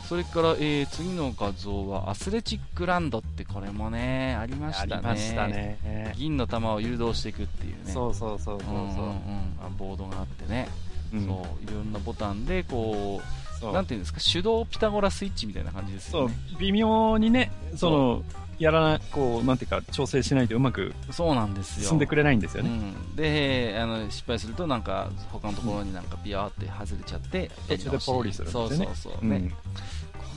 [0.09, 5.79] それから、えー、次の画像はアスレチックランドってこれもねありましたね。
[5.83, 6.15] ね。
[6.17, 7.93] 銀の球を誘導していくっていうね。
[7.93, 10.69] そうそうそうそうそう、うんうんうん、ボードがあってね、
[11.15, 13.21] うん、そういろんなボタンでこ
[13.63, 16.35] うなんていうんですか手動ピタゴラスイッチみたいな感じですよね。
[16.51, 18.23] そう微妙にねその
[18.59, 21.89] やらなこうなんていうか調整しないとうまくそうなんですよ。
[21.89, 28.87] 進んでくれないんですよね、うん、であの失敗するとなんか他のところになんかビヤーって外れちゃって、途中でポロリするんですね。
[28.87, 29.27] そうそうそう。
[29.27, 29.57] ね、うん、こ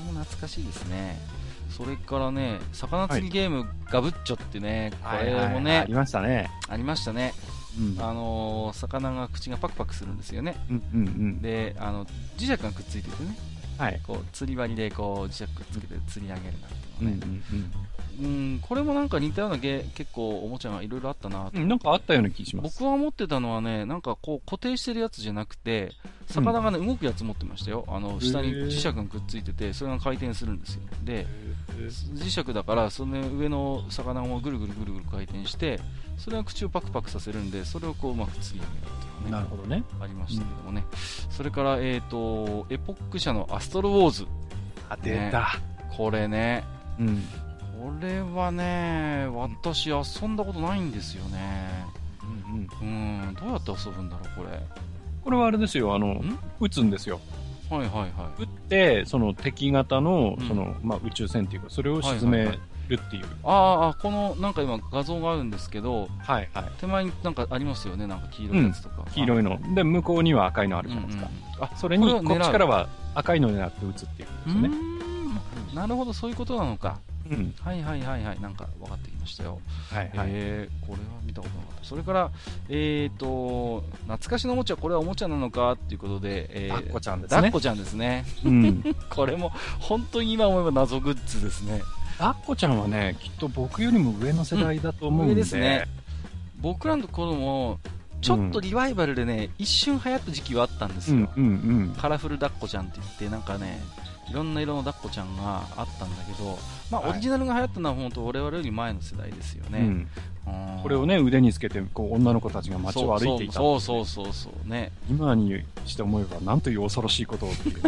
[0.08, 1.20] れも懐かしいですね。
[1.70, 6.50] それからね魚釣りゲーム、ガブッチョってねこれもね、はいはいはい、ありましたね。
[6.70, 7.34] ありましたね。
[7.78, 12.06] うん、あのー、魚が口がパクパクするんですよね、うんうんうん、であの
[12.38, 13.36] 磁石がくっついててね、
[13.78, 17.72] はい、こう釣り針でこう磁石くっつけて釣り上げるなんていうのね、うんうんうん
[18.20, 22.80] うん、これもなんか似たようなゲ結構おもちゃがいろいろあったなうん、なんかあったような気します。
[22.80, 25.92] 僕は持ってたのはねなんかこう固定してるやつじゃなくて
[26.28, 27.86] 魚がね、うん、動くやつ持ってましたよ。
[27.88, 30.82] あの下に磁石がくっついててそれが回転するんですよ。
[31.04, 31.26] で
[31.78, 35.80] 磁石だからその上の魚をぐるぐるぐるぐる回転して
[36.18, 39.84] それが口をパクパクさせるんでそれをこううまく釣り上げるっていうねなるほどね。
[40.02, 40.96] ありましたけどもね、う
[41.30, 44.26] ん、それから、えーと、エポック社のアストロウォーズ。
[44.88, 45.46] あ出た、ね、
[45.98, 46.64] これね、
[47.00, 47.24] うん、
[47.86, 51.86] これはね、私遊んだことないんですよね。
[52.24, 53.34] うん、うん、うん。
[53.36, 54.60] どうやって遊ぶんだろう、これ。
[55.24, 56.20] これはあれですよ、あの、
[56.60, 57.20] 撃つんですよ。
[57.70, 58.42] はいはいはい。
[58.42, 62.58] 撃って、その敵型の、その、まあ、宇宙船っていうか、それを沈め
[62.88, 63.26] るっていう。
[63.44, 66.72] ああ、この、なんか今画像があるんですけど、はいはい。
[66.80, 69.04] 手前になんかありますよね、なんか黄色いやつとか。
[69.06, 69.60] うん、黄色いの。
[69.76, 71.30] で、向こうには赤いのあるじゃないですか。
[71.60, 74.78] あ、それに、こっちからは赤いの狙って撃つっていうことですよね。
[75.76, 77.00] なるほど、そういうことなのか。
[77.30, 79.60] うん、はいはいはいはい、なんか分かってきましたよ。
[79.92, 81.84] はいはい、えー、これは見たことなかった。
[81.84, 82.32] それから、
[82.70, 87.42] えーと、懐かしのおもちゃ、これはおもちゃなのかっていうことで、えー、ダッコちゃんですね。
[87.42, 88.26] ダッコちゃんですね。
[88.46, 91.82] うん、 これも、本当に今思えば謎グッズですね。
[92.20, 95.86] ダッコちゃんはね、きっと僕よりも上の世代だと思うんで、うん、上ですね。
[96.62, 97.80] 僕らの頃も、
[98.22, 101.16] ちょっとリバイバルでね、一瞬流行った時期はあったんですよ。
[101.16, 103.82] うんうんうん、カラフルダッコちゃんって言って、なんかね、
[104.30, 106.58] いろんな色の抱っこちゃんがあったんだけど、
[106.92, 109.80] まあ、オリジナルが流行ったのは本当我々より前の世代ですよね。
[109.80, 110.08] うん
[110.84, 114.92] これをね、腕につけて、こう、女の子たちが街を歩いていたそうそうそうそうね。
[115.10, 117.82] 今にして思えば、なんという恐ろしいことをっていう。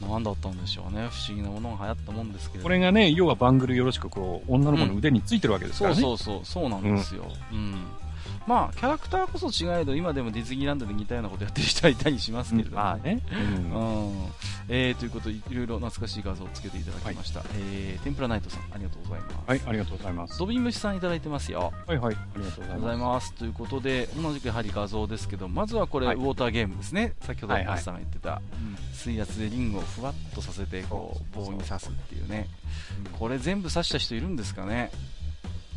[0.00, 1.08] 何だったんでしょうね。
[1.10, 2.62] 不思議なものが流行ったもんですけど。
[2.64, 6.00] これがね、要はバングルよろしく、こう、女の子の腕についてるわけですからね。
[6.00, 7.24] そうそうそう、そうなんですよ。
[7.52, 7.84] うん、うん
[8.46, 13.20] まあ、キャラクターこそ違えど、今でもディズニーランドで似たようなことやってる人はいたりしますけれども、まあね。
[13.32, 14.32] うん。
[14.68, 17.40] えー、ということで、いろいろ懐かしい画像をつけていただきました。
[17.40, 19.34] はい、えー、天ぷらナイトさん、ありがとうございます。
[19.46, 20.38] はい、ありがとうございます。
[20.38, 21.72] ドビンムシさんいただいてますよ。
[21.86, 23.32] はいはい、ありがとうございます。
[23.34, 27.14] ということで、同じくやはり画像ですけど、まずはこれ、はい、ウォーターゲームですね。
[27.20, 28.40] 先ほどマスさんが言ってた、
[28.92, 32.48] 水圧でリングをふわっとさせて、こう、棒に刺すっていうね。
[33.18, 34.90] これ全部刺した人いるんですかね？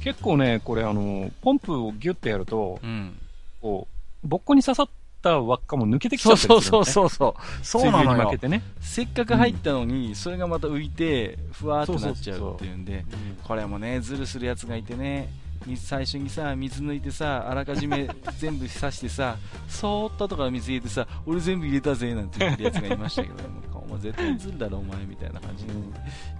[0.05, 3.17] 結構ね、これあの、ポンプをギュッてやると、うん、
[3.59, 3.87] こ
[4.23, 4.87] う、ぼっこに刺さっ
[5.23, 7.65] た輪っかも抜けてきちゃったりする、ね、そうそうそうそう。
[7.65, 8.25] そうなのよ。
[8.25, 8.61] 負けてね。
[8.81, 13.03] せっかく入ったのに、それがまた浮いて、ふわーっとなっちゃうっていうんで、
[13.43, 15.27] これもね、ズルするやつがいてね、
[15.75, 18.07] 最初にさ水抜いてさあらかじめ
[18.37, 19.37] 全部刺してさ
[19.67, 25.73] そーっととか水入れてさ俺全部入れたぜなんて言ってるやつがいましたけど、ね、お前絶対ずるだろお前みたいな感じで、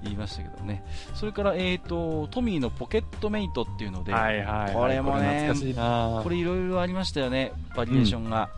[0.04, 0.84] 言いましたけどね。
[1.14, 5.52] それから、えーと、トミーのポケットメイトっていうので、はいはい、これもね
[6.24, 8.50] これいろいろありましたよねバリエーションが。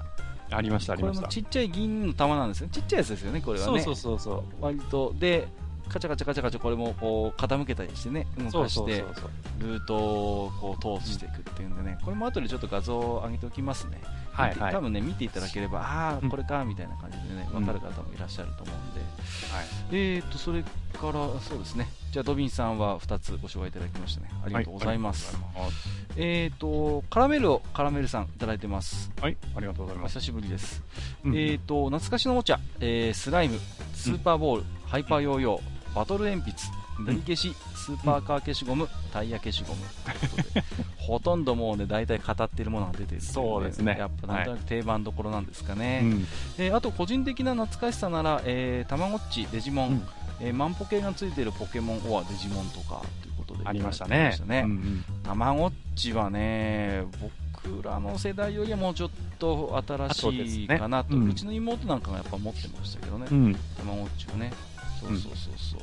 [0.49, 1.22] うん、ありましたありました。
[1.22, 2.69] これもちっちゃい銀の玉なんですね。
[2.72, 3.82] ちっちゃいやつですよねこれはね。
[3.82, 4.44] そうそうそう。
[4.61, 5.14] 割と。
[5.19, 5.48] で
[5.88, 9.04] カチャカチャカチャカチャこれもこう傾けたりしてね動かして
[9.60, 14.02] ルートをこう通していくっていうんでねこれも後でちょっと画像を上げておきますね。
[14.32, 20.64] はい、はい、多分ね見ていただければああこれかみたいな感じでね分かる方もいらっしゃると思うんで、はい、えーとそれ
[20.98, 21.88] からそうですね。
[22.12, 24.30] じゃあ、ドビンさんは2つご紹介いただきましたね。
[24.44, 25.36] ありがとうございます。
[25.36, 25.72] はい
[26.20, 29.12] えっ、と、カラメルをカラメルさんいただいてます。
[29.22, 30.20] はい、ありがとうございおます。
[30.20, 30.82] 久しぶりです。
[31.24, 31.38] うん。
[31.38, 33.60] えっ、と、懐かしのおもちゃ、えースライム、
[33.94, 36.53] スーパーボール、ハイパーヨーヨー、バトル鉛筆、
[36.99, 39.82] 塗り消し、スーパーカー消しゴム、タイヤ消しゴム。
[40.06, 40.64] ということで、
[40.95, 43.95] ほとんどもうね、大体語っているものが出てるそうですね。
[43.98, 46.02] やっぱなんとなく定番どころなんですかね。
[46.03, 46.28] うん。
[46.60, 50.07] えーあと個人的な懐かしさなら、えー、たまごっち、デジモン、うん。
[50.40, 54.38] えーマンポケがついているポケモンオアデジモンとかということでありましたね。
[55.24, 57.06] たまごっちはね、
[57.64, 59.10] 僕らの世代よりはもうちょっ
[59.40, 61.22] と新しいかなと、後ですね。
[61.22, 63.56] うんうちの妹なんかがやっぱ持ってましたけどね、うん。
[63.76, 64.53] たまごっちをね、
[65.02, 65.82] そうそうそうそう、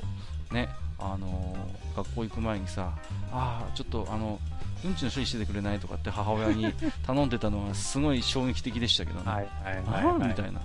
[0.54, 0.68] ね、
[0.98, 2.92] あのー学校行く前にさ、
[3.32, 4.40] ああ、ちょっとあの、
[4.84, 5.78] うんちの処理しててくれない？
[5.78, 6.72] とかって母親に
[7.06, 9.30] 頼んでたのはすごい衝撃的でしたけどね。
[9.30, 10.60] はいはいあはいはいーみたいな。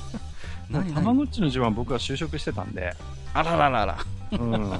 [0.70, 2.92] 何たまごっちの自慢僕は就職してたんで、
[3.34, 3.98] あらららら。
[4.32, 4.70] うん、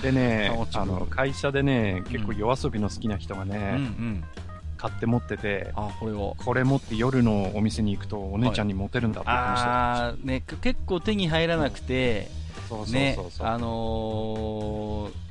[0.00, 4.24] でね あの会社でね結構夜遊びの好きな人がね、うんうん。
[4.78, 6.36] 買って持っててあ、これを。
[6.44, 12.45] これ持って夜のお店に行くとお姉ちゃんにモテるんだって言ってましたよ、あーね、く結構手に入らなくて、そうそう
[12.86, 15.26] ねそうそう、あのー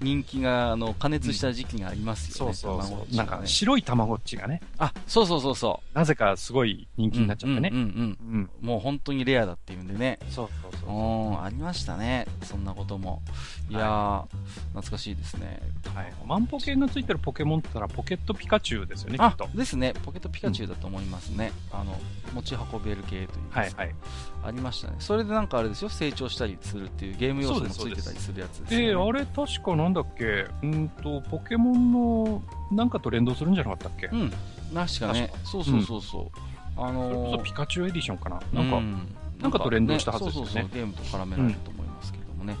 [0.00, 2.54] 人気があの加熱した時期がありますよね。
[2.54, 7.12] そうそうそう、なんか白いたまごっちがねあ、そうそうそうそなぜかすごい人う。
[7.12, 8.66] 気になっちゃってねうんうんうんうん、うん。
[8.66, 10.18] もう本当にレアだっていうんでね。
[10.30, 12.26] そうそううそん、ありましたね。
[12.42, 13.22] そんなことも。
[13.70, 14.24] いやー、
[14.74, 15.60] 懐かしいですね。
[15.94, 19.94] う、はい、マンポケがついてるポケモンって言ったらポケットピカチュウですよねきあっと、ですね。
[20.04, 21.52] ポケットピカチュウだと思いますね。
[21.72, 21.98] あの、
[22.36, 23.94] 持ち運べる系というかはいはい
[24.44, 24.96] ありましたね。
[25.00, 28.86] それでなんかあれですよ、成長したりするっていうゲーム要素もついてたりするやつですよね。
[28.86, 30.46] えー、あれ確かなんだっけ？
[30.62, 34.30] うんとポケモンのなんかと連動するんじゃなかったっけ、うん。
[34.74, 35.32] 確かね。
[35.44, 36.38] そうそうそうそう。
[36.76, 38.40] あそれのーこそピカチュウエディションかな？
[38.52, 42.56] なんか、うんなんかと連動したはずですよねそうそうそう、ゲームと絡められると思いますけれどもね。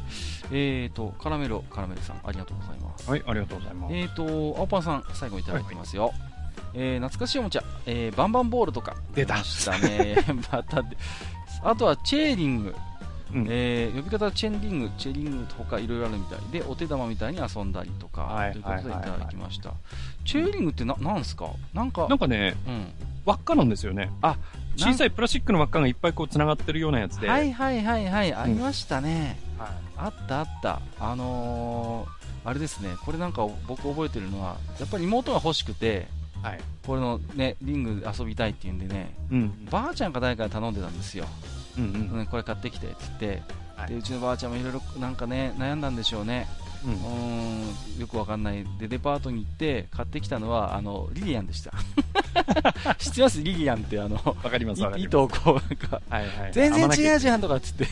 [0.52, 3.10] えーと、カラメロ、カラメルさん、ありがとうございます。
[3.10, 6.12] はいありがとうございます、えーと、青パンさん、最後いただいてますよ。
[6.74, 8.94] えー懐かしいおもちゃ、えーバンバンボールとか。
[9.14, 9.36] 出た。
[9.38, 10.16] ましたね。
[10.52, 10.96] またで、
[11.64, 12.74] あとはチェーリング、
[13.34, 13.46] うん。
[13.48, 16.38] えー呼び方はチェンリング、チェリングとかいろいろあるみたい。
[16.52, 18.90] で、お手玉みたいに遊んだりとか、はいということでい。
[18.90, 19.72] はいはいはいただきました。
[20.24, 21.48] チェーリングってな、なんすか？
[21.72, 22.86] なんか、なんかねうん。
[23.24, 24.10] 輪っかなんですよね。
[24.22, 24.36] あ、
[24.76, 29.36] 小さいプラスチックの輪っかがいっぱいこう繋がってるようなやつで、はいはいはいはい、ありましたね。
[29.58, 29.68] はい。
[29.96, 30.80] あったあった。
[31.00, 36.06] あのー、あれですね、これなんか僕覚えてるのは、やっぱり妹が欲しくて、
[36.42, 36.60] はい。
[36.86, 39.66] これのね、リングで遊びたいっていうんでね、うん。
[39.70, 41.26] ばあちゃんか誰かに頼んでたんですよ。
[41.78, 42.18] うんうん。
[42.18, 43.42] うん、これ買ってきてって言って、
[43.76, 43.88] はい。
[43.88, 46.46] でうちのばあちゃんもいろいろなんかね、悩んだんでしょうね。
[46.84, 46.92] うん。
[46.92, 48.64] うーん、よくわかんない。
[48.78, 51.72] で、デパートに行って買ってきたのは、あの、リリアンでした。
[52.98, 53.42] 知ってます？
[53.42, 55.04] リリアンってあの、わかりますわかります。
[55.04, 57.86] い糸をこう、なんか、はいはい全然違ううじゃんとかっつって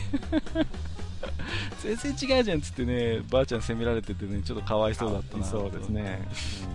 [1.81, 5.43] 全然違うじゃんっつってねばあちゃん責められててねちょっとかわいそうだったな。
[5.45, 6.27] そうですね、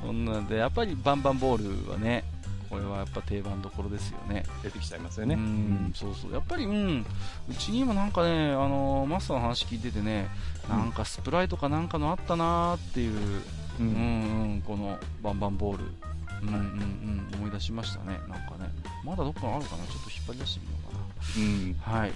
[0.04, 2.24] そんなんでやっぱりバンバンボールはね
[2.68, 4.44] これはやっぱ定番どころですよね。
[4.62, 5.90] 出てきちゃいますようねん。
[5.92, 6.32] そうそう。
[6.32, 7.04] やっぱりうん。
[7.48, 10.28] うちにもなんかねあのマスターの話聞いててね
[10.68, 13.42] なんかスプライとかなんかのあったなーっていうう
[13.80, 15.84] うんんうんこのバンバンボール。
[16.42, 18.18] うんうんうん思い出しましたね。
[18.28, 18.70] なんかね。
[19.04, 19.84] まだどっかあるかな。
[19.86, 21.96] ちょっと引っ張り出してみようかな。
[21.96, 22.00] うん。
[22.00, 22.12] はい、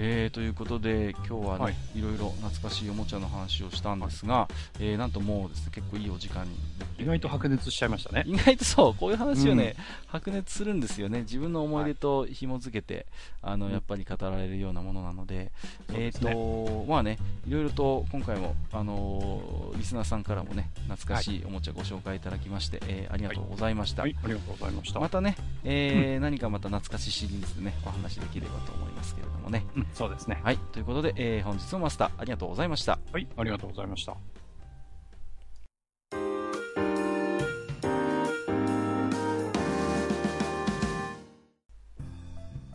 [0.00, 1.74] えー、ということで今日はね、はい。
[1.96, 4.46] い、ろいろ懐かしいおもちゃの話をしたんですが、
[4.78, 6.56] えーなんともうですね結構いいお時間に。
[7.00, 8.22] 意外と白熱しちゃいましたね。
[8.24, 9.74] 意外とそうこういう話をね、
[10.06, 11.22] 白熱するんですよね。
[11.22, 13.06] 自分の思い出と紐付けて、
[13.42, 15.50] あのうんやっぱり語られるようなものなので、
[15.92, 16.32] えっ、そうですね。
[16.32, 17.18] とまあね
[17.48, 24.14] いろいろと今回もあのーリスナーさんからもね懐かしいおもちゃご紹介いただきまして、えーありがとうございました、はい。
[24.22, 29.64] ありがとうございました、またね、えー何かまた懐かしいシリーズでねお話できればと思いますけれどもね。
[29.76, 30.40] うん、そうですね。
[30.44, 32.98] はい、ということで、えー本日もマスターありがとうございました。
[33.12, 33.26] はい。
[33.36, 34.16] ありがとうございました。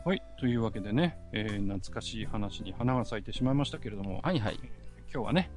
[0.06, 0.22] はい。
[0.38, 4.60] というわけでね、えー懐かしい話に花が咲いてしまいましたけれども、はいはい。
[5.14, 5.50] 今日はね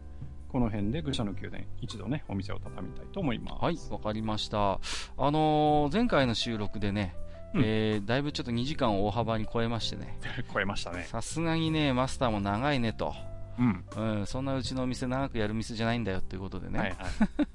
[0.49, 3.65] この辺で愚者の宮殿一度ねお店を畳みたいと思います。
[3.65, 4.75] はい、わかりました。
[4.75, 4.79] あ
[5.19, 7.17] のー前回の収録でね、
[7.57, 7.63] うん。
[7.65, 10.19] えーだいぶちょっと2時間を大幅に超えましてね、
[10.53, 11.05] 超えましたね。
[11.05, 13.15] さすがにね、マスターも長いねと。
[13.59, 13.85] うん。
[13.97, 16.99] うん、そんなうちのお店長くやる店じゃないんだよということでね、はいはい。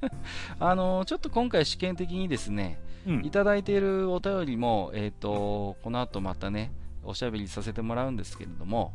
[0.60, 3.26] あのーちょっと今回試験的にですね、うん。
[3.26, 6.72] いただいているお便りも、えっ、と、この後またね、
[7.04, 8.94] おしゃべりさせてもらうんですけれども、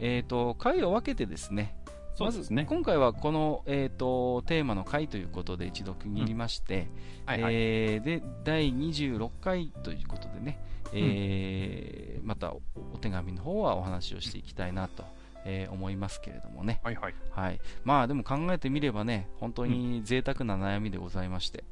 [0.00, 1.76] えっ、と、回を分けてですね、
[2.14, 6.88] そうですねまず今回はこの、えー、とテーマの回ということで一度区切りまして、
[7.26, 10.60] はいはいえーで第26回ということでね、
[10.92, 12.60] えーまたお
[12.94, 15.04] お手紙の方はお話をしていきたいなと
[15.44, 16.80] えー、思いますけれどもね。
[16.82, 17.14] はいはい。
[17.30, 17.60] はい。
[17.84, 21.64] まあでも考えてみればね、本当に贅沢な悩みでございまして。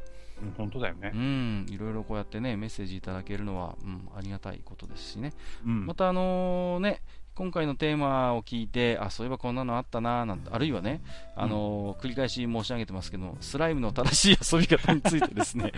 [0.43, 1.10] うん、本当だよね。
[1.15, 5.32] うん、いろいろこうやってね、メッセージいただけるのは、うん、ありがたいことですしね。
[5.66, 7.02] うん、またあのー、ね、
[7.39, 11.01] 今回のテーマを聞いて、あ、そういえばこんなのあったななんて、あるいはね、
[11.36, 15.73] あのー、繰り返し申し上げてますけど、スライムの正しい遊び方についてですね、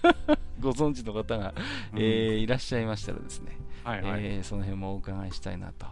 [0.60, 1.54] ご存知の方が、
[1.94, 5.86] えー、いらっしゃいましたらですね、はいはい、えー、その辺もお伺いしたいなと。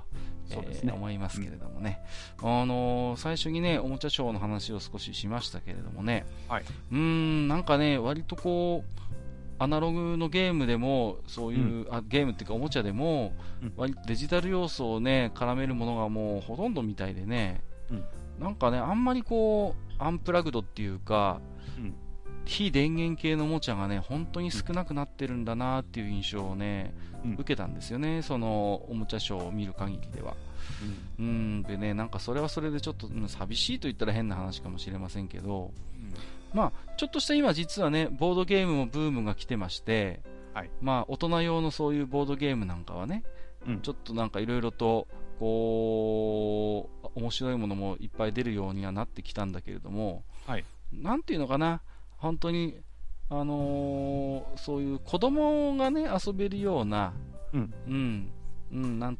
[0.48, 2.00] そうですね、えー、思いますけれどもね、
[2.42, 9.05] うん、あのー、最初にね、おもちゃショーの話を少ししましたけれどもね、はい、うん、なんかね、割とこう、
[9.58, 13.32] アナログのゲームでも、そういう、うん、あゲームっていうかおもちゃでも、
[13.76, 18.04] 割デジタル要素をね、絡めるものがもうほとんどみたいでね、うん、
[18.38, 21.40] なんかね、あんまりこう、アンプラグドっていうか、
[21.78, 21.94] うん、
[22.44, 26.94] 非電源系のおもちゃがね、本当に少なくなってるんだなっていう印象をね、
[27.34, 30.36] 受けたんですよね、そのおもちゃショーを見る限りでは。
[31.18, 35.72] うん、でね、なんかそれはそれでちょっと、寂しいと言ったら変な話かもしれませんけど、
[36.56, 40.22] まあ、ちょっとした今実はね、ボードゲームもブームが来てまして、
[40.54, 43.24] はい、まあ、大人用のそういうボードゲームなんかはね、
[43.66, 45.06] うん、ちょっとなんかいろいろと、
[45.38, 50.64] こう、面白いものもいっぱい出るようにはなってきたんだけれども、はい、
[50.94, 51.82] なんていうのかな、
[52.16, 52.78] 本当に、
[53.28, 57.12] あのー、そういう子供がね、遊べるような、
[57.52, 58.30] うん、うん、
[58.72, 59.18] うん、なん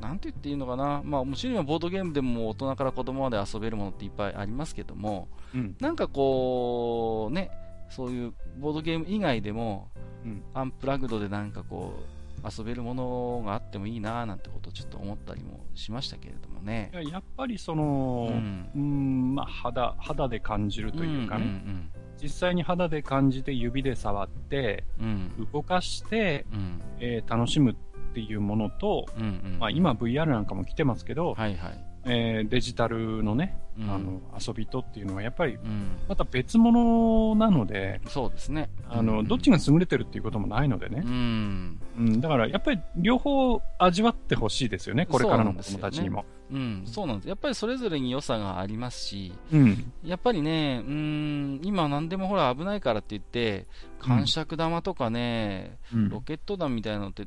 [0.00, 7.50] なんて言っていいのかな、まあ、もちろんボードゲームでも大人から子供まで遊べるものっていっぱいありますけども、うん、なんかこう、ね、
[7.90, 9.90] そういうボードゲーム以外でも、
[10.24, 16.90] うん、アンプラグドでなんかこう、遊べるものがあってもいいななんてことをちょっと思ったりもしましたけれどもね。
[17.10, 27.74] やっぱりその、うん、うんまあ、肌、肌で感じるというかね、うんうんうん実際に肌で感じて指で触って、うん、動かして、うん、えー、楽しむっ
[28.14, 29.26] ていうものと、うんう
[29.56, 29.58] ん。
[29.58, 31.84] まあ、今 VR なんかも来てますけど、はいはい。
[32.04, 35.58] えー、デジタルのね、うん、あの遊びとっていうのはやっぱり
[36.08, 41.80] また別物なので、うん、そうですね、あの、うん、どっちが優れてるっていうこともないのでね、うん。
[41.98, 46.24] うん、だからやっぱり両方味わってほしいですよね、これからの子供たちにも。
[46.50, 47.28] うん、そうなんです。
[47.28, 53.66] やっぱりそれぞれに良さがありますし、うん、やっぱりね、うん、今何でもほら危ないからって言って、
[54.00, 57.26] 感触玉とかね、うん、ロケット弾みたいなのって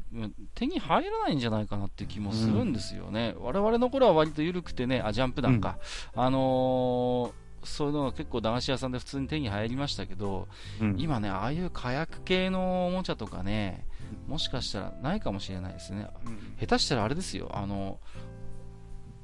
[0.55, 3.35] 手に入らないんじゃないかなっていう気もするんですよね。
[3.37, 5.77] うん、我々の頃は割と緩くてね、あ、ジャンプ弾か。
[6.15, 10.47] うん、あのーそういうのが結構駄菓子屋さんで普通に手に入りましたけど、
[10.79, 13.85] うん、今ね、ああいう火薬系のおもちゃとかね、
[14.27, 16.07] もしかしたらないかもしれないですね。
[16.25, 17.99] うん、下手したらあれですよ、あの、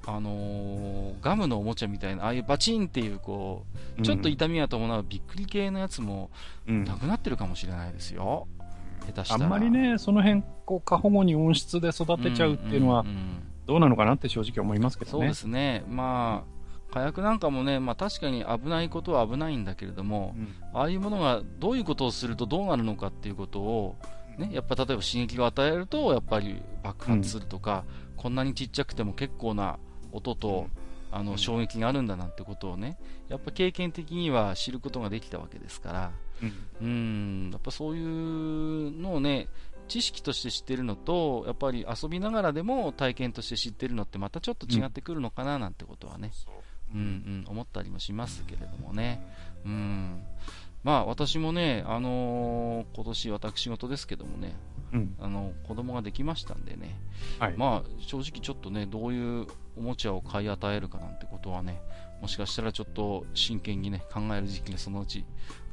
[0.08, 3.66] あのー、ガムのおもちゃみたいな、ああいうバチンっていう、こ
[4.00, 6.32] う、ちょっと痛みが伴うびっくり系のやつも、
[6.66, 8.48] なくなってるかもしれないですよ。
[9.06, 9.44] 下手したら。
[9.44, 13.06] あんまりね、その辺、こう、過保護に温室で育てちゃうっていうのは、
[13.66, 15.12] どうなのかなって正直思いますけどね。
[15.12, 15.84] そうですね。
[15.90, 16.58] まあ、
[16.94, 23.96] 火薬なんかもね、まあ確かに危ないことは危ないんだけれども、うん、ああいうものがどういうことをするとどうなるのかっていうことを、
[24.38, 27.84] ね、やっぱ例えば刺激を与えると、やっぱり爆発するとか、
[28.16, 29.80] うん、こんなにちっちゃくても結構な
[30.12, 30.68] 音と、
[31.12, 32.98] あの衝撃があるんだなんてことをね、
[33.30, 36.12] やっぱ経験的には知ることができたわけですから、
[36.82, 39.48] うん、うんやっぱそういうのをね、
[39.88, 46.32] 知識として知ってるのと、やっぱり遊びながらでも体験として知ってるのってまたちょっと違ってくるのかななんてことはね、
[46.94, 49.26] うん、うん、思ったりもしますけれどもね。
[49.66, 50.24] うん。
[50.84, 54.56] まあ私もね、あのー、今年私事ですけどもね、
[54.94, 57.00] うん、あの子供ができましたんでね、
[57.40, 61.82] はい、まあ正直ちょっとね、どういうおもちゃを買い与えるかなんてことはね、
[62.22, 65.26] もしかしたらちょっと真剣にね、考える時期がそのうち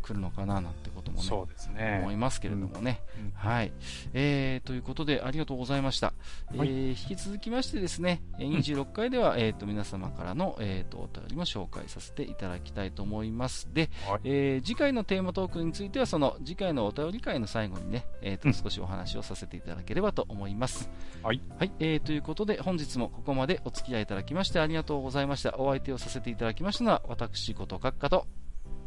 [0.05, 3.01] 来るのかななんてこともね、そうですね思いますけれどもね。
[3.18, 3.72] うんうん、はい、
[4.12, 4.66] えー。
[4.66, 6.12] ということで、ありがとうございました。
[6.55, 13.72] はい、えー、引き続きましてですね、26回では、えっ、ー、と、皆様からの、えっ、ー、と、お便りも紹介させていただきたいと思います。
[13.72, 20.90] で、はい、えー、次回のテーマトークについては、その次回のお便り会の最後にね、えっ、と、少しお話をさせていただければと思います。
[21.22, 21.40] はい。
[21.59, 25.59] はい、えー、ということで、本日もここまでお付き合いいただきましてありがとうございました。
[25.59, 28.26] お相手をさせていただきましたのは、私こと閣下と、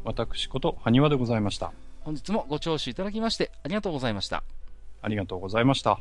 [0.07, 1.73] 私こと埴輪でございました。
[1.99, 4.41] 本日もご聴取いただきましてありがとうございました。
[5.01, 5.99] ありがとうございました。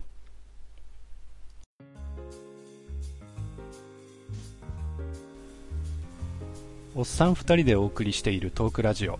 [6.94, 9.18] おっさん二人でお送りしているトークラジオ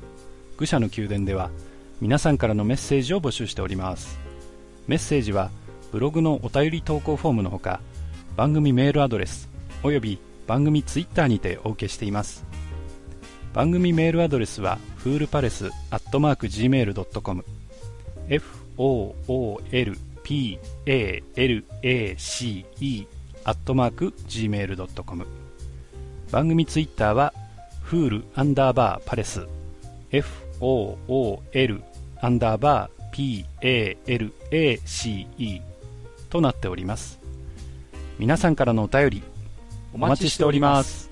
[0.56, 1.50] 愚者の宮殿では
[2.00, 4.18] 皆さんからのメッセージを募集しております
[4.86, 5.50] メッセージは
[5.92, 7.80] ブログのお便り投稿フォームのほか
[8.34, 9.50] 番組メールアドレス
[9.82, 12.46] および番組ツイッターにてお受けしています
[13.57, 17.43] 番組メールアドレスはフールパレスアットマーク Gmail.com
[18.28, 20.59] foolpalace
[23.45, 25.27] アットマーク Gmail.com
[26.31, 27.33] 番組ツイッターは
[27.81, 29.47] フールアンダーバーパレス。
[30.11, 31.83] FOOL
[32.20, 33.47] アンダーバー
[34.51, 35.62] PALACE
[36.28, 37.19] となっております。
[38.19, 39.23] 皆さんからのお便り
[39.95, 41.06] お待ちしております。